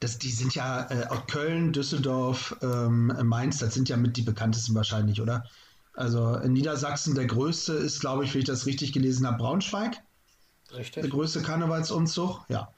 das, 0.00 0.18
die 0.18 0.30
sind 0.30 0.54
ja 0.54 0.90
äh, 0.90 1.06
auch 1.06 1.26
Köln, 1.26 1.72
Düsseldorf, 1.72 2.54
ähm, 2.60 3.06
Mainz, 3.22 3.58
das 3.58 3.72
sind 3.72 3.88
ja 3.88 3.96
mit 3.96 4.18
die 4.18 4.22
bekanntesten 4.22 4.74
wahrscheinlich, 4.74 5.22
oder? 5.22 5.46
Also 5.94 6.34
in 6.34 6.52
Niedersachsen 6.52 7.14
der 7.14 7.24
größte 7.24 7.72
ist, 7.72 8.00
glaube 8.00 8.24
ich, 8.24 8.34
wenn 8.34 8.40
ich 8.40 8.46
das 8.46 8.66
richtig 8.66 8.92
gelesen 8.92 9.26
habe, 9.26 9.38
Braunschweig. 9.38 9.96
Der 10.70 10.78
Richtig? 10.78 11.10
größte 11.10 11.42
Karnevalsumzug, 11.42 12.44
ja. 12.48 12.72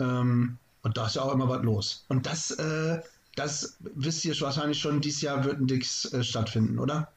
Ähm, 0.00 0.58
und 0.82 0.96
da 0.96 1.06
ist 1.06 1.16
ja 1.16 1.22
auch 1.22 1.32
immer 1.32 1.48
was 1.48 1.62
los. 1.62 2.04
Und 2.08 2.26
das, 2.26 2.50
äh, 2.52 3.02
das 3.36 3.76
wisst 3.80 4.24
ihr 4.24 4.40
wahrscheinlich 4.40 4.78
schon, 4.78 5.00
dieses 5.00 5.22
Jahr 5.22 5.44
wird 5.44 5.60
nichts 5.60 6.12
äh, 6.12 6.22
stattfinden, 6.22 6.78
oder? 6.78 7.12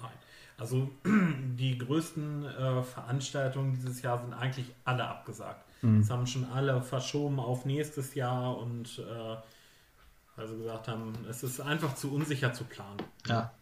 Nein. 0.00 0.10
Also 0.58 0.90
die 1.04 1.78
größten 1.78 2.44
äh, 2.44 2.82
Veranstaltungen 2.82 3.74
dieses 3.74 4.02
Jahr 4.02 4.20
sind 4.20 4.32
eigentlich 4.34 4.66
alle 4.84 5.06
abgesagt. 5.06 5.64
Das 5.84 6.10
haben 6.10 6.28
schon 6.28 6.44
alle 6.44 6.80
verschoben 6.80 7.40
auf 7.40 7.64
nächstes 7.64 8.14
Jahr 8.14 8.56
und 8.56 9.00
äh, 9.00 10.46
sie 10.46 10.56
gesagt 10.58 10.86
haben, 10.86 11.12
es 11.28 11.42
ist 11.42 11.60
einfach 11.60 11.96
zu 11.96 12.12
unsicher 12.12 12.52
zu 12.52 12.62
planen. 12.62 13.02
Ja. 13.26 13.52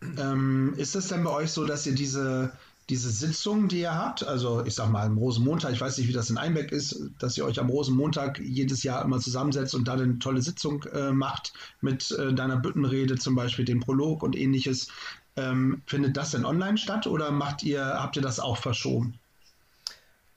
Ähm, 0.00 0.72
ist 0.78 0.96
es 0.96 1.08
denn 1.08 1.24
bei 1.24 1.30
euch 1.30 1.52
so, 1.52 1.66
dass 1.66 1.86
ihr 1.86 1.94
diese, 1.94 2.52
diese 2.90 3.10
Sitzung, 3.10 3.68
die 3.68 3.82
ihr 3.82 3.94
habt, 3.94 4.24
also 4.24 4.64
ich 4.64 4.74
sag 4.74 4.90
mal 4.90 5.06
am 5.06 5.16
Rosenmontag, 5.16 5.72
ich 5.72 5.80
weiß 5.80 5.96
nicht, 5.98 6.08
wie 6.08 6.12
das 6.12 6.28
in 6.28 6.38
Einbeck 6.38 6.72
ist, 6.72 7.00
dass 7.20 7.38
ihr 7.38 7.44
euch 7.44 7.60
am 7.60 7.70
Rosenmontag 7.70 8.40
jedes 8.40 8.82
Jahr 8.82 9.04
immer 9.04 9.20
zusammensetzt 9.20 9.76
und 9.76 9.86
dann 9.86 10.00
eine 10.00 10.18
tolle 10.18 10.42
Sitzung 10.42 10.82
äh, 10.92 11.12
macht 11.12 11.52
mit 11.80 12.10
äh, 12.10 12.34
deiner 12.34 12.56
Büttenrede, 12.56 13.16
zum 13.16 13.36
Beispiel 13.36 13.64
dem 13.64 13.78
Prolog 13.78 14.24
und 14.24 14.36
ähnliches. 14.36 14.88
Ähm, 15.36 15.82
findet 15.86 16.16
das 16.16 16.32
denn 16.32 16.44
online 16.44 16.78
statt 16.78 17.06
oder 17.06 17.30
macht 17.30 17.62
ihr, 17.62 17.84
habt 17.84 18.16
ihr 18.16 18.22
das 18.22 18.40
auch 18.40 18.56
verschoben? 18.56 19.20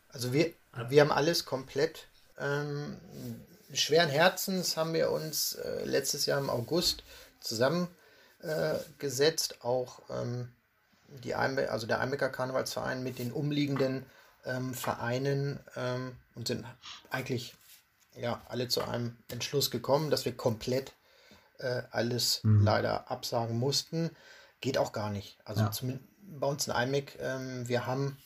Also 0.09 0.31
wir, 0.31 0.53
wir 0.89 1.01
haben 1.01 1.11
alles 1.11 1.45
komplett. 1.45 2.05
Ähm, 2.37 2.97
schweren 3.73 4.09
Herzens 4.09 4.77
haben 4.77 4.93
wir 4.93 5.09
uns 5.09 5.53
äh, 5.53 5.85
letztes 5.85 6.27
Jahr 6.27 6.39
im 6.39 6.51
August 6.51 7.03
zusammengesetzt, 7.39 7.97
gesetzt, 8.99 9.63
auch 9.63 10.01
ähm, 10.09 10.49
die 11.23 11.35
Einbe 11.35 11.71
also 11.71 11.87
der 11.87 11.99
Einbecker 11.99 12.29
Karnevalsverein 12.29 13.03
mit 13.03 13.19
den 13.19 13.31
umliegenden 13.31 14.05
ähm, 14.45 14.73
Vereinen 14.73 15.59
ähm, 15.75 16.15
und 16.35 16.47
sind 16.47 16.65
eigentlich 17.09 17.55
ja, 18.15 18.41
alle 18.47 18.67
zu 18.67 18.83
einem 18.83 19.17
Entschluss 19.29 19.71
gekommen, 19.71 20.11
dass 20.11 20.25
wir 20.25 20.35
komplett 20.35 20.93
äh, 21.59 21.83
alles 21.91 22.43
mhm. 22.43 22.63
leider 22.63 23.09
absagen 23.09 23.57
mussten. 23.57 24.11
Geht 24.61 24.77
auch 24.77 24.91
gar 24.91 25.09
nicht. 25.09 25.37
Also 25.45 25.61
ja. 25.61 25.99
bei 26.21 26.47
uns 26.47 26.67
in 26.67 26.73
IMEC, 26.73 27.17
ähm, 27.19 27.67
wir 27.67 27.85
haben 27.85 28.17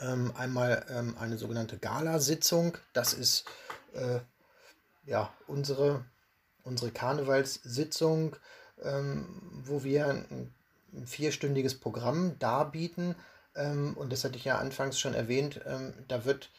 ähm, 0.00 0.32
einmal 0.36 0.84
ähm, 0.90 1.16
eine 1.18 1.38
sogenannte 1.38 1.78
Gala-Sitzung. 1.78 2.76
Das 2.92 3.12
ist 3.12 3.44
äh, 3.94 4.20
ja 5.04 5.32
unsere, 5.46 6.04
unsere 6.64 6.90
Karnevalssitzung, 6.90 8.36
ähm, 8.82 9.62
wo 9.64 9.84
wir 9.84 10.08
ein, 10.08 10.52
ein, 10.92 11.06
vierstündiges 11.06 11.78
Programm 11.78 12.38
darbieten. 12.38 13.14
Ähm, 13.54 13.94
und 13.96 14.12
das 14.12 14.24
hatte 14.24 14.36
ich 14.36 14.44
ja 14.44 14.58
anfangs 14.58 14.98
schon 14.98 15.14
erwähnt. 15.14 15.60
Ähm, 15.66 15.94
da 16.08 16.24
wird 16.24 16.50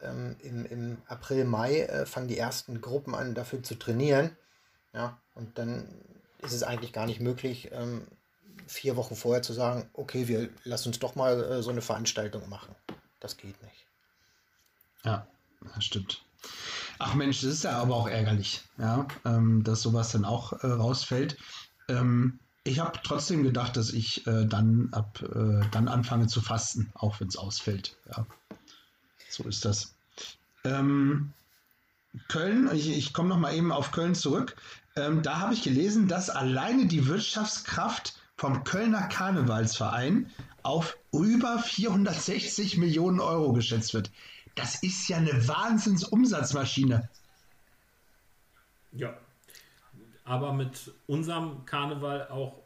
ähm, 0.00 0.36
im, 0.40 0.66
im 0.66 1.02
April, 1.06 1.44
Mai 1.44 1.80
äh, 1.80 2.06
fangen 2.06 2.28
die 2.28 2.38
ersten 2.38 2.80
Gruppen 2.80 3.14
an, 3.14 3.34
dafür 3.34 3.62
zu 3.62 3.74
trainieren. 3.74 4.36
Ja, 4.92 5.18
und 5.34 5.58
dann 5.58 5.88
ist 6.38 6.52
es 6.52 6.62
eigentlich 6.62 6.92
gar 6.92 7.06
nicht 7.06 7.20
möglich, 7.20 7.70
ähm, 7.72 8.06
vier 8.66 8.96
Wochen 8.96 9.16
vorher 9.16 9.42
zu 9.42 9.52
sagen, 9.52 9.88
okay, 9.92 10.28
wir 10.28 10.48
lassen 10.64 10.88
uns 10.88 10.98
doch 10.98 11.14
mal 11.14 11.42
äh, 11.42 11.62
so 11.62 11.70
eine 11.70 11.82
Veranstaltung 11.82 12.48
machen. 12.48 12.74
Das 13.20 13.36
geht 13.36 13.60
nicht. 13.62 13.86
Ja, 15.04 15.26
das 15.74 15.84
stimmt. 15.84 16.22
Ach 16.98 17.14
Mensch, 17.14 17.40
das 17.40 17.50
ist 17.50 17.64
ja 17.64 17.78
aber 17.78 17.94
auch 17.94 18.08
ärgerlich, 18.08 18.62
ja, 18.78 19.06
ähm, 19.24 19.62
dass 19.64 19.82
sowas 19.82 20.12
dann 20.12 20.24
auch 20.24 20.52
äh, 20.62 20.66
rausfällt. 20.66 21.36
Ähm, 21.88 22.40
ich 22.66 22.80
habe 22.80 22.98
trotzdem 23.02 23.42
gedacht, 23.42 23.76
dass 23.76 23.92
ich 23.92 24.26
äh, 24.26 24.44
dann 24.44 24.88
ab 24.92 25.22
äh, 25.22 25.60
dann 25.70 25.88
anfange 25.88 26.26
zu 26.26 26.40
fasten, 26.40 26.90
auch 26.94 27.20
wenn 27.20 27.28
es 27.28 27.36
ausfällt. 27.36 27.96
Ja. 28.10 28.26
So 29.30 29.44
ist 29.44 29.64
das. 29.64 29.94
Ähm, 30.64 31.32
Köln, 32.28 32.70
ich, 32.72 32.90
ich 32.90 33.12
komme 33.12 33.28
noch 33.28 33.38
mal 33.38 33.54
eben 33.54 33.72
auf 33.72 33.92
Köln 33.92 34.14
zurück. 34.14 34.56
Ähm, 34.96 35.22
da 35.22 35.38
habe 35.40 35.54
ich 35.54 35.62
gelesen, 35.62 36.08
dass 36.08 36.30
alleine 36.30 36.86
die 36.86 37.06
Wirtschaftskraft 37.06 38.18
vom 38.36 38.64
Kölner 38.64 39.02
Karnevalsverein 39.08 40.30
auf 40.62 40.96
über 41.12 41.58
460 41.58 42.78
Millionen 42.78 43.20
Euro 43.20 43.52
geschätzt 43.52 43.94
wird. 43.94 44.10
Das 44.54 44.82
ist 44.82 45.08
ja 45.08 45.18
eine 45.18 45.46
Wahnsinnsumsatzmaschine. 45.46 47.08
Ja, 48.92 49.16
aber 50.26 50.52
mit 50.52 50.92
unserem 51.06 51.64
Karneval 51.64 52.28
auch 52.28 52.58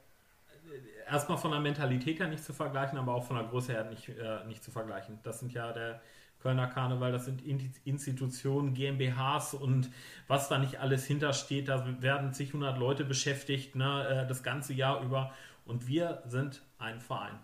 äh, 0.68 1.10
erstmal 1.10 1.38
von 1.38 1.52
der 1.52 1.60
Mentalität 1.60 2.18
her 2.18 2.26
nicht 2.26 2.44
zu 2.44 2.52
vergleichen, 2.52 2.98
aber 2.98 3.14
auch 3.14 3.24
von 3.24 3.36
der 3.36 3.46
Größe 3.46 3.72
her 3.72 3.84
nicht, 3.84 4.08
äh, 4.08 4.44
nicht 4.46 4.64
zu 4.64 4.72
vergleichen. 4.72 5.20
Das 5.22 5.38
sind 5.38 5.52
ja 5.52 5.70
der 5.72 6.00
Kölner 6.40 6.66
Karneval, 6.66 7.12
das 7.12 7.26
sind 7.26 7.42
Institutionen, 7.84 8.72
GmbHs 8.72 9.52
und 9.54 9.90
was 10.26 10.48
da 10.48 10.58
nicht 10.58 10.80
alles 10.80 11.04
hintersteht. 11.04 11.68
Da 11.68 12.02
werden 12.02 12.32
sich 12.32 12.48
100 12.48 12.78
Leute 12.78 13.04
beschäftigt, 13.04 13.76
ne, 13.76 14.24
äh, 14.24 14.26
das 14.26 14.42
ganze 14.42 14.72
Jahr 14.72 15.02
über. 15.02 15.32
Und 15.66 15.86
wir 15.86 16.22
sind 16.26 16.62
ein 16.78 17.00
Verein. 17.00 17.38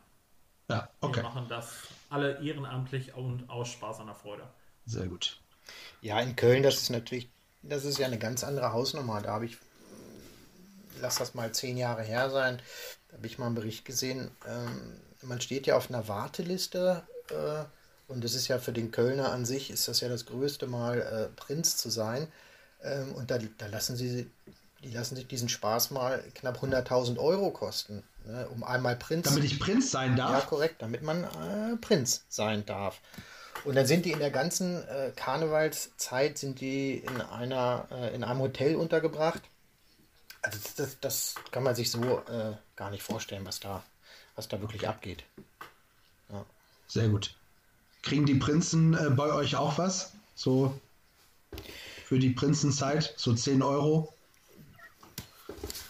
Ja, 0.70 0.88
okay. 1.00 1.16
Wir 1.16 1.22
machen 1.24 1.46
das 1.48 1.88
alle 2.08 2.42
ehrenamtlich 2.42 3.14
und 3.14 3.48
aus 3.50 3.68
Spaß 3.68 4.00
an 4.00 4.06
der 4.06 4.16
Freude. 4.16 4.44
Sehr 4.86 5.06
gut. 5.06 5.38
Ja, 6.00 6.18
in 6.20 6.34
Köln, 6.34 6.62
das 6.62 6.76
ist 6.76 6.90
natürlich, 6.90 7.28
das 7.62 7.84
ist 7.84 7.98
ja 7.98 8.06
eine 8.06 8.18
ganz 8.18 8.44
andere 8.44 8.72
Hausnummer. 8.72 9.20
Da 9.20 9.32
habe 9.32 9.44
ich, 9.44 9.58
lass 11.00 11.16
das 11.16 11.34
mal 11.34 11.52
zehn 11.52 11.76
Jahre 11.76 12.02
her 12.02 12.30
sein, 12.30 12.60
da 13.08 13.16
habe 13.16 13.26
ich 13.26 13.38
mal 13.38 13.46
einen 13.46 13.54
Bericht 13.54 13.84
gesehen. 13.84 14.30
Ähm, 14.46 15.00
man 15.22 15.40
steht 15.40 15.66
ja 15.66 15.76
auf 15.76 15.90
einer 15.90 16.08
Warteliste 16.08 17.02
äh, 17.30 17.64
und 18.08 18.22
das 18.22 18.34
ist 18.34 18.48
ja 18.48 18.58
für 18.58 18.72
den 18.72 18.90
Kölner 18.90 19.32
an 19.32 19.44
sich, 19.44 19.70
ist 19.70 19.88
das 19.88 20.00
ja 20.00 20.08
das 20.08 20.26
größte 20.26 20.66
Mal, 20.66 21.00
äh, 21.00 21.36
Prinz 21.36 21.76
zu 21.76 21.90
sein. 21.90 22.28
Ähm, 22.82 23.12
und 23.14 23.30
da, 23.30 23.38
da 23.58 23.66
lassen 23.66 23.96
sie, 23.96 24.30
die 24.82 24.90
lassen 24.90 25.16
sich 25.16 25.26
diesen 25.26 25.48
Spaß 25.48 25.90
mal 25.90 26.22
knapp 26.34 26.62
100.000 26.62 27.18
Euro 27.18 27.50
kosten, 27.50 28.02
ne, 28.24 28.46
um 28.48 28.62
einmal 28.62 28.96
Prinz. 28.96 29.28
Damit 29.28 29.44
ich 29.44 29.58
Prinz 29.58 29.90
sein 29.90 30.16
darf? 30.16 30.42
Ja, 30.42 30.48
korrekt, 30.48 30.82
damit 30.82 31.02
man 31.02 31.24
äh, 31.24 31.76
Prinz 31.80 32.24
sein 32.28 32.64
darf. 32.66 33.00
Und 33.64 33.74
dann 33.74 33.86
sind 33.86 34.04
die 34.04 34.12
in 34.12 34.20
der 34.20 34.30
ganzen 34.30 34.86
äh, 34.86 35.10
Karnevalszeit 35.16 36.38
sind 36.38 36.60
die 36.60 36.98
in 36.98 37.20
einer 37.20 37.88
äh, 37.90 38.14
in 38.14 38.22
einem 38.22 38.40
Hotel 38.40 38.76
untergebracht. 38.76 39.42
Also 40.46 40.60
das, 40.62 40.74
das, 40.76 41.00
das 41.00 41.34
kann 41.50 41.64
man 41.64 41.74
sich 41.74 41.90
so 41.90 42.22
äh, 42.28 42.52
gar 42.76 42.90
nicht 42.90 43.02
vorstellen, 43.02 43.44
was 43.44 43.58
da, 43.58 43.82
was 44.36 44.46
da 44.46 44.60
wirklich 44.60 44.88
abgeht. 44.88 45.24
Ja. 46.30 46.44
Sehr 46.86 47.08
gut. 47.08 47.34
Kriegen 48.02 48.26
die 48.26 48.36
Prinzen 48.36 48.94
äh, 48.94 49.10
bei 49.10 49.32
euch 49.32 49.56
auch 49.56 49.76
was? 49.76 50.12
So 50.36 50.78
für 52.04 52.20
die 52.20 52.30
Prinzenzeit? 52.30 53.12
So 53.16 53.34
10 53.34 53.60
Euro? 53.60 54.14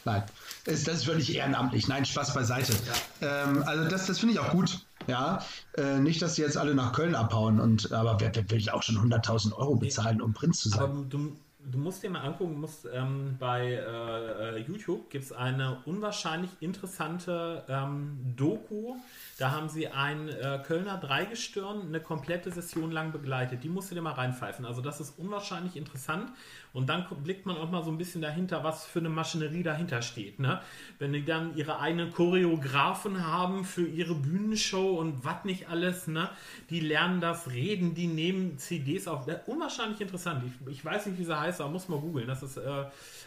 Nein. 0.07 0.23
Ist, 0.65 0.89
das 0.89 0.97
ist 0.97 1.05
völlig 1.05 1.35
ehrenamtlich. 1.35 1.87
Nein, 1.87 2.07
Spaß 2.07 2.33
beiseite. 2.33 2.73
Ja. 3.21 3.43
Ähm, 3.45 3.63
also 3.65 3.85
das, 3.85 4.07
das 4.07 4.19
finde 4.19 4.35
ich 4.35 4.41
auch 4.41 4.53
gut. 4.53 4.81
Ja, 5.07 5.45
äh, 5.77 5.99
nicht, 5.99 6.23
dass 6.23 6.37
sie 6.37 6.43
jetzt 6.43 6.57
alle 6.57 6.75
nach 6.75 6.93
Köln 6.93 7.15
abhauen 7.15 7.61
und 7.61 7.93
aber 7.93 8.19
wer, 8.21 8.35
wer 8.35 8.51
will 8.51 8.59
ich 8.59 8.73
auch 8.73 8.83
schon 8.83 8.97
100.000 8.97 9.53
Euro 9.53 9.77
bezahlen, 9.77 10.23
um 10.23 10.33
Prinz 10.33 10.61
zu 10.61 10.71
sein? 10.71 10.81
Aber 10.81 11.05
du, 11.09 11.37
du 11.71 11.79
musst 11.79 12.03
dir 12.03 12.11
mal 12.11 12.21
angucken, 12.21 12.61
musst, 12.61 12.87
ähm, 12.93 13.37
bei 13.39 13.73
äh, 13.73 14.57
äh 14.57 14.59
YouTube 14.59 15.11
gibt 15.11 15.25
es 15.25 15.33
eine 15.33 15.79
unwahrscheinlich 15.85 16.51
interessante 16.61 17.65
ähm, 17.69 18.19
Doku. 18.37 18.95
Da 19.39 19.51
haben 19.51 19.69
sie 19.69 19.89
ein 19.89 20.31
äh, 20.31 20.63
Kölner 20.67 20.97
Dreigestirn 20.97 21.83
eine 21.83 22.01
komplette 22.01 22.51
Session 22.51 22.91
lang 22.91 23.13
begleitet. 23.13 23.63
Die 23.65 23.69
musst 23.69 23.91
du 23.91 23.95
dir 23.95 24.01
mal 24.01 24.15
reinpfeifen. 24.15 24.65
Also 24.65 24.81
das 24.81 24.99
ist 24.99 25.19
unwahrscheinlich 25.19 25.77
interessant. 25.77 26.33
Und 26.73 26.89
dann 26.89 27.07
blickt 27.23 27.45
man 27.45 27.59
auch 27.59 27.71
mal 27.71 27.85
so 27.85 27.91
ein 27.91 27.99
bisschen 27.99 28.23
dahinter, 28.23 28.65
was 28.65 28.87
für 28.87 29.01
eine 29.01 29.11
Maschinerie 29.11 29.63
dahinter 29.63 30.01
steht. 30.01 30.39
Ne? 30.39 30.61
Wenn 30.99 31.13
die 31.13 31.23
dann 31.23 31.55
ihre 31.55 31.81
eigenen 31.81 32.13
Choreografen 32.13 33.27
haben 33.27 33.67
für 33.67 33.87
ihre 33.87 34.15
Bühnenshow 34.15 34.99
und 34.99 35.23
was 35.23 35.45
nicht 35.45 35.69
alles, 35.69 36.07
ne? 36.07 36.31
die 36.71 36.81
lernen 36.81 37.21
das 37.21 37.51
Reden, 37.51 37.95
die 37.95 38.07
nehmen 38.07 38.57
CDs 38.57 39.07
auf. 39.07 39.27
Unwahrscheinlich 39.47 40.01
interessant. 40.01 40.45
Ich, 40.47 40.73
ich 40.73 40.83
weiß 40.83 41.07
nicht, 41.07 41.19
wie 41.19 41.25
sie 41.25 41.39
heißt, 41.39 41.61
aber 41.61 41.71
muss 41.71 41.89
man 41.89 42.01
googeln. 42.01 42.27
Das 42.27 42.43
ist 42.43 42.57
äh, 42.57 42.85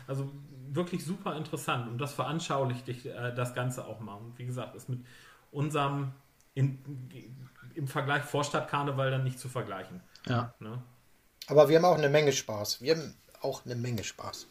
also 0.08 0.32
wirklich 0.72 1.06
super 1.06 1.36
interessant 1.36 1.88
und 1.88 2.00
das 2.00 2.14
veranschaulicht 2.14 2.88
dich 2.88 3.06
äh, 3.06 3.34
das 3.36 3.54
Ganze 3.54 3.86
auch 3.86 4.00
mal. 4.00 4.16
Und 4.16 4.38
wie 4.38 4.46
gesagt, 4.46 4.76
ist 4.76 4.90
mit 4.90 5.02
unserem 5.52 6.12
in, 6.54 6.80
im 7.76 7.88
Vergleich 7.88 8.24
Vorstadtkarneval 8.24 9.12
dann 9.12 9.24
nicht 9.24 9.40
zu 9.40 9.50
vergleichen. 9.50 10.02
Ja. 10.28 10.54
Ne? 10.60 10.82
Aber 11.48 11.70
wir 11.70 11.78
haben 11.78 11.86
auch 11.86 11.98
eine 11.98 12.10
Menge 12.10 12.32
Spaß. 12.32 12.82
Wir 12.82 12.96
haben 12.96 13.16
auch 13.42 13.66
eine 13.66 13.76
Menge 13.76 14.04
Spaß. 14.04 14.48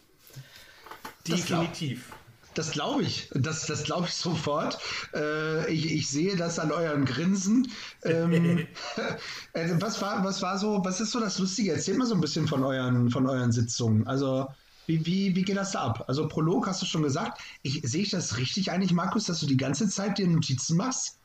Definitiv. 1.26 2.12
Das 2.54 2.72
glaube 2.72 3.02
ich. 3.02 3.30
Das, 3.34 3.66
das 3.66 3.84
glaube 3.84 4.06
ich 4.08 4.14
sofort. 4.14 4.78
Äh, 5.14 5.70
ich, 5.70 5.92
ich 5.92 6.10
sehe 6.10 6.34
das 6.34 6.58
an 6.58 6.72
euren 6.72 7.04
Grinsen. 7.04 7.70
Ähm, 8.02 8.66
äh, 9.52 9.68
was, 9.74 10.02
war, 10.02 10.24
was 10.24 10.42
war 10.42 10.58
so, 10.58 10.84
was 10.84 11.00
ist 11.00 11.12
so 11.12 11.20
das 11.20 11.38
Lustige? 11.38 11.72
Erzählt 11.72 11.98
mal 11.98 12.06
so 12.06 12.14
ein 12.14 12.20
bisschen 12.20 12.48
von 12.48 12.64
euren, 12.64 13.10
von 13.10 13.28
euren 13.28 13.52
Sitzungen. 13.52 14.08
Also, 14.08 14.48
wie, 14.88 15.04
wie, 15.04 15.36
wie 15.36 15.42
geht 15.42 15.56
das 15.56 15.72
da 15.72 15.82
ab? 15.82 16.04
Also, 16.08 16.26
Prolog 16.26 16.66
hast 16.66 16.80
du 16.80 16.86
schon 16.86 17.02
gesagt. 17.02 17.40
Ich, 17.62 17.82
sehe 17.84 18.02
ich 18.02 18.10
das 18.10 18.38
richtig 18.38 18.72
eigentlich, 18.72 18.92
Markus, 18.92 19.26
dass 19.26 19.38
du 19.38 19.46
die 19.46 19.58
ganze 19.58 19.88
Zeit 19.88 20.16
dir 20.16 20.26
Notizen 20.26 20.78
machst? 20.78 21.18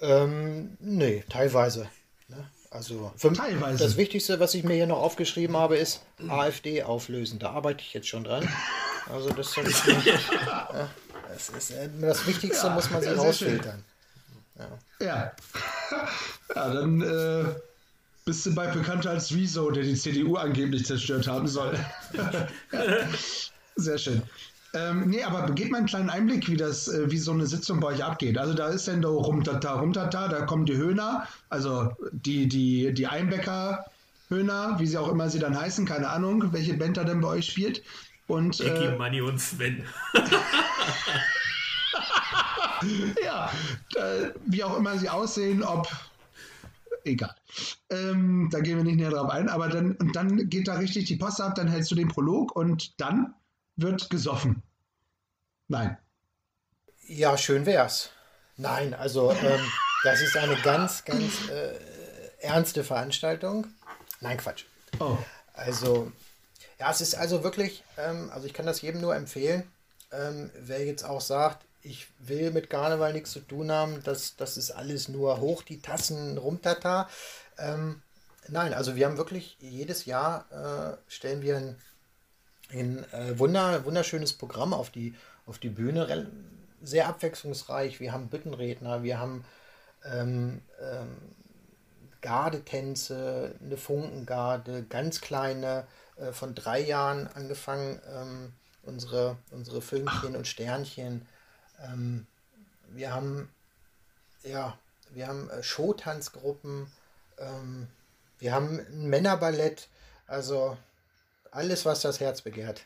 Ähm, 0.00 0.76
nee, 0.78 1.24
teilweise. 1.30 1.88
Also 2.70 3.10
für 3.16 3.32
Teilweise. 3.32 3.82
das 3.82 3.96
Wichtigste, 3.96 4.38
was 4.40 4.52
ich 4.52 4.62
mir 4.62 4.74
hier 4.74 4.86
noch 4.86 4.98
aufgeschrieben 4.98 5.56
habe, 5.56 5.78
ist 5.78 6.02
AfD 6.28 6.82
auflösen. 6.82 7.38
Da 7.38 7.52
arbeite 7.52 7.80
ich 7.80 7.94
jetzt 7.94 8.08
schon 8.08 8.24
dran. 8.24 8.46
Also 9.10 9.30
das, 9.30 9.56
nicht, 9.56 9.86
ja, 10.06 10.90
das, 11.32 11.48
ist, 11.48 11.70
äh, 11.70 11.88
das 11.98 12.26
Wichtigste 12.26 12.66
ja, 12.66 12.74
muss 12.74 12.90
man 12.90 13.00
sich 13.00 13.16
rausfiltern. 13.16 13.82
Ja. 14.58 14.68
ja. 15.00 15.32
ja. 16.54 16.74
dann 16.74 17.00
äh, 17.00 17.54
bist 18.28 18.44
du 18.44 18.54
bald 18.54 18.74
bekannter 18.74 19.08
als 19.08 19.34
Rezo, 19.34 19.70
der 19.70 19.84
die 19.84 19.94
CDU 19.94 20.36
angeblich 20.36 20.84
zerstört 20.84 21.26
haben 21.26 21.48
soll. 21.48 21.74
Sehr 23.76 23.96
schön. 23.96 24.20
Ähm, 24.74 25.08
nee, 25.08 25.22
aber 25.22 25.50
gebt 25.52 25.70
mal 25.70 25.78
einen 25.78 25.86
kleinen 25.86 26.10
Einblick, 26.10 26.46
wie 26.46 26.58
das, 26.58 26.88
äh, 26.88 27.10
wie 27.10 27.16
so 27.16 27.32
eine 27.32 27.46
Sitzung 27.46 27.80
bei 27.80 27.86
euch 27.86 28.04
abgeht. 28.04 28.36
Also 28.36 28.52
da 28.52 28.68
ist 28.68 28.86
dann 28.86 29.00
da 29.00 29.08
rumtata, 29.08 29.80
rumtata, 29.80 30.28
da 30.28 30.42
kommen 30.42 30.66
die 30.66 30.76
Höhner, 30.76 31.26
also 31.48 31.96
die, 32.12 32.46
die, 32.46 32.92
die 32.92 33.06
Einbecker 33.06 33.86
Höhner, 34.28 34.78
wie 34.78 34.86
sie 34.86 34.98
auch 34.98 35.08
immer 35.08 35.30
sie 35.30 35.38
dann 35.38 35.58
heißen, 35.58 35.86
keine 35.86 36.10
Ahnung, 36.10 36.52
welche 36.52 36.74
Band 36.74 36.98
da 36.98 37.04
denn 37.04 37.22
bei 37.22 37.28
euch 37.28 37.46
spielt. 37.46 37.82
Und, 38.26 38.60
Ecki, 38.60 38.84
äh, 38.84 38.98
Manni 38.98 39.22
und 39.22 39.40
Sven. 39.40 39.86
ja, 43.24 43.50
da, 43.94 44.32
wie 44.44 44.62
auch 44.64 44.76
immer 44.76 44.98
sie 44.98 45.08
aussehen, 45.08 45.62
ob 45.62 45.88
egal. 47.04 47.34
Ähm, 47.90 48.48
da 48.50 48.60
gehen 48.60 48.76
wir 48.76 48.84
nicht 48.84 48.96
näher 48.96 49.10
drauf 49.10 49.30
ein, 49.30 49.48
aber 49.48 49.68
dann, 49.68 49.96
und 49.96 50.14
dann 50.14 50.48
geht 50.48 50.68
da 50.68 50.74
richtig 50.74 51.06
die 51.06 51.16
Post 51.16 51.40
ab, 51.40 51.54
dann 51.54 51.68
hältst 51.68 51.90
du 51.90 51.94
den 51.94 52.08
Prolog 52.08 52.54
und 52.54 53.00
dann 53.00 53.34
wird 53.76 54.10
gesoffen. 54.10 54.62
Nein. 55.68 55.96
Ja, 57.06 57.38
schön 57.38 57.66
wär's. 57.66 58.10
Nein, 58.56 58.92
also 58.94 59.30
ähm, 59.32 59.60
das 60.02 60.20
ist 60.20 60.36
eine 60.36 60.56
ganz, 60.56 61.04
ganz 61.04 61.48
äh, 61.48 61.78
ernste 62.40 62.84
Veranstaltung. 62.84 63.66
Nein, 64.20 64.36
Quatsch. 64.36 64.64
Oh. 64.98 65.16
Also, 65.52 66.12
ja, 66.78 66.90
es 66.90 67.00
ist 67.00 67.14
also 67.14 67.44
wirklich, 67.44 67.84
ähm, 67.96 68.30
also 68.32 68.46
ich 68.46 68.54
kann 68.54 68.66
das 68.66 68.82
jedem 68.82 69.00
nur 69.00 69.14
empfehlen, 69.14 69.70
ähm, 70.12 70.50
wer 70.58 70.84
jetzt 70.84 71.04
auch 71.04 71.20
sagt, 71.20 71.64
ich 71.82 72.08
will 72.18 72.50
mit 72.50 72.70
Karneval 72.70 73.12
nichts 73.12 73.32
zu 73.32 73.40
tun 73.40 73.70
haben, 73.70 74.02
das, 74.02 74.36
das 74.36 74.56
ist 74.56 74.70
alles 74.70 75.08
nur 75.08 75.40
hoch, 75.40 75.62
die 75.62 75.80
Tassen, 75.80 76.38
rumtata. 76.38 77.08
Ähm, 77.58 78.02
nein, 78.48 78.74
also 78.74 78.96
wir 78.96 79.06
haben 79.06 79.16
wirklich 79.16 79.56
jedes 79.60 80.04
Jahr 80.04 80.46
äh, 80.50 81.10
stellen 81.10 81.42
wir 81.42 81.56
ein, 81.56 81.76
ein 82.70 83.12
äh, 83.12 83.38
wunder, 83.38 83.84
wunderschönes 83.84 84.32
Programm 84.32 84.74
auf 84.74 84.90
die, 84.90 85.14
auf 85.46 85.58
die 85.58 85.70
Bühne, 85.70 86.30
sehr 86.82 87.08
abwechslungsreich. 87.08 88.00
Wir 88.00 88.12
haben 88.12 88.28
Büttenredner, 88.28 89.02
wir 89.02 89.18
haben 89.18 89.44
ähm, 90.04 90.62
ähm, 90.80 91.16
Gardetänze, 92.20 93.54
eine 93.62 93.76
Funkengarde, 93.76 94.84
ganz 94.84 95.20
kleine, 95.20 95.86
äh, 96.16 96.32
von 96.32 96.54
drei 96.54 96.80
Jahren 96.80 97.28
angefangen, 97.28 98.00
ähm, 98.12 98.52
unsere, 98.82 99.36
unsere 99.50 99.82
Filmchen 99.82 100.36
und 100.36 100.46
Sternchen. 100.46 101.26
Ähm, 101.82 102.26
wir 102.90 103.14
haben, 103.14 103.48
ja, 104.42 104.76
wir 105.10 105.26
haben 105.26 105.50
äh, 105.50 105.62
Showtanzgruppen, 105.62 106.90
ähm, 107.38 107.88
wir 108.38 108.52
haben 108.54 108.78
ein 108.78 109.08
Männerballett, 109.08 109.88
also 110.26 110.76
alles, 111.50 111.84
was 111.84 112.02
das 112.02 112.20
Herz 112.20 112.42
begehrt. 112.42 112.84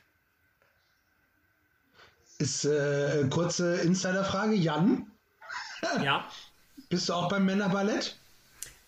Ist 2.39 2.65
äh, 2.65 3.27
kurze 3.31 3.77
Insiderfrage. 3.77 4.55
Jan, 4.55 5.11
Ja? 6.03 6.29
bist 6.89 7.09
du 7.09 7.13
auch 7.13 7.29
beim 7.29 7.45
Männerballett? 7.45 8.17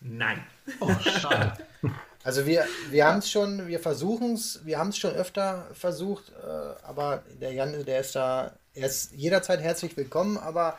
Nein. 0.00 0.44
Oh, 0.80 0.92
schade. 1.00 1.57
Also 2.24 2.46
wir, 2.46 2.66
wir 2.88 3.05
haben 3.05 3.18
es 3.18 3.30
schon, 3.30 3.66
wir 3.66 3.78
versuchen 3.78 4.32
es, 4.32 4.64
wir 4.64 4.78
haben 4.78 4.88
es 4.88 4.96
schon 4.96 5.12
öfter 5.12 5.68
versucht, 5.74 6.30
äh, 6.30 6.82
aber 6.82 7.22
der 7.38 7.52
Jan, 7.52 7.84
der 7.84 8.00
ist 8.00 8.14
da, 8.14 8.57
er 8.75 8.87
ist 8.87 9.12
jederzeit 9.12 9.61
herzlich 9.61 9.97
willkommen, 9.97 10.37
aber 10.37 10.79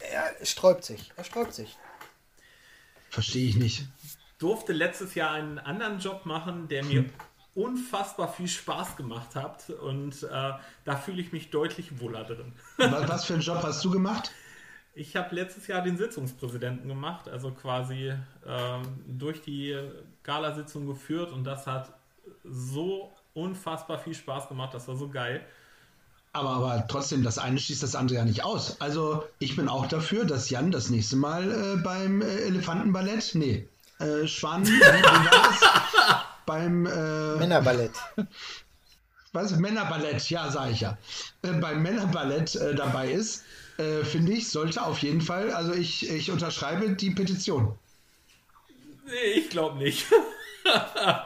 er 0.00 0.44
sträubt 0.44 0.84
sich, 0.84 1.12
er 1.16 1.24
sträubt 1.24 1.54
sich. 1.54 1.76
Verstehe 3.10 3.48
ich 3.48 3.56
nicht. 3.56 3.86
Durfte 4.38 4.72
letztes 4.72 5.14
Jahr 5.14 5.30
einen 5.32 5.58
anderen 5.58 5.98
Job 6.00 6.26
machen, 6.26 6.68
der 6.68 6.84
mir 6.84 7.04
unfassbar 7.54 8.32
viel 8.32 8.48
Spaß 8.48 8.96
gemacht 8.96 9.34
hat 9.36 9.68
und 9.70 10.22
äh, 10.22 10.52
da 10.84 10.96
fühle 10.96 11.20
ich 11.20 11.32
mich 11.32 11.50
deutlich 11.50 12.00
wohler 12.00 12.24
drin. 12.24 12.52
Wa- 12.78 13.04
Was 13.06 13.26
für 13.26 13.34
einen 13.34 13.42
Job 13.42 13.62
hast 13.62 13.84
du 13.84 13.90
gemacht? 13.90 14.32
Ich 14.94 15.16
habe 15.16 15.34
letztes 15.34 15.66
Jahr 15.68 15.82
den 15.82 15.96
Sitzungspräsidenten 15.96 16.88
gemacht, 16.88 17.28
also 17.28 17.50
quasi 17.52 18.14
ähm, 18.46 18.82
durch 19.06 19.42
die 19.42 19.78
Galasitzung 20.22 20.86
geführt 20.86 21.30
und 21.30 21.44
das 21.44 21.66
hat 21.66 21.92
so 22.44 23.12
unfassbar 23.34 23.98
viel 23.98 24.14
Spaß 24.14 24.48
gemacht, 24.48 24.74
das 24.74 24.88
war 24.88 24.96
so 24.96 25.08
geil. 25.08 25.46
Aber, 26.34 26.50
aber 26.50 26.86
trotzdem, 26.88 27.22
das 27.22 27.38
eine 27.38 27.58
schließt 27.58 27.82
das 27.82 27.94
andere 27.94 28.18
ja 28.18 28.24
nicht 28.24 28.42
aus. 28.44 28.80
Also 28.80 29.24
ich 29.38 29.54
bin 29.54 29.68
auch 29.68 29.86
dafür, 29.86 30.24
dass 30.24 30.48
Jan 30.48 30.70
das 30.70 30.88
nächste 30.88 31.16
Mal 31.16 31.50
äh, 31.50 31.76
beim 31.76 32.22
äh, 32.22 32.46
Elefantenballett, 32.46 33.34
nee, 33.34 33.68
äh, 33.98 34.26
Schwan, 34.26 34.62
beim 36.46 36.86
äh, 36.86 37.36
Männerballett. 37.36 37.92
was, 39.32 39.56
Männerballett, 39.56 40.30
ja, 40.30 40.50
sage 40.50 40.72
ich 40.72 40.80
ja, 40.80 40.96
äh, 41.42 41.52
beim 41.52 41.82
Männerballett 41.82 42.54
äh, 42.56 42.74
dabei 42.74 43.12
ist, 43.12 43.44
äh, 43.76 44.02
finde 44.02 44.32
ich, 44.32 44.48
sollte 44.48 44.82
auf 44.84 44.98
jeden 45.00 45.20
Fall, 45.20 45.52
also 45.52 45.72
ich, 45.74 46.08
ich 46.08 46.30
unterschreibe 46.30 46.90
die 46.90 47.10
Petition. 47.10 47.78
Nee, 49.04 49.40
ich 49.40 49.50
glaube 49.50 49.78
nicht. 49.78 50.06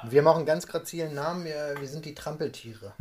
Wir 0.09 0.21
haben 0.21 0.27
auch 0.29 0.37
einen 0.37 0.47
ganz 0.47 0.67
grazilen 0.67 1.15
Namen, 1.15 1.45
wir, 1.45 1.77
wir 1.79 1.89
sind 1.89 2.07
die 2.07 2.15
Trampeltiere. 2.15 2.95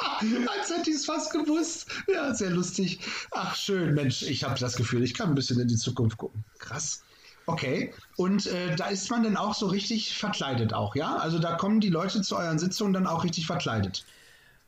Als 0.58 0.70
hätte 0.70 0.90
ich 0.90 0.96
es 0.96 1.04
fast 1.04 1.32
gewusst. 1.32 1.86
Ja, 2.12 2.34
sehr 2.34 2.50
lustig. 2.50 3.00
Ach, 3.32 3.54
schön. 3.54 3.94
Mensch, 3.94 4.22
ich 4.22 4.44
habe 4.44 4.58
das 4.58 4.76
Gefühl, 4.76 5.02
ich 5.02 5.14
kann 5.14 5.28
ein 5.28 5.34
bisschen 5.34 5.60
in 5.60 5.68
die 5.68 5.76
Zukunft 5.76 6.18
gucken. 6.18 6.44
Krass. 6.58 7.02
Okay. 7.46 7.92
Und 8.16 8.46
äh, 8.46 8.76
da 8.76 8.88
ist 8.88 9.10
man 9.10 9.22
dann 9.22 9.36
auch 9.36 9.54
so 9.54 9.66
richtig 9.66 10.16
verkleidet 10.16 10.72
auch, 10.72 10.94
ja? 10.94 11.16
Also 11.16 11.38
da 11.38 11.56
kommen 11.56 11.80
die 11.80 11.88
Leute 11.88 12.22
zu 12.22 12.36
euren 12.36 12.58
Sitzungen 12.58 12.92
dann 12.92 13.06
auch 13.06 13.24
richtig 13.24 13.46
verkleidet. 13.46 14.04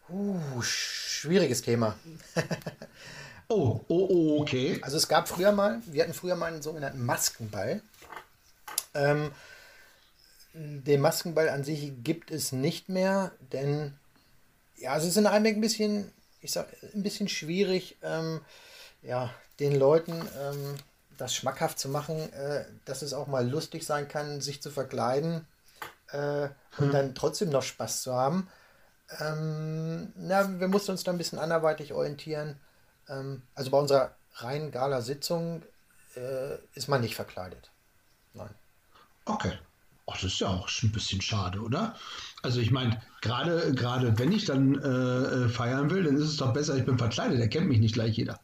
Uh, 0.08 0.40
schwieriges 0.60 1.62
Thema. 1.62 1.96
Oh, 3.54 3.84
oh, 3.88 4.06
oh, 4.08 4.40
okay. 4.40 4.78
Also 4.80 4.96
es 4.96 5.08
gab 5.08 5.28
früher 5.28 5.52
mal, 5.52 5.82
wir 5.84 6.02
hatten 6.02 6.14
früher 6.14 6.36
mal 6.36 6.46
einen 6.46 6.62
sogenannten 6.62 7.04
Maskenball. 7.04 7.82
Ähm, 8.94 9.30
den 10.54 11.02
Maskenball 11.02 11.50
an 11.50 11.62
sich 11.62 11.92
gibt 12.02 12.30
es 12.30 12.52
nicht 12.52 12.88
mehr, 12.88 13.32
denn 13.52 13.92
ja, 14.82 14.96
es 14.96 15.04
ist 15.04 15.16
in 15.16 15.26
Einbeck 15.26 15.56
ein 15.56 15.60
bisschen, 15.60 16.12
ich 16.40 16.52
sag, 16.52 16.66
ein 16.94 17.02
bisschen 17.02 17.28
schwierig, 17.28 17.96
ähm, 18.02 18.40
ja, 19.02 19.32
den 19.60 19.76
Leuten 19.78 20.12
ähm, 20.40 20.74
das 21.16 21.34
schmackhaft 21.34 21.78
zu 21.78 21.88
machen, 21.88 22.32
äh, 22.32 22.64
dass 22.84 23.02
es 23.02 23.12
auch 23.12 23.28
mal 23.28 23.48
lustig 23.48 23.86
sein 23.86 24.08
kann, 24.08 24.40
sich 24.40 24.60
zu 24.60 24.70
verkleiden 24.70 25.46
äh, 26.10 26.48
und 26.78 26.92
dann 26.92 27.14
trotzdem 27.14 27.50
noch 27.50 27.62
Spaß 27.62 28.02
zu 28.02 28.14
haben. 28.14 28.48
Ähm, 29.20 30.12
na, 30.16 30.58
wir 30.58 30.68
mussten 30.68 30.90
uns 30.90 31.04
da 31.04 31.12
ein 31.12 31.18
bisschen 31.18 31.38
anderweitig 31.38 31.92
orientieren. 31.92 32.58
Ähm, 33.08 33.42
also 33.54 33.70
bei 33.70 33.78
unserer 33.78 34.16
reinen 34.34 34.72
Gala-Sitzung 34.72 35.62
äh, 36.16 36.56
ist 36.74 36.88
man 36.88 37.02
nicht 37.02 37.14
verkleidet. 37.14 37.70
Nein. 38.34 38.50
Okay. 39.26 39.58
Ach, 40.06 40.14
das 40.14 40.24
ist 40.24 40.40
ja 40.40 40.48
auch 40.48 40.68
schon 40.68 40.88
ein 40.88 40.92
bisschen 40.92 41.20
schade, 41.20 41.60
oder? 41.60 41.94
Also 42.42 42.58
ich 42.58 42.72
meine, 42.72 43.00
gerade 43.22 43.72
gerade 43.74 44.18
wenn 44.18 44.32
ich 44.32 44.44
dann 44.44 44.74
äh, 44.74 45.44
äh, 45.44 45.48
feiern 45.48 45.90
will, 45.90 46.04
dann 46.04 46.16
ist 46.16 46.24
es 46.24 46.36
doch 46.36 46.52
besser, 46.52 46.76
ich 46.76 46.84
bin 46.84 46.98
verkleidet, 46.98 47.38
der 47.38 47.48
kennt 47.48 47.68
mich 47.68 47.78
nicht 47.78 47.94
gleich 47.94 48.18
jeder. 48.18 48.38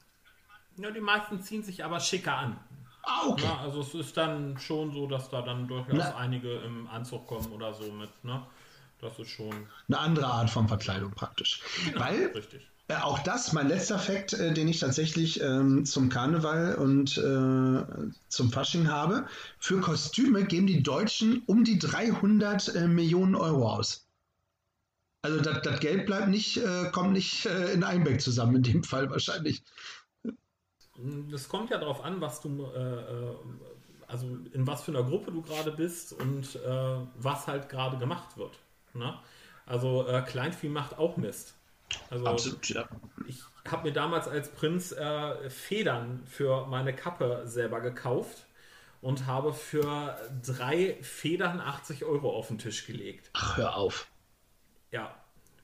Ja, 0.76 0.91
die 0.91 1.01
meisten 1.01 1.43
ziehen 1.43 1.62
sich 1.62 1.85
aber 1.85 2.01
schicker 2.01 2.35
an. 2.35 2.57
Ah, 3.03 3.26
okay. 3.26 3.45
Ja, 3.45 3.59
also 3.59 3.81
es 3.81 3.95
ist 3.95 4.16
dann 4.16 4.59
schon 4.59 4.93
so, 4.93 5.07
dass 5.07 5.29
da 5.29 5.43
dann 5.43 5.66
durchaus 5.66 5.95
Na. 5.97 6.16
einige 6.16 6.53
im 6.59 6.87
Anzug 6.89 7.26
kommen 7.26 7.53
oder 7.53 7.74
so 7.74 7.91
mit, 7.93 8.11
ne? 8.24 8.43
Das 9.01 9.18
ist 9.18 9.31
schon 9.31 9.66
Eine 9.89 9.99
andere 9.99 10.26
Art 10.26 10.51
von 10.51 10.66
Verkleidung 10.66 11.12
praktisch. 11.12 11.61
Weil 11.97 12.26
richtig. 12.35 12.68
Äh, 12.89 12.97
auch 12.97 13.18
das, 13.20 13.53
mein 13.53 13.68
letzter 13.68 13.99
Fakt, 13.99 14.33
äh, 14.33 14.53
den 14.53 14.66
ich 14.66 14.81
tatsächlich 14.81 15.41
ähm, 15.43 15.85
zum 15.85 16.09
Karneval 16.09 16.74
und 16.76 17.18
äh, 17.18 18.11
zum 18.29 18.51
Fasching 18.51 18.89
habe. 18.89 19.26
Für 19.59 19.81
Kostüme 19.81 20.45
geben 20.45 20.66
die 20.66 20.83
Deutschen 20.83 21.43
um 21.47 21.64
die 21.64 21.79
300 21.79 22.74
äh, 22.74 22.89
Millionen 22.89 23.35
Euro 23.35 23.70
aus. 23.70 24.07
Also 25.22 25.40
das 25.40 25.62
das 25.62 25.80
Geld 25.80 26.06
bleibt 26.06 26.28
nicht, 26.28 26.58
äh, 26.58 26.90
kommt 26.92 27.12
nicht 27.12 27.46
äh, 27.46 27.72
in 27.72 27.82
Einbeck 27.82 28.20
zusammen, 28.20 28.56
in 28.56 28.62
dem 28.62 28.84
Fall 28.84 29.10
wahrscheinlich. 29.10 29.62
Das 31.30 31.48
kommt 31.48 31.70
ja 31.70 31.78
darauf 31.78 32.04
an, 32.04 32.20
was 32.20 32.40
du, 32.40 32.64
äh, 32.64 32.78
äh, 32.78 33.36
also 34.06 34.26
in 34.52 34.66
was 34.66 34.82
für 34.82 34.92
einer 34.92 35.04
Gruppe 35.04 35.32
du 35.32 35.42
gerade 35.42 35.72
bist 35.72 36.12
und 36.12 36.56
äh, 36.56 36.96
was 37.16 37.46
halt 37.46 37.68
gerade 37.68 37.98
gemacht 37.98 38.36
wird. 38.36 38.58
Ne? 38.94 39.18
Also 39.66 40.06
äh, 40.06 40.22
Kleinvieh 40.22 40.68
macht 40.68 40.98
auch 40.98 41.16
Mist. 41.16 41.54
Also 42.10 42.26
ja. 42.74 42.88
ich 43.26 43.42
habe 43.66 43.88
mir 43.88 43.92
damals 43.92 44.28
als 44.28 44.50
Prinz 44.50 44.92
äh, 44.92 45.50
Federn 45.50 46.22
für 46.26 46.66
meine 46.66 46.94
Kappe 46.94 47.42
selber 47.44 47.80
gekauft 47.80 48.46
und 49.00 49.26
habe 49.26 49.52
für 49.52 50.18
drei 50.44 50.98
Federn 51.02 51.60
80 51.60 52.04
Euro 52.04 52.30
auf 52.30 52.48
den 52.48 52.58
Tisch 52.58 52.86
gelegt. 52.86 53.30
Ach, 53.34 53.56
hör 53.56 53.76
auf. 53.76 54.08
Ja, 54.93 55.14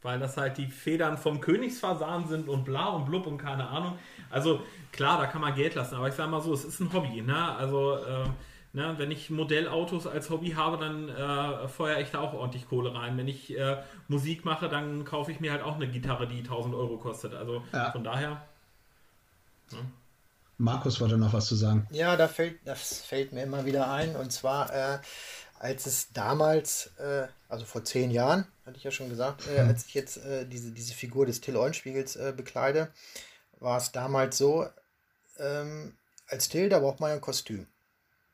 weil 0.02 0.18
das 0.18 0.36
halt 0.36 0.58
die 0.58 0.66
Federn 0.66 1.16
vom 1.16 1.40
Königsfasan 1.40 2.28
sind 2.28 2.48
und 2.48 2.64
bla 2.64 2.88
und 2.88 3.06
blub 3.06 3.26
und 3.26 3.38
keine 3.38 3.68
Ahnung. 3.68 3.98
Also 4.30 4.60
klar, 4.92 5.18
da 5.18 5.26
kann 5.26 5.40
man 5.40 5.54
Geld 5.54 5.74
lassen, 5.74 5.94
aber 5.94 6.08
ich 6.08 6.14
sag 6.14 6.28
mal 6.30 6.42
so, 6.42 6.52
es 6.52 6.64
ist 6.64 6.80
ein 6.80 6.92
Hobby. 6.92 7.22
Ne? 7.22 7.36
Also 7.56 7.96
äh, 7.96 8.28
ne, 8.74 8.94
wenn 8.98 9.10
ich 9.10 9.30
Modellautos 9.30 10.06
als 10.06 10.28
Hobby 10.28 10.50
habe, 10.50 10.76
dann 10.76 11.08
äh, 11.08 11.68
feuere 11.68 12.00
ich 12.00 12.10
da 12.10 12.20
auch 12.20 12.34
ordentlich 12.34 12.68
Kohle 12.68 12.94
rein. 12.94 13.16
Wenn 13.16 13.28
ich 13.28 13.56
äh, 13.56 13.78
Musik 14.08 14.44
mache, 14.44 14.68
dann 14.68 15.04
kaufe 15.04 15.32
ich 15.32 15.40
mir 15.40 15.52
halt 15.52 15.62
auch 15.62 15.76
eine 15.76 15.88
Gitarre, 15.88 16.26
die 16.28 16.40
1000 16.40 16.74
Euro 16.74 16.98
kostet. 16.98 17.34
Also 17.34 17.62
Ja. 17.72 17.90
von 17.92 18.04
daher, 18.04 18.42
Markus 20.58 21.00
wollte 21.00 21.16
noch 21.18 21.32
was 21.32 21.46
zu 21.46 21.56
sagen. 21.56 21.86
Ja, 21.90 22.16
da 22.16 22.28
fällt, 22.28 22.58
das 22.64 23.02
fällt 23.02 23.32
mir 23.32 23.42
immer 23.42 23.64
wieder 23.64 23.90
ein. 23.90 24.14
Und 24.16 24.30
zwar, 24.32 24.72
äh, 24.72 24.98
als 25.58 25.86
es 25.86 26.12
damals, 26.12 26.90
äh, 26.98 27.26
also 27.48 27.64
vor 27.64 27.84
zehn 27.84 28.10
Jahren, 28.10 28.46
hatte 28.66 28.76
ich 28.76 28.84
ja 28.84 28.90
schon 28.90 29.08
gesagt, 29.08 29.46
äh, 29.48 29.60
als 29.60 29.86
ich 29.86 29.94
jetzt 29.94 30.18
äh, 30.18 30.46
diese, 30.46 30.72
diese 30.72 30.94
Figur 30.94 31.26
des 31.26 31.40
Till 31.40 31.56
Eulenspiegels 31.56 32.16
äh, 32.16 32.32
bekleide, 32.36 32.90
war 33.60 33.78
es 33.78 33.92
damals 33.92 34.36
so, 34.36 34.68
ähm, 35.38 35.96
als 36.28 36.48
Till, 36.48 36.68
da 36.68 36.78
braucht 36.78 37.00
man 37.00 37.12
ein 37.12 37.20
Kostüm. 37.20 37.66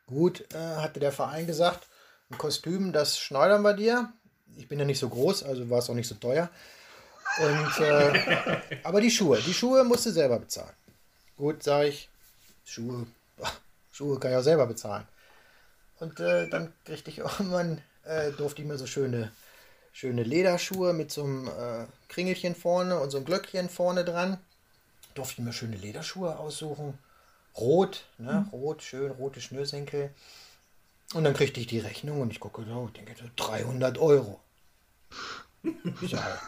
Gut, 0.06 0.44
äh, 0.54 0.76
hatte 0.76 1.00
der 1.00 1.12
Verein 1.12 1.46
gesagt, 1.46 1.86
ein 2.30 2.38
Kostüm, 2.38 2.92
das 2.92 3.18
schneidern 3.18 3.62
wir 3.62 3.74
dir. 3.74 4.12
Ich 4.56 4.68
bin 4.68 4.78
ja 4.78 4.84
nicht 4.84 4.98
so 4.98 5.08
groß, 5.08 5.44
also 5.44 5.68
war 5.70 5.78
es 5.78 5.90
auch 5.90 5.94
nicht 5.94 6.08
so 6.08 6.16
teuer. 6.16 6.50
Und, 7.38 7.84
äh, 7.84 8.60
aber 8.82 9.00
die 9.00 9.10
Schuhe, 9.10 9.40
die 9.40 9.54
Schuhe 9.54 9.84
musst 9.84 10.06
du 10.06 10.10
selber 10.10 10.38
bezahlen. 10.38 10.74
Gut, 11.36 11.62
sage 11.62 11.88
ich, 11.88 12.08
Schuhe, 12.64 13.06
Schuhe 13.92 14.18
kann 14.18 14.32
ich 14.32 14.36
auch 14.36 14.42
selber 14.42 14.66
bezahlen. 14.66 15.06
Und 16.00 16.18
äh, 16.18 16.48
dann 16.48 16.72
kriegte 16.84 17.10
ich 17.10 17.18
irgendwann, 17.18 17.80
äh, 18.04 18.32
durfte 18.32 18.62
ich 18.62 18.68
mir 18.68 18.78
so 18.78 18.86
schöne, 18.86 19.30
schöne 19.92 20.22
Lederschuhe 20.22 20.92
mit 20.92 21.12
so 21.12 21.22
einem 21.22 21.46
äh, 21.46 21.86
Kringelchen 22.08 22.54
vorne 22.54 22.98
und 22.98 23.10
so 23.10 23.18
einem 23.18 23.26
Glöckchen 23.26 23.68
vorne 23.68 24.04
dran. 24.04 24.38
Durfte 25.14 25.40
ich 25.40 25.46
mir 25.46 25.52
schöne 25.52 25.76
Lederschuhe 25.76 26.38
aussuchen. 26.38 26.98
Rot, 27.56 28.04
ne? 28.18 28.46
Mhm. 28.46 28.58
Rot, 28.58 28.82
schön, 28.82 29.10
rote 29.10 29.40
Schnürsenkel. 29.40 30.10
Und 31.14 31.24
dann 31.24 31.34
kriegte 31.34 31.60
ich 31.60 31.66
die 31.66 31.80
Rechnung 31.80 32.20
und 32.20 32.30
ich 32.30 32.40
gucke 32.40 32.64
da 32.64 32.76
und 32.76 32.96
denke, 32.96 33.14
300 33.36 33.98
Euro. 33.98 34.40
Ich, 36.00 36.12
sage, 36.12 36.38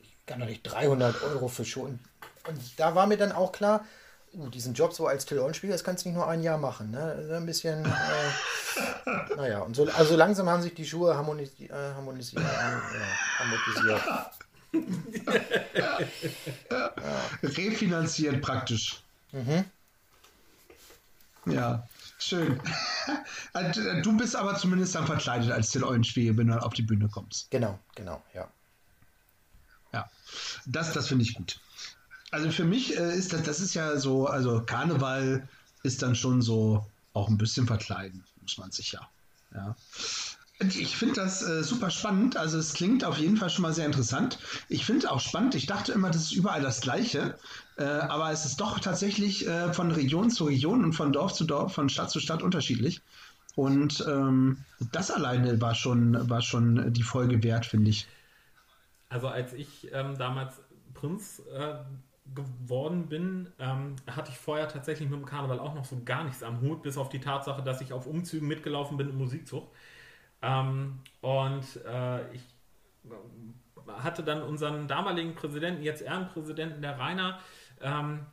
ich 0.00 0.14
kann 0.26 0.40
doch 0.40 0.46
nicht 0.46 0.62
300 0.62 1.22
Euro 1.22 1.48
für 1.48 1.64
Schuhe. 1.64 1.98
Und 2.46 2.60
da 2.76 2.94
war 2.94 3.06
mir 3.06 3.16
dann 3.16 3.32
auch 3.32 3.52
klar, 3.52 3.84
uh, 4.34 4.48
diesen 4.48 4.74
Job 4.74 4.92
so 4.92 5.06
als 5.06 5.24
Telefonspieler, 5.26 5.72
das 5.72 5.84
kannst 5.84 6.04
du 6.04 6.08
nicht 6.08 6.16
nur 6.16 6.28
ein 6.28 6.42
Jahr 6.42 6.58
machen. 6.58 6.90
Ne? 6.90 7.36
Ein 7.36 7.46
bisschen, 7.46 7.84
äh, 7.84 9.34
naja, 9.36 9.60
und 9.60 9.76
so, 9.76 9.86
also 9.90 10.16
langsam 10.16 10.48
haben 10.48 10.62
sich 10.62 10.74
die 10.74 10.86
Schuhe 10.86 11.16
harmonisi 11.16 11.66
äh, 11.66 11.92
harmonisiert. 11.94 12.42
Äh, 12.42 12.78
ja. 15.78 15.98
Refinanziert 17.42 18.40
praktisch. 18.40 19.02
Mhm. 19.32 19.64
Ja, 21.46 21.86
schön. 22.18 22.60
Du 24.02 24.16
bist 24.16 24.36
aber 24.36 24.56
zumindest 24.56 24.94
dann 24.94 25.06
verkleidet 25.06 25.50
als 25.50 25.70
Till 25.70 25.84
Eulenspiegel, 25.84 26.36
wenn 26.36 26.46
du 26.46 26.62
auf 26.62 26.74
die 26.74 26.82
Bühne 26.82 27.08
kommst. 27.08 27.50
Genau, 27.50 27.78
genau, 27.94 28.22
ja. 28.32 28.48
Ja, 29.92 30.08
das, 30.66 30.92
das 30.92 31.08
finde 31.08 31.24
ich 31.24 31.34
gut. 31.34 31.60
Also 32.32 32.50
für 32.50 32.64
mich 32.64 32.98
äh, 32.98 33.16
ist 33.16 33.32
das, 33.32 33.42
das 33.42 33.60
ist 33.60 33.74
ja 33.74 33.96
so, 33.98 34.26
also 34.26 34.62
Karneval 34.62 35.48
ist 35.84 36.02
dann 36.02 36.16
schon 36.16 36.42
so 36.42 36.84
auch 37.12 37.28
ein 37.28 37.38
bisschen 37.38 37.66
verkleiden, 37.66 38.24
muss 38.40 38.58
man 38.58 38.72
sich 38.72 38.92
ja. 38.92 39.08
Ich 40.58 40.96
finde 40.96 41.16
das 41.16 41.42
äh, 41.42 41.62
super 41.64 41.90
spannend. 41.90 42.36
Also 42.36 42.58
es 42.58 42.74
klingt 42.74 43.04
auf 43.04 43.18
jeden 43.18 43.36
Fall 43.36 43.50
schon 43.50 43.62
mal 43.62 43.74
sehr 43.74 43.86
interessant. 43.86 44.38
Ich 44.68 44.86
finde 44.86 45.10
auch 45.10 45.20
spannend. 45.20 45.54
Ich 45.54 45.66
dachte 45.66 45.92
immer, 45.92 46.10
das 46.10 46.22
ist 46.22 46.32
überall 46.32 46.62
das 46.62 46.80
Gleiche. 46.80 47.36
Äh, 47.76 47.84
aber 47.84 48.30
es 48.30 48.44
ist 48.44 48.60
doch 48.60 48.78
tatsächlich 48.78 49.46
äh, 49.46 49.72
von 49.72 49.90
Region 49.90 50.30
zu 50.30 50.44
Region 50.44 50.84
und 50.84 50.92
von 50.92 51.12
Dorf 51.12 51.32
zu 51.32 51.44
Dorf, 51.44 51.74
von 51.74 51.88
Stadt 51.88 52.10
zu 52.10 52.20
Stadt 52.20 52.42
unterschiedlich. 52.42 53.02
Und 53.56 54.04
ähm, 54.08 54.58
das 54.92 55.10
alleine 55.10 55.60
war 55.60 55.74
schon, 55.74 56.30
war 56.30 56.40
schon 56.40 56.92
die 56.92 57.02
Folge 57.02 57.42
wert, 57.42 57.66
finde 57.66 57.90
ich. 57.90 58.06
Also 59.08 59.28
als 59.28 59.52
ich 59.52 59.88
ähm, 59.92 60.16
damals 60.16 60.54
Prinz 60.94 61.42
äh, 61.52 61.74
geworden 62.34 63.08
bin, 63.08 63.48
ähm, 63.58 63.96
hatte 64.06 64.30
ich 64.30 64.38
vorher 64.38 64.68
tatsächlich 64.68 65.08
mit 65.08 65.18
dem 65.18 65.26
Karneval 65.26 65.58
auch 65.58 65.74
noch 65.74 65.84
so 65.84 66.02
gar 66.04 66.24
nichts 66.24 66.42
am 66.42 66.60
Hut, 66.60 66.82
bis 66.82 66.96
auf 66.96 67.08
die 67.08 67.20
Tatsache, 67.20 67.62
dass 67.62 67.80
ich 67.80 67.92
auf 67.92 68.06
Umzügen 68.06 68.48
mitgelaufen 68.48 68.96
bin 68.96 69.10
im 69.10 69.18
Musikzug. 69.18 69.68
Ähm, 70.40 71.00
und 71.20 71.64
äh, 71.84 72.32
ich 72.32 72.42
hatte 73.88 74.22
dann 74.22 74.42
unseren 74.42 74.88
damaligen 74.88 75.34
Präsidenten, 75.34 75.82
jetzt 75.82 76.02
Ehrenpräsidenten, 76.02 76.80
der 76.82 76.98
Rainer, 76.98 77.38
ähm, 77.80 78.26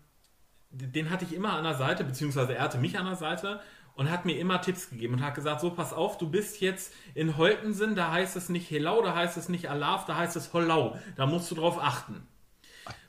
den 0.69 1.09
hatte 1.09 1.25
ich 1.25 1.33
immer 1.33 1.53
an 1.53 1.63
der 1.63 1.73
Seite, 1.73 2.03
beziehungsweise 2.03 2.53
er 2.55 2.63
hatte 2.63 2.77
mich 2.77 2.97
an 2.97 3.05
der 3.05 3.15
Seite 3.15 3.59
und 3.95 4.09
hat 4.09 4.25
mir 4.25 4.37
immer 4.37 4.61
Tipps 4.61 4.89
gegeben 4.91 5.15
und 5.15 5.23
hat 5.23 5.35
gesagt, 5.35 5.61
so 5.61 5.71
pass 5.71 5.93
auf, 5.93 6.17
du 6.17 6.29
bist 6.29 6.61
jetzt 6.61 6.93
in 7.15 7.37
Holtensen, 7.37 7.95
da 7.95 8.11
heißt 8.11 8.35
es 8.35 8.49
nicht 8.49 8.69
Helau, 8.69 9.01
da 9.01 9.15
heißt 9.15 9.35
es 9.35 9.49
nicht 9.49 9.69
Alaf, 9.69 10.05
da 10.05 10.15
heißt 10.15 10.35
es 10.35 10.53
Hollau, 10.53 10.97
da 11.15 11.25
musst 11.25 11.49
du 11.49 11.55
drauf 11.55 11.81
achten. 11.81 12.25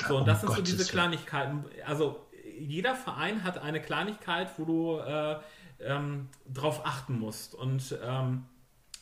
So, 0.06 0.18
und 0.18 0.28
das 0.28 0.40
sind 0.40 0.52
so 0.52 0.62
diese 0.62 0.90
Kleinigkeiten. 0.90 1.64
Also 1.86 2.26
jeder 2.58 2.94
Verein 2.94 3.44
hat 3.44 3.58
eine 3.58 3.80
Kleinigkeit, 3.80 4.50
wo 4.58 4.64
du 4.64 4.98
äh, 4.98 5.36
ähm, 5.80 6.28
drauf 6.52 6.84
achten 6.84 7.18
musst. 7.18 7.54
Und 7.54 7.98
ähm, 8.02 8.44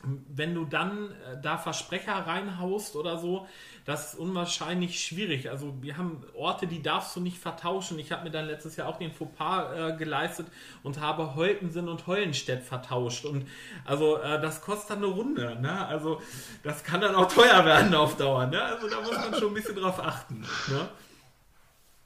wenn 0.05 0.55
du 0.55 0.65
dann 0.65 1.11
äh, 1.11 1.41
da 1.43 1.59
Versprecher 1.59 2.15
reinhaust 2.15 2.95
oder 2.95 3.19
so, 3.19 3.49
das 3.85 4.13
ist 4.13 4.19
unwahrscheinlich 4.21 5.05
schwierig. 5.05 5.51
Also 5.51 5.75
wir 5.81 5.97
haben 5.97 6.23
Orte, 6.35 6.67
die 6.67 6.83
darfst 6.83 7.17
du 7.17 7.21
nicht 7.21 7.39
vertauschen. 7.39 7.99
Ich 7.99 8.13
habe 8.13 8.25
mir 8.25 8.31
dann 8.31 8.47
letztes 8.47 8.77
Jahr 8.77 8.89
auch 8.89 8.99
den 8.99 9.13
Fauxpas 9.13 9.73
äh, 9.77 9.97
geleistet 9.97 10.47
und 10.83 11.01
habe 11.01 11.35
Holtensen 11.35 11.89
und 11.89 12.07
Heulenstedt 12.07 12.63
vertauscht. 12.63 13.25
Und 13.25 13.49
also 13.85 14.19
äh, 14.19 14.41
das 14.41 14.61
kostet 14.61 14.91
dann 14.91 14.99
eine 14.99 15.07
Runde. 15.07 15.59
Ne? 15.61 15.87
Also 15.87 16.21
das 16.63 16.85
kann 16.85 17.01
dann 17.01 17.15
auch 17.17 17.33
teuer 17.33 17.65
werden 17.65 17.93
auf 17.95 18.17
Dauer. 18.17 18.47
Ne? 18.47 18.63
Also 18.63 18.89
da 18.89 19.01
muss 19.01 19.13
man 19.13 19.35
schon 19.35 19.49
ein 19.49 19.55
bisschen 19.55 19.77
drauf 19.77 19.99
achten. 19.99 20.41
Ne? 20.69 20.89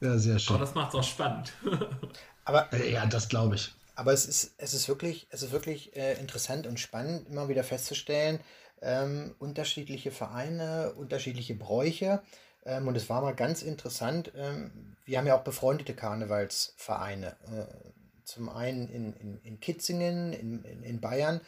Ja, 0.00 0.18
sehr 0.18 0.38
schön. 0.38 0.56
Aber 0.56 0.64
das 0.64 0.74
macht 0.74 0.88
es 0.90 0.94
auch 0.94 1.04
spannend. 1.04 1.52
Aber 2.44 2.72
äh, 2.72 2.92
ja, 2.92 3.04
das 3.06 3.28
glaube 3.28 3.56
ich. 3.56 3.72
Aber 3.94 4.12
es 4.12 4.26
ist, 4.26 4.54
es 4.58 4.74
ist 4.74 4.88
wirklich, 4.88 5.26
es 5.30 5.42
ist 5.42 5.52
wirklich 5.52 5.96
äh, 5.96 6.14
interessant 6.14 6.66
und 6.66 6.80
spannend, 6.80 7.28
immer 7.28 7.48
wieder 7.48 7.64
festzustellen, 7.64 8.40
ähm, 8.80 9.34
unterschiedliche 9.38 10.10
Vereine, 10.10 10.94
unterschiedliche 10.94 11.54
Bräuche. 11.54 12.22
Ähm, 12.64 12.88
und 12.88 12.96
es 12.96 13.08
war 13.08 13.20
mal 13.20 13.34
ganz 13.34 13.62
interessant, 13.62 14.32
ähm, 14.36 14.96
wir 15.04 15.18
haben 15.18 15.26
ja 15.26 15.36
auch 15.36 15.44
befreundete 15.44 15.94
Karnevalsvereine. 15.94 17.36
Äh, 17.52 17.90
zum 18.24 18.48
einen 18.48 18.88
in, 18.88 19.12
in, 19.14 19.40
in 19.42 19.60
Kitzingen, 19.60 20.32
in, 20.32 20.64
in, 20.64 20.82
in 20.82 21.00
Bayern 21.00 21.40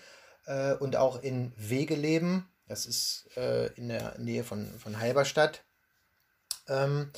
äh, 0.47 0.75
und 0.75 0.97
auch 0.97 1.23
in 1.23 1.53
Wegeleben. 1.57 2.49
Das 2.67 2.87
ist 2.87 3.29
äh, 3.37 3.67
in 3.75 3.89
der 3.89 4.19
Nähe 4.19 4.45
von, 4.45 4.79
von 4.79 4.99
Halberstadt. 4.99 5.63
Ähm, 6.69 7.11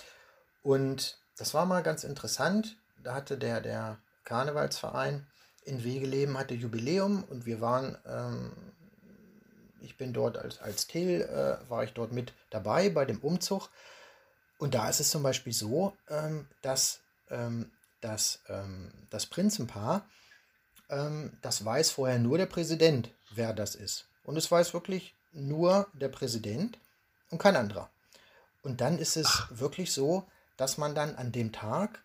und 0.63 1.19
das 1.37 1.55
war 1.55 1.67
mal 1.67 1.83
ganz 1.83 2.05
interessant. 2.05 2.77
Da 3.03 3.15
hatte 3.15 3.39
der, 3.39 3.61
der 3.61 3.99
Karnevalsverein 4.27 5.27
in 5.65 5.83
Wegeleben 5.83 6.37
hatte 6.39 6.55
Jubiläum 6.55 7.25
und 7.25 7.47
wir 7.47 7.63
waren, 7.63 7.97
ähm, 8.07 8.53
ich 9.81 9.97
bin 9.97 10.13
dort 10.13 10.37
als, 10.37 10.61
als 10.61 10.87
Till, 10.87 11.23
äh, 11.23 11.71
war 11.71 11.85
ich 11.85 11.95
dort 11.95 12.13
mit 12.13 12.35
dabei 12.51 12.91
bei 12.91 13.07
dem 13.07 13.21
Umzug. 13.21 13.71
Und 14.59 14.75
da 14.75 14.89
ist 14.89 15.01
es 15.01 15.11
zum 15.11 15.23
Beispiel 15.23 15.53
so, 15.53 15.97
ähm, 16.09 16.49
dass, 16.63 17.01
ähm, 17.31 17.73
dass 18.01 18.41
ähm, 18.49 18.93
das 19.11 19.27
Prinzenpaar, 19.27 20.09
ähm, 20.89 21.39
das 21.43 21.65
weiß 21.65 21.91
vorher 21.91 22.19
nur 22.19 22.39
der 22.39 22.47
Präsident, 22.47 23.11
wer 23.35 23.53
das 23.53 23.75
ist. 23.75 24.09
Und 24.25 24.37
es 24.37 24.51
weiß 24.51 24.75
wirklich 24.75 25.15
nur 25.33 25.89
der 25.95 26.09
Präsident 26.09 26.79
und 27.31 27.39
kein 27.39 27.57
anderer. 27.57 27.91
Und 28.63 28.81
dann 28.81 28.99
ist 28.99 29.17
es 29.17 29.27
Ach. 29.27 29.51
wirklich 29.53 29.93
so, 29.93 30.27
dass 30.57 30.79
man 30.79 30.95
dann 30.95 31.15
an 31.17 31.33
dem 31.33 31.53
Tag 31.53 32.03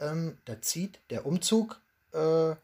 ähm, 0.00 0.38
da 0.44 0.60
zieht 0.60 1.00
der 1.10 1.26
Umzug. 1.26 1.80
Äh, 2.12 2.54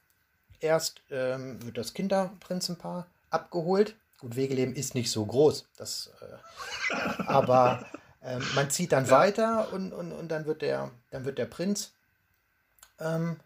erst 0.60 1.02
ähm, 1.10 1.64
wird 1.64 1.78
das 1.78 1.94
Kinderprinzenpaar 1.94 3.06
abgeholt. 3.30 3.96
Gut, 4.18 4.36
Wegeleben 4.36 4.74
ist 4.74 4.94
nicht 4.94 5.10
so 5.10 5.24
groß, 5.24 5.66
das, 5.78 6.10
äh, 6.20 6.94
aber 7.26 7.86
äh, 8.22 8.38
man 8.54 8.70
zieht 8.70 8.92
dann 8.92 9.06
ja. 9.06 9.10
weiter 9.10 9.72
und, 9.72 9.92
und, 9.92 10.12
und 10.12 10.28
dann 10.28 10.44
wird 10.44 10.60
der, 10.60 10.90
dann 11.10 11.24
wird 11.24 11.38
der 11.38 11.46
Prinz 11.46 11.92
ähm, 13.00 13.36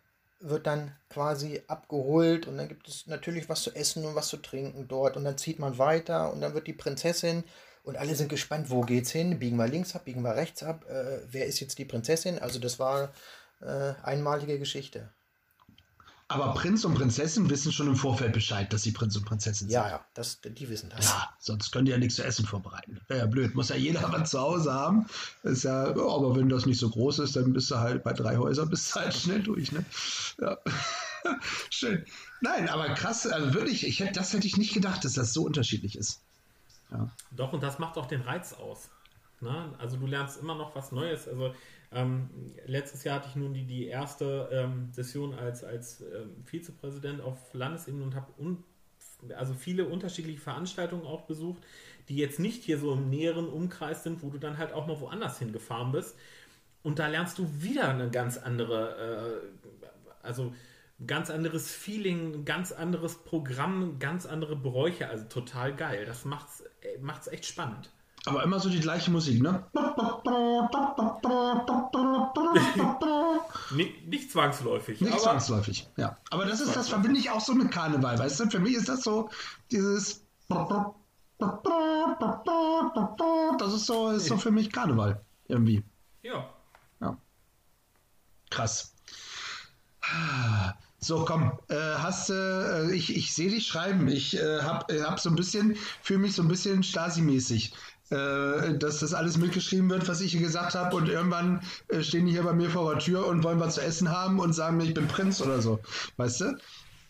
wird 0.40 0.66
dann 0.66 0.94
quasi 1.08 1.62
abgeholt 1.68 2.46
und 2.46 2.58
dann 2.58 2.68
gibt 2.68 2.88
es 2.88 3.06
natürlich 3.06 3.48
was 3.48 3.62
zu 3.62 3.74
essen 3.74 4.04
und 4.04 4.14
was 4.14 4.28
zu 4.28 4.36
trinken 4.36 4.88
dort 4.88 5.16
und 5.16 5.24
dann 5.24 5.38
zieht 5.38 5.58
man 5.58 5.78
weiter 5.78 6.32
und 6.32 6.40
dann 6.40 6.54
wird 6.54 6.66
die 6.66 6.74
Prinzessin 6.74 7.44
und 7.82 7.96
alle 7.96 8.14
sind 8.14 8.28
gespannt, 8.28 8.70
wo 8.70 8.82
geht's 8.82 9.10
hin? 9.10 9.38
Biegen 9.38 9.56
wir 9.56 9.68
links 9.68 9.94
ab, 9.94 10.04
biegen 10.04 10.22
wir 10.22 10.36
rechts 10.36 10.62
ab? 10.62 10.84
Äh, 10.88 11.20
wer 11.30 11.46
ist 11.46 11.60
jetzt 11.60 11.78
die 11.78 11.84
Prinzessin? 11.84 12.38
Also 12.38 12.58
das 12.58 12.78
war 12.78 13.12
äh, 13.60 13.94
einmalige 14.02 14.58
Geschichte. 14.58 15.10
Aber 16.26 16.54
Prinz 16.54 16.84
und 16.84 16.94
Prinzessin 16.94 17.50
wissen 17.50 17.70
schon 17.70 17.86
im 17.86 17.96
Vorfeld 17.96 18.32
Bescheid, 18.32 18.72
dass 18.72 18.82
sie 18.82 18.92
Prinz 18.92 19.14
und 19.14 19.26
Prinzessin 19.26 19.68
sind. 19.68 19.74
Ja, 19.74 19.88
ja, 19.88 20.06
das, 20.14 20.40
die 20.40 20.68
wissen 20.70 20.88
das. 20.88 21.04
Ja, 21.04 21.30
sonst 21.38 21.70
können 21.70 21.84
die 21.84 21.92
ja 21.92 21.98
nichts 21.98 22.16
zu 22.16 22.24
essen 22.24 22.46
vorbereiten. 22.46 23.00
Wäre 23.08 23.20
ja 23.20 23.26
blöd. 23.26 23.54
Muss 23.54 23.68
ja 23.68 23.76
jeder 23.76 24.02
was 24.12 24.30
zu 24.30 24.40
Hause 24.40 24.72
haben. 24.72 25.06
Ist 25.42 25.64
ja, 25.64 25.90
aber 25.90 26.34
wenn 26.34 26.48
das 26.48 26.64
nicht 26.64 26.80
so 26.80 26.88
groß 26.88 27.18
ist, 27.20 27.36
dann 27.36 27.52
bist 27.52 27.70
du 27.70 27.76
halt 27.76 28.02
bei 28.04 28.14
drei 28.14 28.38
Häusern 28.38 28.70
bist 28.70 28.90
du 28.90 29.00
halt 29.00 29.14
schnell 29.14 29.42
durch. 29.42 29.70
Ne? 29.70 29.84
Ja. 30.40 30.56
Schön. 31.70 32.04
Nein, 32.40 32.68
aber 32.68 32.88
krass, 32.94 33.26
also 33.26 33.52
wirklich, 33.52 33.86
ich 33.86 34.00
hätte, 34.00 34.12
das 34.12 34.32
hätte 34.32 34.46
ich 34.46 34.56
nicht 34.56 34.72
gedacht, 34.72 35.04
dass 35.04 35.12
das 35.12 35.34
so 35.34 35.44
unterschiedlich 35.44 35.96
ist. 35.96 36.20
Ja. 36.90 37.10
Doch, 37.32 37.52
und 37.52 37.62
das 37.62 37.78
macht 37.78 37.98
auch 37.98 38.06
den 38.06 38.22
Reiz 38.22 38.54
aus. 38.54 38.88
Ne? 39.40 39.74
Also 39.78 39.98
du 39.98 40.06
lernst 40.06 40.38
immer 40.38 40.54
noch 40.54 40.74
was 40.74 40.90
Neues. 40.90 41.28
Also 41.28 41.54
ähm, 41.94 42.30
letztes 42.66 43.04
Jahr 43.04 43.16
hatte 43.16 43.28
ich 43.28 43.36
nun 43.36 43.54
die, 43.54 43.64
die 43.64 43.86
erste 43.86 44.48
ähm, 44.52 44.88
Session 44.92 45.34
als, 45.34 45.64
als 45.64 46.00
ähm, 46.00 46.44
Vizepräsident 46.44 47.20
auf 47.20 47.38
Landesebene 47.54 48.02
und 48.02 48.14
habe 48.14 48.32
un 48.38 48.62
also 49.36 49.54
viele 49.54 49.86
unterschiedliche 49.86 50.40
Veranstaltungen 50.40 51.06
auch 51.06 51.22
besucht, 51.22 51.62
die 52.08 52.16
jetzt 52.16 52.38
nicht 52.38 52.62
hier 52.62 52.78
so 52.78 52.92
im 52.92 53.08
näheren 53.08 53.48
Umkreis 53.48 54.02
sind, 54.02 54.22
wo 54.22 54.28
du 54.28 54.36
dann 54.38 54.58
halt 54.58 54.72
auch 54.72 54.86
mal 54.86 55.00
woanders 55.00 55.38
hingefahren 55.38 55.92
bist. 55.92 56.16
Und 56.82 56.98
da 56.98 57.06
lernst 57.06 57.38
du 57.38 57.48
wieder 57.62 57.88
eine 57.88 58.10
ganz 58.10 58.36
andere, 58.36 59.40
äh, 59.42 59.86
also 60.22 60.52
ganz 61.06 61.30
anderes 61.30 61.72
Feeling, 61.72 62.44
ganz 62.44 62.72
anderes 62.72 63.16
Programm, 63.24 63.98
ganz 63.98 64.26
andere 64.26 64.56
Bräuche. 64.56 65.08
Also 65.08 65.24
total 65.24 65.74
geil. 65.74 66.04
Das 66.04 66.24
macht's, 66.26 66.62
äh, 66.82 66.98
macht's 67.00 67.28
echt 67.28 67.46
spannend. 67.46 67.90
Aber 68.26 68.42
immer 68.42 68.58
so 68.58 68.70
die 68.70 68.80
gleiche 68.80 69.10
Musik, 69.10 69.42
ne? 69.42 69.64
nicht, 73.74 74.06
nicht 74.06 74.30
zwangsläufig. 74.30 75.00
Nicht 75.00 75.20
zwangsläufig, 75.20 75.88
ja. 75.96 76.16
Aber 76.30 76.46
das 76.46 76.60
ist, 76.60 76.74
das 76.74 76.88
verbinde 76.88 77.20
ich 77.20 77.30
auch 77.30 77.40
so 77.40 77.54
mit 77.54 77.70
Karneval, 77.70 78.18
weißt 78.18 78.40
du? 78.40 78.50
Für 78.50 78.60
mich 78.60 78.74
ist 78.74 78.88
das 78.88 79.02
so 79.02 79.28
dieses. 79.70 80.24
Das 83.58 83.74
ist 83.74 83.86
so, 83.86 84.10
ist 84.10 84.26
so 84.26 84.38
für 84.38 84.50
mich 84.50 84.72
Karneval. 84.72 85.20
Irgendwie. 85.48 85.84
Ja. 86.22 86.48
Ja. 87.00 87.18
Krass. 88.50 88.94
So, 90.98 91.26
komm, 91.26 91.52
äh, 91.68 91.74
hast 91.98 92.30
du, 92.30 92.32
äh, 92.32 92.94
ich, 92.94 93.14
ich 93.14 93.34
sehe 93.34 93.50
dich 93.50 93.66
schreiben. 93.66 94.08
Ich 94.08 94.38
äh, 94.38 94.62
hab, 94.62 94.90
äh, 94.90 95.02
hab 95.02 95.20
so 95.20 95.28
ein 95.28 95.36
bisschen, 95.36 95.76
fühle 96.00 96.20
mich 96.20 96.34
so 96.34 96.40
ein 96.40 96.48
bisschen 96.48 96.82
Stasi-mäßig. 96.82 97.74
Äh, 98.14 98.78
dass 98.78 99.00
das 99.00 99.12
alles 99.12 99.38
mitgeschrieben 99.38 99.90
wird, 99.90 100.06
was 100.06 100.20
ich 100.20 100.30
hier 100.32 100.40
gesagt 100.40 100.76
habe, 100.76 100.94
und 100.94 101.08
irgendwann 101.08 101.60
äh, 101.88 102.00
stehen 102.02 102.26
die 102.26 102.32
hier 102.32 102.44
bei 102.44 102.52
mir 102.52 102.70
vor 102.70 102.92
der 102.94 103.02
Tür 103.02 103.26
und 103.26 103.42
wollen 103.42 103.58
was 103.58 103.74
zu 103.74 103.80
essen 103.82 104.08
haben 104.10 104.38
und 104.38 104.52
sagen 104.52 104.76
mir, 104.76 104.84
ich 104.84 104.94
bin 104.94 105.08
Prinz 105.08 105.40
oder 105.40 105.60
so. 105.60 105.80
Weißt 106.16 106.42
du? 106.42 106.44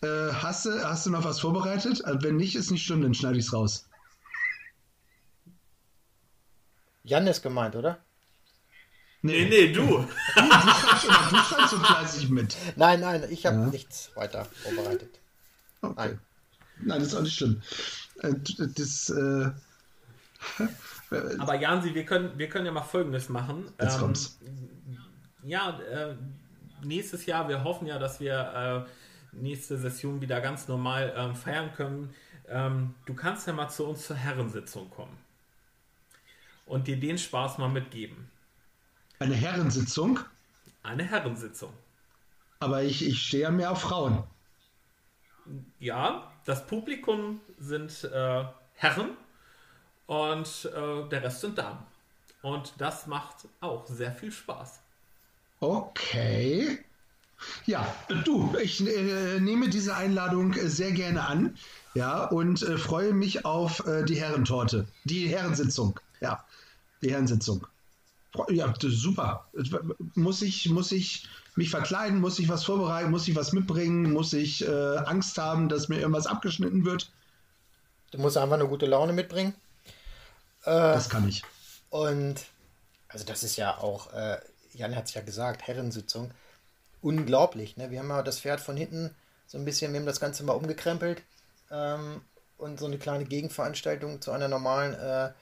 Äh, 0.03 0.33
hast 0.33 0.65
du, 0.65 0.71
hast 0.83 1.05
du 1.05 1.11
noch 1.11 1.25
was 1.25 1.41
vorbereitet? 1.41 2.03
Also 2.07 2.23
wenn 2.23 2.37
nicht, 2.37 2.55
ist 2.57 2.71
nicht 2.71 2.87
schlimm, 2.87 3.03
dann 3.03 3.13
schneide 3.13 3.39
ich 3.39 3.45
es 3.47 3.53
raus. 3.53 3.87
Jan 7.03 7.27
ist 7.27 7.43
gemeint, 7.43 7.77
oder? 7.77 7.99
Nee, 9.21 9.47
nee, 9.49 9.73
du. 9.73 9.83
Du, 9.83 10.07
du 10.07 10.41
schreibst 10.41 11.05
immer, 11.05 11.29
du 11.31 11.37
schreibst 11.37 11.71
so 11.71 11.79
fleißig 11.81 12.29
mit. 12.31 12.57
Nein, 12.77 13.01
nein, 13.01 13.25
ich 13.31 13.45
habe 13.45 13.57
Ja. 13.59 13.67
nichts 13.67 14.11
weiter 14.15 14.47
vorbereitet. 14.63 15.19
Okay. 15.83 15.95
Nein. 15.97 16.21
Nein, 16.81 16.99
das 17.01 17.09
ist 17.09 17.15
auch 17.15 17.23
nicht 17.23 17.37
schlimm. 17.37 17.63
Äh, 18.21 18.33
Das, 18.75 19.11
äh, 19.11 19.51
Aber 21.39 21.55
Jansi, 21.55 21.95
wir 21.95 22.05
können, 22.05 22.37
wir 22.39 22.49
können 22.49 22.67
ja 22.67 22.73
mal 22.73 22.83
Folgendes 22.83 23.29
machen. 23.29 23.71
Jetzt 23.81 23.95
Ähm, 23.95 24.01
kommt's. 24.01 24.39
Ja, 25.43 25.79
äh, 25.81 26.17
nächstes 26.83 27.27
Jahr, 27.27 27.49
wir 27.49 27.63
hoffen 27.65 27.87
ja, 27.87 27.99
dass 27.99 28.21
wir 28.21 28.87
äh, 29.33 29.37
nächste 29.37 29.77
Session 29.79 30.21
wieder 30.21 30.41
ganz 30.41 30.69
normal 30.69 31.13
ähm, 31.17 31.35
feiern 31.35 31.73
können. 31.75 32.15
Ähm, 32.49 32.95
du 33.07 33.15
kannst 33.15 33.47
ja 33.47 33.53
mal 33.53 33.69
zu 33.69 33.85
uns 33.87 34.07
zur 34.07 34.17
Herrensitzung 34.17 34.91
kommen 34.91 35.17
und 36.67 36.87
dir 36.89 36.99
den 36.99 37.19
Spaß 37.19 37.59
mal 37.59 37.69
mitgeben. 37.69 38.31
eine 39.19 39.35
Herrensitzung, 39.35 40.19
Eine 40.83 41.05
Herrensitzung. 41.05 41.73
aber 42.61 42.83
ich, 42.83 43.07
ich 43.07 43.21
stehe 43.23 43.45
ja 43.45 43.51
mehr 43.51 43.71
auf 43.71 43.81
Frauen. 43.83 44.25
Ja, 45.79 46.33
das 46.45 46.67
Publikum 46.67 47.41
sind 47.59 48.05
äh, 48.05 48.45
Herren 48.75 49.11
und 50.07 50.71
äh, 50.75 51.09
der 51.09 51.23
Rest 51.23 51.41
sind 51.41 51.59
Damen. 51.59 51.79
Und 52.43 52.75
das 52.79 53.07
macht 53.07 53.49
auch 53.61 53.87
sehr 53.87 54.13
viel 54.13 54.31
Spaß. 54.31 54.81
Okay. 55.61 56.85
Ja, 57.67 57.87
du, 58.25 58.55
ich 58.63 58.87
äh, 58.87 59.41
nehme 59.41 59.69
diese 59.69 59.97
Einladung 59.97 60.53
äh, 60.55 60.69
sehr 60.69 60.93
gerne 60.93 61.27
an. 61.27 61.57
Ja, 61.95 62.25
und 62.27 62.63
äh, 62.63 62.77
freue 62.77 63.13
mich 63.13 63.45
auf 63.45 63.87
äh, 63.87 64.05
die 64.05 64.17
Herrentorte. 64.17 64.87
Die 65.05 65.29
Herrensitzung. 65.29 65.99
Ja, 66.21 66.45
die 67.03 67.11
Herrensitzung. 67.13 67.67
Ja, 68.49 68.75
super. 68.81 69.49
Muss 70.15 70.43
ich, 70.43 70.69
muss 70.69 70.91
ich 70.91 71.29
mich 71.55 71.71
verkleiden? 71.71 72.21
Muss 72.21 72.39
ich 72.39 72.49
was 72.49 72.65
vorbereiten? 72.65 73.11
Muss 73.11 73.29
ich 73.29 73.37
was 73.37 73.53
mitbringen? 73.53 74.13
Muss 74.13 74.33
ich 74.33 74.67
äh, 74.67 74.97
Angst 74.99 75.39
haben, 75.39 75.69
dass 75.69 75.89
mir 75.89 76.01
irgendwas 76.01 76.27
abgeschnitten 76.27 76.85
wird? 76.85 77.11
Du 78.11 78.19
musst 78.19 78.37
einfach 78.37 78.57
eine 78.57 78.67
gute 78.67 78.87
Laune 78.87 79.13
mitbringen. 79.13 79.55
Das 80.73 81.09
kann 81.09 81.29
ich. 81.29 81.43
Und 81.91 82.45
also 83.09 83.25
das 83.25 83.43
ist 83.43 83.57
ja 83.57 83.79
auch, 83.79 84.12
äh, 84.12 84.39
Jan 84.73 84.97
hat 84.97 85.07
es 85.07 85.15
ja 85.15 85.21
gesagt, 85.21 85.67
Herrensitzung. 85.67 86.33
Unglaublich, 87.01 87.77
ne? 87.77 87.91
Wir 87.91 88.01
haben 88.01 88.09
ja 88.09 88.23
das 88.23 88.41
Pferd 88.41 88.61
von 88.61 88.77
hinten 88.77 89.15
so 89.47 89.59
ein 89.59 89.65
bisschen, 89.65 89.93
wir 89.93 90.01
haben 90.01 90.07
das 90.07 90.21
Ganze 90.21 90.43
mal 90.43 90.55
umgekrempelt 90.55 91.23
ähm, 91.71 92.23
und 92.57 92.81
so 92.81 92.87
eine 92.87 92.99
kleine 92.99 93.25
Gegenveranstaltung 93.25 94.21
zu 94.21 94.33
einer 94.33 94.49
normalen 94.49 94.95
äh, 94.95 95.33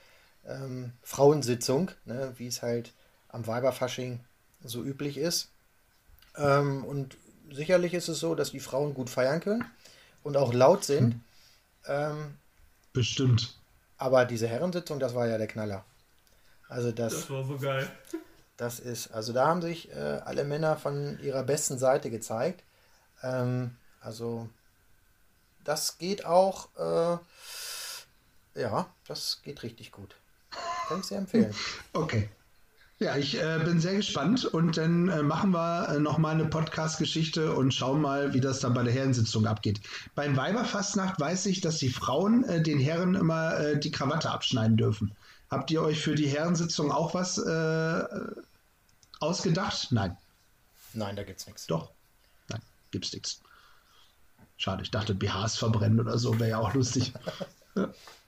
ähm, 0.46 0.92
Frauensitzung, 1.02 1.90
ne? 2.04 2.32
wie 2.36 2.48
es 2.48 2.62
halt 2.62 2.92
am 3.28 3.46
Weiberfasching 3.46 4.20
so 4.62 4.82
üblich 4.82 5.16
ist. 5.16 5.50
Ähm, 6.36 6.84
und 6.84 7.16
sicherlich 7.50 7.94
ist 7.94 8.08
es 8.08 8.18
so, 8.18 8.34
dass 8.34 8.50
die 8.50 8.60
Frauen 8.60 8.94
gut 8.94 9.10
feiern 9.10 9.40
können 9.40 9.64
und 10.22 10.36
auch 10.36 10.52
laut 10.52 10.84
sind. 10.84 11.20
Ähm, 11.86 12.34
Bestimmt. 12.92 13.54
Aber 14.02 14.24
diese 14.24 14.48
Herrensitzung, 14.48 14.98
das 14.98 15.14
war 15.14 15.28
ja 15.28 15.38
der 15.38 15.46
Knaller. 15.46 15.84
Also 16.68 16.90
das, 16.90 17.12
Das 17.14 17.30
war 17.30 17.44
so 17.44 17.56
geil. 17.56 17.88
das 18.56 18.80
ist, 18.80 19.12
also 19.12 19.32
da 19.32 19.46
haben 19.46 19.62
sich 19.62 19.90
äh, 19.92 20.20
alle 20.24 20.42
Männer 20.44 20.76
von 20.76 21.20
ihrer 21.20 21.44
besten 21.44 21.78
Seite 21.78 22.10
gezeigt. 22.10 22.64
Ähm, 23.22 23.76
also 24.00 24.48
das 25.62 25.98
geht 25.98 26.24
auch, 26.26 26.68
äh, 26.76 28.60
ja, 28.60 28.86
das 29.06 29.40
geht 29.42 29.62
richtig 29.62 29.92
gut. 29.92 30.16
Kann 30.88 31.00
ich 31.00 31.06
sehr 31.06 31.18
empfehlen. 31.18 31.54
Okay. 31.92 32.28
Ja, 33.02 33.16
ich 33.16 33.34
äh, 33.34 33.58
bin 33.64 33.80
sehr 33.80 33.96
gespannt 33.96 34.44
und 34.44 34.76
dann 34.76 35.08
äh, 35.08 35.24
machen 35.24 35.50
wir 35.50 35.88
äh, 35.88 35.98
nochmal 35.98 36.34
eine 36.34 36.44
Podcast-Geschichte 36.44 37.52
und 37.52 37.74
schauen 37.74 38.00
mal, 38.00 38.32
wie 38.32 38.40
das 38.40 38.60
dann 38.60 38.74
bei 38.74 38.84
der 38.84 38.92
Herrensitzung 38.92 39.44
abgeht. 39.44 39.80
Beim 40.14 40.36
Weiberfastnacht 40.36 41.18
weiß 41.18 41.46
ich, 41.46 41.60
dass 41.60 41.78
die 41.78 41.88
Frauen 41.88 42.44
äh, 42.44 42.62
den 42.62 42.78
Herren 42.78 43.16
immer 43.16 43.58
äh, 43.58 43.80
die 43.80 43.90
Krawatte 43.90 44.30
abschneiden 44.30 44.76
dürfen. 44.76 45.16
Habt 45.50 45.72
ihr 45.72 45.82
euch 45.82 46.00
für 46.00 46.14
die 46.14 46.28
Herrensitzung 46.28 46.92
auch 46.92 47.12
was 47.12 47.38
äh, 47.38 48.04
ausgedacht? 49.18 49.88
Nein. 49.90 50.16
Nein, 50.92 51.16
da 51.16 51.24
gibt's 51.24 51.48
nichts. 51.48 51.66
Doch. 51.66 51.90
Nein, 52.50 52.60
gibt's 52.92 53.12
nichts. 53.12 53.40
Schade, 54.56 54.84
ich 54.84 54.92
dachte, 54.92 55.16
BHs 55.16 55.56
verbrennen 55.56 55.98
oder 55.98 56.18
so, 56.18 56.38
wäre 56.38 56.50
ja 56.50 56.58
auch 56.58 56.72
lustig. 56.72 57.12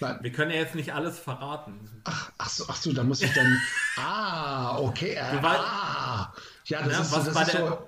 Nein. 0.00 0.18
Wir 0.22 0.32
können 0.32 0.50
ja 0.50 0.56
jetzt 0.58 0.74
nicht 0.74 0.92
alles 0.92 1.18
verraten. 1.18 1.78
Ach, 2.04 2.30
ach 2.38 2.48
so, 2.50 2.64
ach 2.68 2.76
so, 2.76 2.92
da 2.92 3.02
muss 3.04 3.22
ich 3.22 3.32
dann. 3.32 3.60
ah, 3.96 4.78
okay. 4.78 5.14
Äh, 5.14 5.30
Du 5.32 5.42
wei- 5.42 5.56
ah, 5.58 6.32
ja, 6.66 6.82
das 6.82 6.92
Ja, 6.92 7.00
ist, 7.00 7.12
was, 7.12 7.24
das 7.26 7.34
bei 7.34 7.42
ist 7.42 7.52
der, 7.54 7.66
so. 7.68 7.86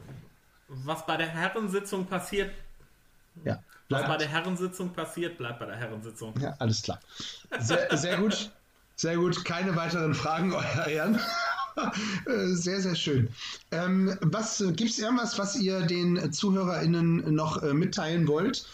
was 0.69 1.07
bei 1.07 1.17
der 1.17 1.29
Herrensitzung 1.29 2.07
passiert, 2.07 2.53
Ja, 3.45 3.59
was 3.89 4.03
bei 4.07 4.17
der 4.17 4.29
Herrensitzung 4.29 4.93
passiert, 4.93 5.37
bleibt 5.39 5.59
bei 5.59 5.67
der 5.67 5.77
Herrensitzung. 5.77 6.35
ja, 6.41 6.55
alles 6.59 6.83
klar. 6.83 7.01
Sehr, 7.61 7.97
sehr 7.97 8.17
gut. 8.19 8.51
Sehr 8.97 9.17
gut. 9.17 9.45
Keine 9.45 9.77
weiteren 9.77 10.15
Fragen, 10.15 10.53
euer 10.55 10.87
Ehren. 10.87 11.21
Äh, 12.27 12.55
Sehr, 12.55 12.81
sehr 12.81 12.95
schön. 12.95 13.29
Ähm, 13.71 14.17
was 14.23 14.65
gibt 14.77 14.93
es 14.93 14.99
irgendwas, 14.99 15.39
was 15.39 15.57
ihr 15.57 15.83
den 15.83 16.33
ZuhörerInnen 16.33 17.35
noch 17.35 17.63
äh, 17.63 17.75
mitteilen 17.75 18.27
wollt? 18.29 18.67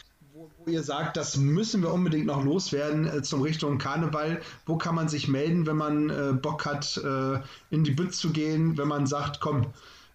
Wo, 0.64 0.70
ihr 0.70 0.82
sagt, 0.82 1.16
das 1.16 1.36
müssen 1.36 1.82
wir 1.82 1.92
unbedingt 1.92 2.26
noch 2.26 2.44
loswerden 2.44 3.06
äh, 3.06 3.22
zum 3.22 3.42
Richtung 3.42 3.78
Karneval. 3.78 4.40
Wo 4.66 4.76
kann 4.76 4.94
man 4.94 5.08
sich 5.08 5.28
melden, 5.28 5.66
wenn 5.66 5.76
man 5.76 6.10
äh, 6.10 6.32
Bock 6.32 6.66
hat, 6.66 6.96
äh, 6.98 7.40
in 7.70 7.84
die 7.84 7.90
Bütz 7.90 8.18
zu 8.18 8.30
gehen, 8.30 8.76
wenn 8.78 8.88
man 8.88 9.06
sagt, 9.06 9.40
komm, 9.40 9.72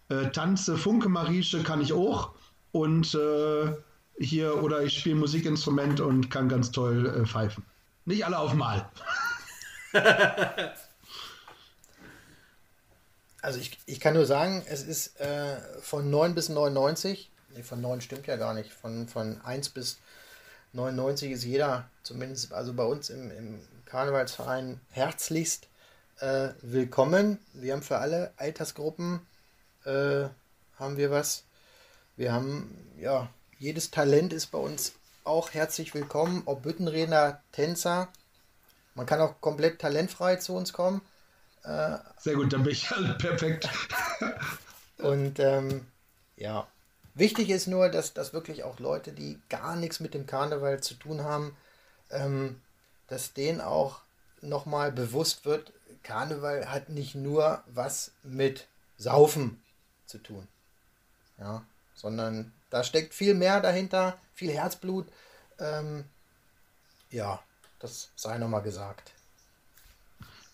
äh, 0.09 0.29
Tanze, 0.29 0.77
Funke 0.77 1.09
Marieche 1.09 1.63
kann 1.63 1.81
ich 1.81 1.93
auch 1.93 2.31
und 2.71 3.13
äh, 3.15 3.73
hier 4.19 4.63
oder 4.63 4.83
ich 4.83 4.97
spiele 4.97 5.15
Musikinstrument 5.15 5.99
und 5.99 6.29
kann 6.29 6.49
ganz 6.49 6.71
toll 6.71 7.07
äh, 7.07 7.25
pfeifen. 7.25 7.65
Nicht 8.05 8.25
alle 8.25 8.39
auf 8.39 8.53
Mal. 8.53 8.89
Also 13.39 13.59
ich, 13.59 13.77
ich 13.85 14.01
kann 14.01 14.15
nur 14.15 14.25
sagen, 14.25 14.65
es 14.67 14.83
ist 14.83 15.21
äh, 15.21 15.57
von 15.79 16.09
9 16.09 16.35
bis 16.35 16.49
99, 16.49 17.31
nee, 17.55 17.63
von 17.63 17.79
9 17.79 18.01
stimmt 18.01 18.27
ja 18.27 18.35
gar 18.35 18.53
nicht, 18.53 18.73
von, 18.73 19.07
von 19.07 19.39
1 19.41 19.69
bis 19.69 19.99
99 20.73 21.31
ist 21.31 21.43
jeder, 21.43 21.89
zumindest 22.03 22.53
also 22.53 22.73
bei 22.73 22.83
uns 22.83 23.09
im, 23.09 23.31
im 23.31 23.59
Karnevalsverein, 23.85 24.79
herzlichst 24.91 25.67
äh, 26.19 26.49
willkommen. 26.61 27.39
Wir 27.53 27.73
haben 27.73 27.81
für 27.81 27.97
alle 27.97 28.33
Altersgruppen 28.37 29.21
äh, 29.85 30.25
haben 30.77 30.97
wir 30.97 31.11
was. 31.11 31.45
Wir 32.15 32.33
haben, 32.33 32.91
ja, 32.99 33.29
jedes 33.59 33.91
Talent 33.91 34.33
ist 34.33 34.47
bei 34.47 34.57
uns 34.57 34.93
auch 35.23 35.53
herzlich 35.53 35.93
willkommen, 35.93 36.43
ob 36.45 36.63
Büttenredner, 36.63 37.41
Tänzer. 37.51 38.07
Man 38.95 39.05
kann 39.05 39.21
auch 39.21 39.39
komplett 39.41 39.79
talentfrei 39.79 40.37
zu 40.37 40.55
uns 40.55 40.73
kommen. 40.73 41.01
Sehr 42.19 42.35
gut, 42.35 42.53
dann 42.53 42.63
bin 42.63 42.71
ich 42.71 42.89
alle 42.91 43.13
perfekt. 43.17 43.69
Und 44.99 45.39
ähm, 45.39 45.85
ja, 46.37 46.67
wichtig 47.17 47.49
ist 47.49 47.67
nur, 47.67 47.89
dass, 47.89 48.13
dass 48.13 48.33
wirklich 48.33 48.63
auch 48.63 48.79
Leute, 48.79 49.11
die 49.11 49.39
gar 49.49 49.75
nichts 49.75 49.99
mit 49.99 50.13
dem 50.13 50.25
Karneval 50.25 50.81
zu 50.81 50.93
tun 50.95 51.23
haben, 51.23 51.55
ähm, 52.09 52.61
dass 53.07 53.33
denen 53.33 53.61
auch 53.61 54.01
nochmal 54.41 54.91
bewusst 54.91 55.45
wird, 55.45 55.71
Karneval 56.03 56.71
hat 56.71 56.89
nicht 56.89 57.15
nur 57.15 57.63
was 57.67 58.11
mit 58.23 58.67
Saufen 58.97 59.61
zu 60.05 60.17
tun. 60.19 60.47
Ja, 61.37 61.63
sondern 61.95 62.53
da 62.69 62.83
steckt 62.83 63.13
viel 63.13 63.33
mehr 63.33 63.61
dahinter, 63.61 64.17
viel 64.33 64.51
Herzblut. 64.51 65.07
Ähm, 65.59 66.05
ja, 67.11 67.41
das 67.79 68.09
sei 68.15 68.37
nochmal 68.37 68.61
gesagt. 68.61 69.11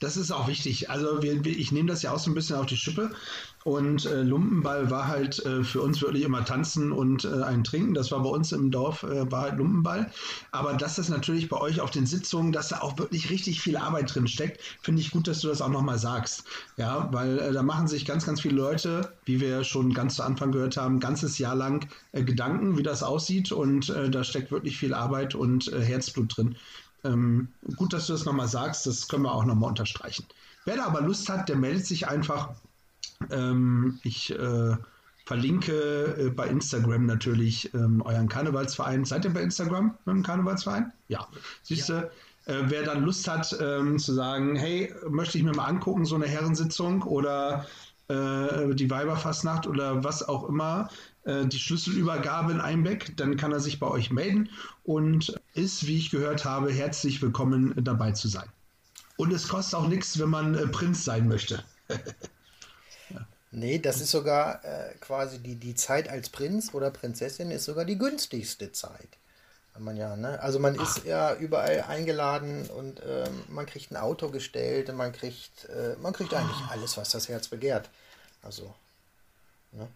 das 0.03 0.17
ist 0.17 0.31
auch 0.31 0.47
wichtig. 0.47 0.89
Also 0.89 1.21
wir, 1.21 1.45
ich 1.45 1.71
nehme 1.71 1.87
das 1.87 2.01
ja 2.01 2.11
auch 2.11 2.19
so 2.19 2.29
ein 2.29 2.35
bisschen 2.35 2.57
auf 2.57 2.65
die 2.65 2.77
Schippe. 2.77 3.15
Und 3.63 4.05
äh, 4.05 4.23
Lumpenball 4.23 4.89
war 4.89 5.07
halt 5.07 5.43
äh, 5.45 5.63
für 5.63 5.81
uns 5.81 6.01
wirklich 6.01 6.23
immer 6.23 6.43
tanzen 6.43 6.91
und 6.91 7.23
äh, 7.23 7.43
ein 7.43 7.63
Trinken. 7.63 7.93
Das 7.93 8.11
war 8.11 8.21
bei 8.21 8.29
uns 8.29 8.51
im 8.51 8.71
Dorf, 8.71 9.03
äh, 9.03 9.31
war 9.31 9.41
halt 9.41 9.57
Lumpenball. 9.57 10.11
Aber 10.51 10.73
dass 10.73 10.95
das 10.95 11.09
natürlich 11.09 11.47
bei 11.47 11.57
euch 11.57 11.79
auf 11.79 11.91
den 11.91 12.05
Sitzungen, 12.05 12.51
dass 12.51 12.69
da 12.69 12.81
auch 12.81 12.97
wirklich 12.97 13.29
richtig 13.29 13.61
viel 13.61 13.77
Arbeit 13.77 14.13
drin 14.13 14.27
steckt, 14.27 14.61
finde 14.81 15.01
ich 15.01 15.11
gut, 15.11 15.27
dass 15.27 15.39
du 15.39 15.47
das 15.47 15.61
auch 15.61 15.69
nochmal 15.69 15.97
sagst. 15.97 16.43
Ja, 16.75 17.07
weil 17.13 17.39
äh, 17.39 17.51
da 17.53 17.63
machen 17.63 17.87
sich 17.87 18.05
ganz, 18.05 18.25
ganz 18.25 18.41
viele 18.41 18.55
Leute, 18.55 19.13
wie 19.25 19.39
wir 19.39 19.63
schon 19.63 19.93
ganz 19.93 20.15
zu 20.15 20.23
Anfang 20.23 20.51
gehört 20.51 20.75
haben, 20.75 20.99
ganzes 20.99 21.37
Jahr 21.37 21.55
lang 21.55 21.87
äh, 22.11 22.23
Gedanken, 22.23 22.77
wie 22.77 22.83
das 22.83 23.01
aussieht. 23.01 23.51
Und 23.51 23.89
da 23.89 24.23
steckt 24.23 24.51
wirklich 24.51 24.77
viel 24.77 24.93
Arbeit 24.93 25.35
und 25.35 25.71
Herzblut 25.71 26.37
drin. 26.37 26.55
Ähm, 27.03 27.49
gut, 27.75 27.93
dass 27.93 28.07
du 28.07 28.13
das 28.13 28.25
nochmal 28.25 28.47
sagst. 28.47 28.85
Das 28.87 29.07
können 29.07 29.23
wir 29.23 29.33
auch 29.33 29.45
nochmal 29.45 29.69
unterstreichen. 29.69 30.25
Wer 30.65 30.77
da 30.77 30.85
aber 30.85 31.01
Lust 31.01 31.29
hat, 31.29 31.49
der 31.49 31.55
meldet 31.55 31.85
sich 31.85 32.07
einfach 32.07 32.49
ähm, 33.31 33.99
ich 34.03 34.31
äh, 34.31 34.75
verlinke 35.25 36.15
äh, 36.17 36.29
bei 36.29 36.47
Instagram 36.47 37.05
natürlich 37.05 37.73
ähm, 37.73 38.01
euren 38.01 38.27
Karnevalsverein. 38.27 39.05
Seid 39.05 39.25
ihr 39.25 39.33
bei 39.33 39.41
Instagram 39.41 39.97
mit 40.05 40.15
dem 40.15 40.23
Karnevalsverein? 40.23 40.91
Ja. 41.07 41.27
Siehst 41.61 41.89
du, 41.89 41.93
ja. 41.93 42.53
äh, 42.53 42.63
wer 42.65 42.83
dann 42.83 43.03
Lust 43.03 43.27
hat 43.27 43.55
ähm, 43.61 43.99
zu 43.99 44.13
sagen, 44.13 44.55
hey, 44.55 44.93
möchte 45.09 45.37
ich 45.37 45.43
mir 45.43 45.55
mal 45.55 45.65
angucken, 45.65 46.05
so 46.05 46.15
eine 46.15 46.27
Herrensitzung 46.27 47.03
oder 47.03 47.65
äh, 48.09 48.75
die 48.75 48.89
Weiberfastnacht 48.89 49.65
oder 49.67 50.03
was 50.03 50.27
auch 50.27 50.47
immer, 50.49 50.89
äh, 51.23 51.45
die 51.45 51.59
Schlüsselübergabe 51.59 52.51
in 52.51 52.59
Einbeck, 52.59 53.15
dann 53.15 53.37
kann 53.37 53.53
er 53.53 53.61
sich 53.61 53.79
bei 53.79 53.87
euch 53.87 54.11
melden 54.11 54.49
und 54.83 55.39
ist, 55.53 55.87
wie 55.87 55.97
ich 55.97 56.11
gehört 56.11 56.43
habe, 56.43 56.71
herzlich 56.71 57.21
willkommen 57.21 57.73
dabei 57.77 58.11
zu 58.11 58.27
sein. 58.27 58.49
Und 59.15 59.31
es 59.31 59.47
kostet 59.47 59.79
auch 59.79 59.87
nichts, 59.87 60.19
wenn 60.19 60.29
man 60.29 60.55
äh, 60.55 60.67
Prinz 60.67 61.05
sein 61.05 61.27
möchte. 61.27 61.63
Nee, 63.55 63.77
das 63.77 64.01
ist 64.01 64.09
sogar 64.09 64.65
äh, 64.65 64.95
quasi 64.99 65.37
die, 65.37 65.55
die 65.55 65.75
Zeit 65.75 66.09
als 66.09 66.29
Prinz 66.29 66.73
oder 66.73 66.89
Prinzessin 66.89 67.51
ist 67.51 67.65
sogar 67.65 67.85
die 67.85 67.99
günstigste 67.99 68.71
Zeit. 68.71 69.09
Man 69.77 69.95
ja, 69.95 70.15
ne? 70.15 70.39
Also 70.41 70.57
man 70.57 70.75
Ach. 70.79 70.97
ist 70.97 71.05
ja 71.05 71.35
überall 71.35 71.81
eingeladen 71.81 72.67
und 72.71 73.01
ähm, 73.07 73.43
man 73.49 73.67
kriegt 73.67 73.91
ein 73.91 73.97
Auto 73.97 74.29
gestellt 74.29 74.89
und 74.89 74.95
man 74.95 75.11
kriegt, 75.11 75.65
äh, 75.65 75.95
man 76.01 76.13
kriegt 76.13 76.33
eigentlich 76.33 76.67
alles, 76.69 76.97
was 76.97 77.09
das 77.09 77.29
Herz 77.29 77.47
begehrt. 77.47 77.89
Also, 78.41 78.73
ne? 79.71 79.87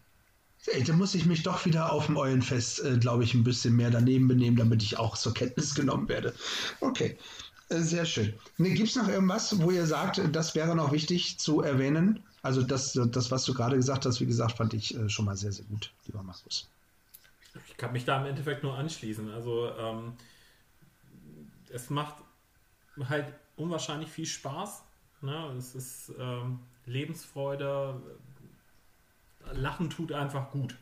Ey, 0.67 0.83
da 0.83 0.93
muss 0.93 1.15
ich 1.15 1.25
mich 1.25 1.41
doch 1.41 1.65
wieder 1.65 1.91
auf 1.91 2.07
dem 2.07 2.17
Eulenfest, 2.17 2.83
äh, 2.83 2.97
glaube 2.97 3.23
ich, 3.23 3.33
ein 3.33 3.43
bisschen 3.43 3.75
mehr 3.75 3.89
daneben 3.89 4.27
benehmen, 4.27 4.57
damit 4.57 4.83
ich 4.83 4.99
auch 4.99 5.17
zur 5.17 5.33
Kenntnis 5.33 5.73
genommen 5.73 6.09
werde. 6.09 6.33
Okay, 6.79 7.17
äh, 7.69 7.79
sehr 7.79 8.05
schön. 8.05 8.33
Ne, 8.57 8.71
Gibt 8.71 8.89
es 8.89 8.95
noch 8.95 9.07
irgendwas, 9.07 9.59
wo 9.59 9.71
ihr 9.71 9.87
sagt, 9.87 10.21
das 10.31 10.53
wäre 10.53 10.75
noch 10.75 10.91
wichtig 10.91 11.39
zu 11.39 11.61
erwähnen? 11.61 12.23
Also 12.47 12.63
das, 12.63 12.97
das, 13.11 13.29
was 13.29 13.43
du 13.43 13.53
gerade 13.53 13.75
gesagt 13.75 14.05
hast, 14.05 14.21
wie 14.21 14.25
gesagt, 14.25 14.53
fand 14.53 14.73
ich 14.73 14.95
äh, 14.95 15.09
schon 15.09 15.25
mal 15.25 15.35
sehr, 15.35 15.51
sehr 15.51 15.65
gut, 15.65 15.91
lieber 16.05 16.23
Markus. 16.23 16.69
Ich 17.67 17.75
kann 17.75 17.91
mich 17.91 18.05
da 18.05 18.21
im 18.21 18.25
Endeffekt 18.25 18.63
nur 18.63 18.77
anschließen. 18.77 19.29
Also 19.33 19.69
ähm, 19.77 20.13
es 21.69 21.89
macht 21.89 22.15
halt 23.09 23.33
unwahrscheinlich 23.57 24.09
viel 24.09 24.25
Spaß. 24.25 24.81
Ne? 25.19 25.53
Es 25.57 25.75
ist 25.75 26.13
ähm, 26.17 26.59
Lebensfreude. 26.85 28.01
Lachen 29.51 29.89
tut 29.89 30.13
einfach 30.13 30.49
gut. 30.49 30.77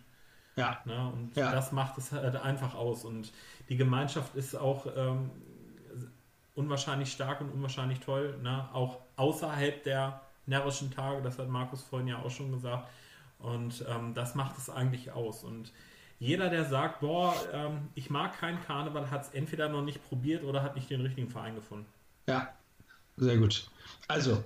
Ja. 0.58 0.80
Ne? 0.86 1.12
Und 1.14 1.36
ja. 1.36 1.52
das 1.52 1.72
macht 1.72 1.98
es 1.98 2.12
halt 2.12 2.36
einfach 2.36 2.76
aus. 2.76 3.06
Und 3.06 3.34
die 3.70 3.78
Gemeinschaft 3.78 4.36
ist 4.36 4.54
auch 4.56 4.86
ähm, 4.96 5.32
unwahrscheinlich 6.54 7.12
stark 7.12 7.42
und 7.42 7.50
unwahrscheinlich 7.50 8.02
toll. 8.02 8.38
Ne? 8.44 8.70
Auch 8.72 9.00
außerhalb 9.16 9.84
der 9.84 10.22
närrischen 10.46 10.92
Tage, 10.92 11.22
das 11.22 11.40
hat 11.40 11.50
Markus 11.50 11.82
vorhin 11.84 12.08
ja 12.08 12.20
auch 12.20 12.32
schon 12.32 12.52
gesagt. 12.52 12.88
Und 13.40 13.84
ähm, 13.88 14.14
das 14.14 14.36
macht 14.36 14.58
es 14.58 14.70
eigentlich 14.70 15.12
aus. 15.12 15.44
Und 15.44 15.72
jeder, 16.20 16.50
der 16.50 16.66
sagt, 16.66 17.02
boah, 17.02 17.36
ähm, 17.54 17.90
ich 17.94 18.10
mag 18.10 18.40
keinen 18.40 18.62
Karneval, 18.62 19.12
hat 19.12 19.24
es 19.24 19.30
entweder 19.30 19.70
noch 19.70 19.84
nicht 19.84 20.08
probiert 20.08 20.44
oder 20.44 20.64
hat 20.64 20.76
nicht 20.76 20.90
den 20.90 21.02
richtigen 21.02 21.30
Verein 21.30 21.56
gefunden. 21.56 21.86
Ja, 22.28 22.50
sehr 23.18 23.38
gut. 23.38 23.70
Also, 24.08 24.44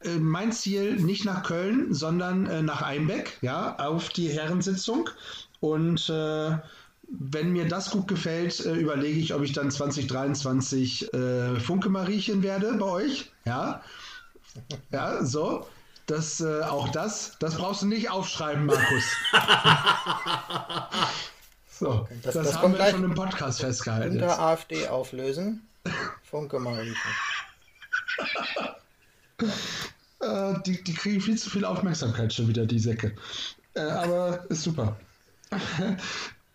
äh, 0.00 0.16
mein 0.16 0.52
Ziel 0.52 0.96
nicht 0.96 1.24
nach 1.24 1.44
Köln, 1.44 1.94
sondern 1.94 2.46
äh, 2.46 2.62
nach 2.62 2.82
Einbeck, 2.82 3.38
ja, 3.40 3.76
auf 3.78 4.08
die 4.10 4.28
Herrensitzung. 4.28 5.08
Und 5.60 6.08
äh, 6.10 6.58
wenn 7.08 7.52
mir 7.52 7.68
das 7.68 7.90
gut 7.90 8.08
gefällt, 8.08 8.64
äh, 8.66 8.74
überlege 8.74 9.18
ich, 9.18 9.32
ob 9.32 9.42
ich 9.42 9.52
dann 9.52 9.70
2023 9.70 11.12
äh, 11.14 11.60
Funke 11.60 11.88
Mariechen 11.88 12.42
werde 12.42 12.74
bei 12.74 12.86
euch, 12.86 13.30
ja. 13.44 13.82
Ja, 14.90 15.24
so. 15.24 15.66
Das, 16.06 16.40
äh, 16.40 16.62
auch 16.62 16.88
das, 16.90 17.36
das 17.40 17.56
brauchst 17.56 17.82
du 17.82 17.86
nicht 17.86 18.10
aufschreiben, 18.10 18.66
Markus. 18.66 19.04
so, 21.68 22.06
das, 22.22 22.34
das, 22.34 22.46
das 22.46 22.62
haben 22.62 22.78
wir 22.78 22.90
schon 22.90 23.02
im 23.02 23.14
Podcast 23.14 23.60
festgehalten. 23.60 24.12
Unter 24.12 24.28
jetzt. 24.28 24.38
AfD 24.38 24.86
auflösen. 24.86 25.66
Funke 26.22 26.60
mal 26.60 26.86
äh, 30.20 30.54
die, 30.64 30.82
die 30.82 30.94
kriegen 30.94 31.20
viel 31.20 31.36
zu 31.36 31.50
viel 31.50 31.64
Aufmerksamkeit 31.64 32.32
schon 32.32 32.48
wieder, 32.48 32.66
die 32.66 32.78
Säcke. 32.78 33.14
Äh, 33.74 33.80
aber 33.80 34.44
ist 34.48 34.62
super. 34.62 34.96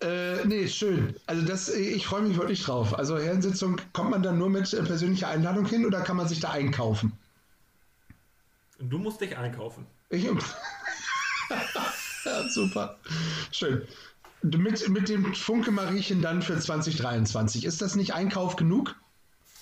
Äh, 0.03 0.43
nee, 0.47 0.67
schön. 0.67 1.15
Also 1.27 1.45
das, 1.45 1.69
ich 1.69 2.07
freue 2.07 2.23
mich 2.23 2.35
wirklich 2.35 2.63
drauf. 2.63 2.97
Also 2.97 3.19
Herrensitzung, 3.19 3.79
kommt 3.93 4.09
man 4.09 4.23
dann 4.23 4.39
nur 4.39 4.49
mit 4.49 4.73
äh, 4.73 4.81
persönlicher 4.81 5.27
Einladung 5.27 5.67
hin 5.67 5.85
oder 5.85 6.01
kann 6.01 6.17
man 6.17 6.27
sich 6.27 6.39
da 6.39 6.49
einkaufen? 6.49 7.13
Du 8.81 8.97
musst 8.97 9.21
dich 9.21 9.37
einkaufen. 9.37 9.85
Ich, 10.09 10.23
ja, 12.25 12.49
super. 12.49 12.97
Schön. 13.51 13.87
Mit, 14.43 14.89
mit 14.89 15.07
dem 15.09 15.33
Funke 15.35 15.71
Mariechen 15.71 16.21
dann 16.21 16.41
für 16.41 16.59
2023. 16.59 17.63
Ist 17.65 17.81
das 17.81 17.95
nicht 17.95 18.13
Einkauf 18.13 18.55
genug? 18.55 18.95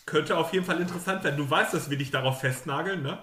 Könnte 0.05 0.37
auf 0.37 0.53
jeden 0.53 0.65
Fall 0.65 0.79
interessant 0.79 1.23
werden. 1.23 1.37
Du 1.37 1.49
weißt, 1.49 1.73
dass 1.73 1.89
wir 1.89 1.97
dich 1.97 2.11
darauf 2.11 2.39
festnageln, 2.39 3.03
ne? 3.03 3.19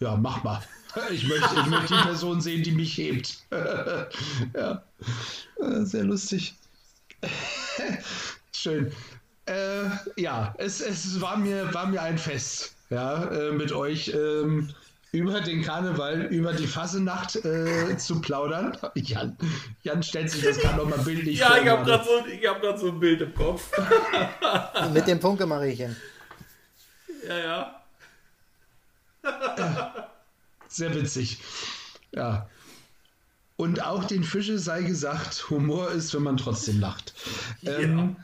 Ja, 0.00 0.16
mach 0.16 0.42
mal. 0.42 0.62
Ich 1.10 1.26
möchte, 1.28 1.60
ich 1.60 1.66
möchte 1.66 1.94
die 1.94 2.02
Person 2.02 2.40
sehen, 2.40 2.62
die 2.62 2.72
mich 2.72 2.96
hebt. 2.96 3.38
ja, 3.50 4.82
äh, 5.60 5.84
sehr 5.84 6.04
lustig. 6.04 6.54
Schön. 8.52 8.92
Äh, 9.46 9.88
ja, 10.16 10.54
es, 10.58 10.80
es 10.80 11.20
war, 11.20 11.36
mir, 11.36 11.72
war 11.72 11.86
mir 11.86 12.02
ein 12.02 12.18
Fest 12.18 12.74
ja, 12.90 13.24
äh, 13.30 13.52
mit 13.52 13.72
euch 13.72 14.08
ähm, 14.08 14.74
über 15.12 15.40
den 15.40 15.62
Karneval, 15.62 16.22
über 16.26 16.52
die 16.52 16.66
Fasenacht 16.66 17.36
äh, 17.36 17.96
zu 17.96 18.20
plaudern. 18.20 18.76
Jan, 18.96 19.36
Jan 19.82 20.02
stellt 20.02 20.30
sich 20.30 20.42
das 20.42 20.58
gerade 20.58 20.78
nochmal 20.78 20.98
bildlich 20.98 21.38
ja, 21.40 21.46
vor. 21.46 21.56
Ja, 21.56 21.62
ich 21.62 21.68
habe 21.70 21.84
gerade 21.84 22.04
so, 22.04 22.68
hab 22.68 22.78
so 22.78 22.88
ein 22.88 23.00
Bild 23.00 23.20
im 23.22 23.34
Kopf. 23.34 23.70
mit 24.92 25.06
dem 25.06 25.20
Punkemariechen. 25.20 25.96
Ja, 27.28 27.38
ja. 27.38 27.82
ja. 29.22 30.10
Sehr 30.68 30.94
witzig. 30.94 31.40
Ja. 32.12 32.48
Und 33.56 33.82
auch 33.82 34.04
den 34.04 34.22
Fische 34.22 34.58
sei 34.58 34.82
gesagt, 34.82 35.50
Humor 35.50 35.90
ist, 35.92 36.14
wenn 36.14 36.22
man 36.22 36.36
trotzdem 36.36 36.80
lacht. 36.80 37.14
Ja. 37.62 37.78
Ähm, 37.78 38.16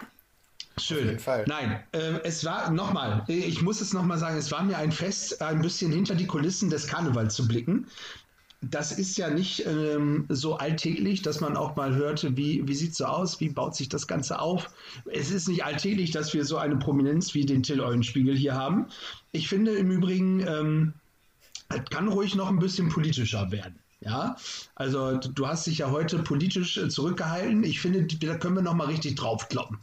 Schön. 0.83 0.99
Auf 0.99 1.05
jeden 1.05 1.19
Fall. 1.19 1.45
Nein, 1.47 1.83
äh, 1.93 2.21
es 2.25 2.45
war 2.45 2.71
nochmal, 2.71 3.25
ich 3.29 3.63
muss 3.63 3.81
es 3.81 3.93
nochmal 3.93 4.19
sagen, 4.19 4.37
es 4.37 4.51
war 4.51 4.63
mir 4.63 4.77
ein 4.79 4.93
Fest, 4.93 5.41
ein 5.43 5.63
bisschen 5.63 5.93
hinter 5.93 6.15
die 6.15 6.27
Kulissen 6.27 6.71
des 6.71 6.87
Karnevals 6.87 7.35
zu 7.35 7.47
blicken. 7.47 7.87
Das 8.65 8.93
ist 8.93 9.19
ja 9.19 9.29
nicht 9.29 9.67
ähm, 9.67 10.25
so 10.29 10.57
alltäglich, 10.57 11.23
dass 11.23 11.41
man 11.41 11.57
auch 11.57 11.75
mal 11.75 11.97
hörte, 11.97 12.37
wie, 12.37 12.67
wie 12.69 12.75
sieht 12.75 12.95
so 12.95 13.07
aus, 13.07 13.41
wie 13.41 13.49
baut 13.49 13.75
sich 13.75 13.89
das 13.89 14.07
Ganze 14.07 14.39
auf. 14.39 14.71
Es 15.11 15.33
ist 15.33 15.49
nicht 15.49 15.65
alltäglich, 15.65 16.13
dass 16.13 16.33
wir 16.33 16.45
so 16.45 16.59
eine 16.59 16.77
Prominenz 16.77 17.35
wie 17.35 17.45
den 17.45 17.65
Till 17.65 17.81
Eulenspiegel 17.81 18.37
hier 18.37 18.55
haben. 18.55 18.87
Ich 19.33 19.49
finde 19.49 19.73
im 19.73 19.91
Übrigen, 19.91 20.47
ähm, 20.47 20.95
es 21.71 21.85
kann 21.91 22.07
ruhig 22.07 22.37
noch 22.37 22.49
ein 22.49 22.61
bisschen 22.61 22.89
politischer 22.89 23.51
werden. 23.51 23.79
Ja, 24.01 24.37
also 24.75 25.17
du 25.17 25.47
hast 25.47 25.67
dich 25.67 25.79
ja 25.79 25.91
heute 25.91 26.19
politisch 26.21 26.77
äh, 26.77 26.89
zurückgehalten. 26.89 27.63
Ich 27.65 27.81
finde, 27.81 28.05
da 28.05 28.37
können 28.37 28.57
wir 28.57 28.63
noch 28.63 28.75
mal 28.75 28.89
richtig 28.89 29.15
draufkloppen. 29.15 29.79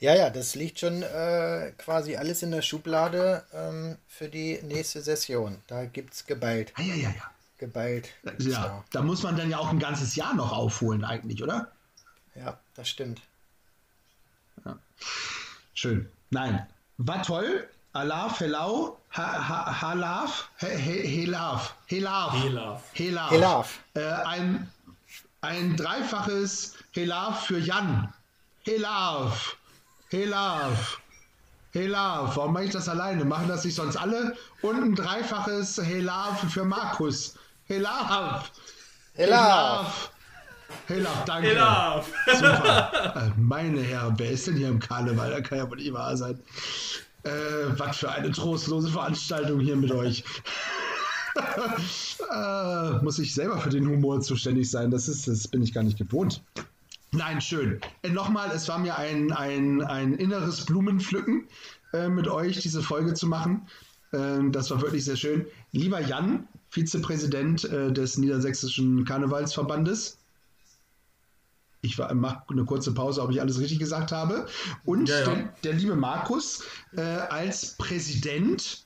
Ja, 0.00 0.14
ja, 0.14 0.30
das 0.30 0.54
liegt 0.54 0.78
schon 0.78 1.02
äh, 1.02 1.72
quasi 1.76 2.16
alles 2.16 2.42
in 2.42 2.52
der 2.52 2.62
Schublade 2.62 3.44
ähm, 3.52 3.96
für 4.06 4.28
die 4.28 4.60
nächste 4.62 5.02
Session. 5.02 5.60
Da 5.66 5.86
gibt 5.86 6.14
es 6.14 6.24
geballt. 6.24 6.72
Ah, 6.76 6.82
ja, 6.82 6.94
ja, 6.94 7.10
ja. 7.10 7.30
Geballt. 7.58 8.10
Ja, 8.38 8.84
da 8.92 9.02
muss 9.02 9.24
man 9.24 9.36
dann 9.36 9.50
ja 9.50 9.58
auch 9.58 9.70
ein 9.70 9.80
ganzes 9.80 10.14
Jahr 10.14 10.34
noch 10.34 10.52
aufholen, 10.52 11.04
eigentlich, 11.04 11.42
oder? 11.42 11.72
Ja, 12.36 12.56
das 12.74 12.88
stimmt. 12.88 13.20
Ja. 14.64 14.78
Schön. 15.74 16.08
Nein, 16.30 16.64
war 16.98 17.22
toll. 17.24 17.68
Alaf, 17.92 18.38
Helau, 18.38 19.00
Halaf, 19.10 20.50
Helaf, 20.58 21.74
Helaf, 21.88 22.84
Helaf, 22.92 22.92
Helaf. 22.94 23.78
Äh, 23.94 24.04
ein, 24.04 24.70
ein 25.40 25.76
dreifaches 25.76 26.74
Helaf 26.92 27.46
für 27.46 27.58
Jan. 27.58 28.12
Helaf. 28.62 29.57
Hey 30.10 30.24
Love. 30.24 30.78
Hey 31.72 31.86
Love, 31.86 32.34
warum 32.34 32.54
mache 32.54 32.64
ich 32.64 32.70
das 32.70 32.88
alleine? 32.88 33.26
Machen 33.26 33.46
das 33.48 33.64
nicht 33.64 33.74
sonst 33.74 33.96
alle? 33.96 34.34
Und 34.62 34.82
ein 34.82 34.94
dreifaches 34.94 35.76
Hey 35.76 36.00
Love 36.00 36.48
für 36.48 36.64
Markus. 36.64 37.34
Hey 37.66 37.78
Love. 37.78 38.44
Hey, 39.12 39.28
Love. 39.28 39.90
Hey 40.86 41.00
Love, 41.00 41.24
danke. 41.26 41.48
Hey, 41.48 41.56
Love. 41.56 42.06
Super. 42.34 43.16
Äh, 43.16 43.38
Meine 43.38 43.82
Herren, 43.82 44.14
wer 44.16 44.30
ist 44.30 44.46
denn 44.46 44.56
hier 44.56 44.68
im 44.68 44.78
Karneval? 44.78 45.30
Da 45.30 45.42
kann 45.42 45.58
ja 45.58 45.68
wohl 45.68 45.76
nicht 45.76 45.92
wahr 45.92 46.16
sein. 46.16 46.40
Äh, 47.24 47.30
was 47.76 47.98
für 47.98 48.10
eine 48.10 48.30
trostlose 48.30 48.88
Veranstaltung 48.88 49.60
hier 49.60 49.76
mit 49.76 49.92
euch. 49.92 50.24
äh, 52.32 52.90
muss 53.02 53.18
ich 53.18 53.34
selber 53.34 53.58
für 53.58 53.68
den 53.68 53.86
Humor 53.86 54.22
zuständig 54.22 54.70
sein? 54.70 54.90
Das, 54.90 55.06
ist, 55.06 55.28
das 55.28 55.48
bin 55.48 55.60
ich 55.60 55.74
gar 55.74 55.82
nicht 55.82 55.98
gewohnt. 55.98 56.42
Nein, 57.12 57.40
schön. 57.40 57.80
Äh, 58.02 58.10
Nochmal, 58.10 58.50
es 58.54 58.68
war 58.68 58.78
mir 58.78 58.96
ein, 58.98 59.32
ein, 59.32 59.82
ein 59.82 60.14
inneres 60.14 60.64
Blumenpflücken, 60.66 61.48
äh, 61.92 62.08
mit 62.08 62.28
euch 62.28 62.60
diese 62.60 62.82
Folge 62.82 63.14
zu 63.14 63.26
machen. 63.26 63.66
Ähm, 64.12 64.52
das 64.52 64.70
war 64.70 64.82
wirklich 64.82 65.04
sehr 65.04 65.16
schön. 65.16 65.46
Lieber 65.72 66.00
Jan, 66.00 66.46
Vizepräsident 66.70 67.64
äh, 67.64 67.92
des 67.92 68.18
Niedersächsischen 68.18 69.04
Karnevalsverbandes. 69.04 70.18
Ich 71.80 71.96
mache 71.96 72.42
eine 72.48 72.64
kurze 72.64 72.92
Pause, 72.92 73.22
ob 73.22 73.30
ich 73.30 73.40
alles 73.40 73.60
richtig 73.60 73.78
gesagt 73.78 74.10
habe. 74.10 74.46
Und 74.84 75.08
Ja, 75.08 75.20
ja. 75.20 75.24
Der, 75.26 75.54
der 75.62 75.72
liebe 75.74 75.96
Markus 75.96 76.64
äh, 76.96 77.00
als 77.00 77.76
Präsident 77.78 78.84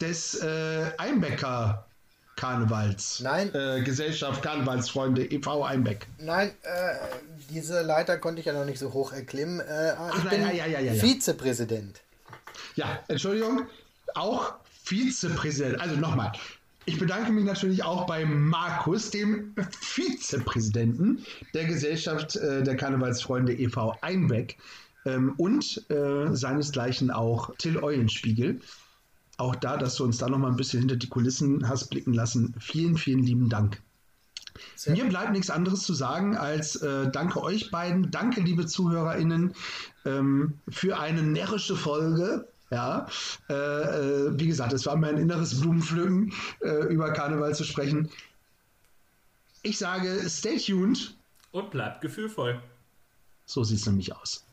des 0.00 0.34
äh, 0.34 0.92
Einbecker 0.98 1.86
Karnevals. 2.36 3.20
Nein. 3.20 3.52
Äh, 3.54 3.82
Gesellschaft 3.82 4.42
Karnevalsfreunde 4.42 5.24
e.V. 5.24 5.64
Einbeck. 5.64 6.06
Nein, 6.18 6.50
äh, 6.62 6.94
diese 7.50 7.82
Leiter 7.82 8.18
konnte 8.18 8.40
ich 8.40 8.46
ja 8.46 8.52
noch 8.52 8.66
nicht 8.66 8.78
so 8.78 8.92
hoch 8.92 9.12
erklimmen. 9.12 9.60
Äh, 9.60 9.92
ich 9.92 10.24
nein, 10.24 10.30
bin 10.30 10.40
ja, 10.42 10.50
ja, 10.52 10.66
ja, 10.66 10.80
ja, 10.80 10.92
ja. 10.92 11.02
Vizepräsident. 11.02 12.00
Ja, 12.74 13.00
Entschuldigung, 13.08 13.66
auch 14.14 14.54
Vizepräsident. 14.84 15.80
Also 15.80 15.96
nochmal. 15.96 16.32
Ich 16.88 17.00
bedanke 17.00 17.32
mich 17.32 17.44
natürlich 17.44 17.82
auch 17.82 18.06
bei 18.06 18.24
Markus, 18.24 19.10
dem 19.10 19.54
Vizepräsidenten 19.80 21.24
der 21.52 21.64
Gesellschaft 21.64 22.36
äh, 22.36 22.62
der 22.62 22.76
Karnevalsfreunde 22.76 23.54
e.V. 23.54 23.96
Einbeck 24.02 24.56
ähm, 25.04 25.34
und 25.36 25.84
äh, 25.90 26.28
seinesgleichen 26.36 27.10
auch 27.10 27.52
Till 27.56 27.78
Eulenspiegel. 27.78 28.60
Auch 29.38 29.54
da, 29.54 29.76
dass 29.76 29.96
du 29.96 30.04
uns 30.04 30.18
da 30.18 30.28
nochmal 30.28 30.50
ein 30.50 30.56
bisschen 30.56 30.80
hinter 30.80 30.96
die 30.96 31.08
Kulissen 31.08 31.68
hast 31.68 31.88
blicken 31.88 32.14
lassen. 32.14 32.54
Vielen, 32.58 32.96
vielen 32.96 33.22
lieben 33.22 33.48
Dank. 33.48 33.82
Sehr 34.74 34.94
Mir 34.94 35.04
bleibt 35.06 35.32
nichts 35.32 35.50
anderes 35.50 35.82
zu 35.82 35.92
sagen 35.92 36.36
als 36.36 36.76
äh, 36.76 37.10
danke 37.10 37.42
euch 37.42 37.70
beiden, 37.70 38.10
danke 38.10 38.40
liebe 38.40 38.66
ZuhörerInnen 38.66 39.54
ähm, 40.06 40.58
für 40.68 40.98
eine 40.98 41.22
närrische 41.22 41.76
Folge. 41.76 42.48
Ja, 42.70 43.06
äh, 43.48 43.52
äh, 43.54 44.40
wie 44.40 44.46
gesagt, 44.48 44.72
es 44.72 44.86
war 44.86 44.96
mir 44.96 45.08
ein 45.08 45.18
inneres 45.18 45.60
Blumenpflücken, 45.60 46.32
äh, 46.62 46.86
über 46.92 47.12
Karneval 47.12 47.54
zu 47.54 47.62
sprechen. 47.62 48.10
Ich 49.62 49.78
sage, 49.78 50.28
stay 50.28 50.58
tuned. 50.58 51.14
Und 51.52 51.70
bleibt 51.70 52.00
gefühlvoll. 52.00 52.60
So 53.44 53.62
sieht 53.62 53.78
es 53.78 53.86
nämlich 53.86 54.14
aus. 54.16 54.44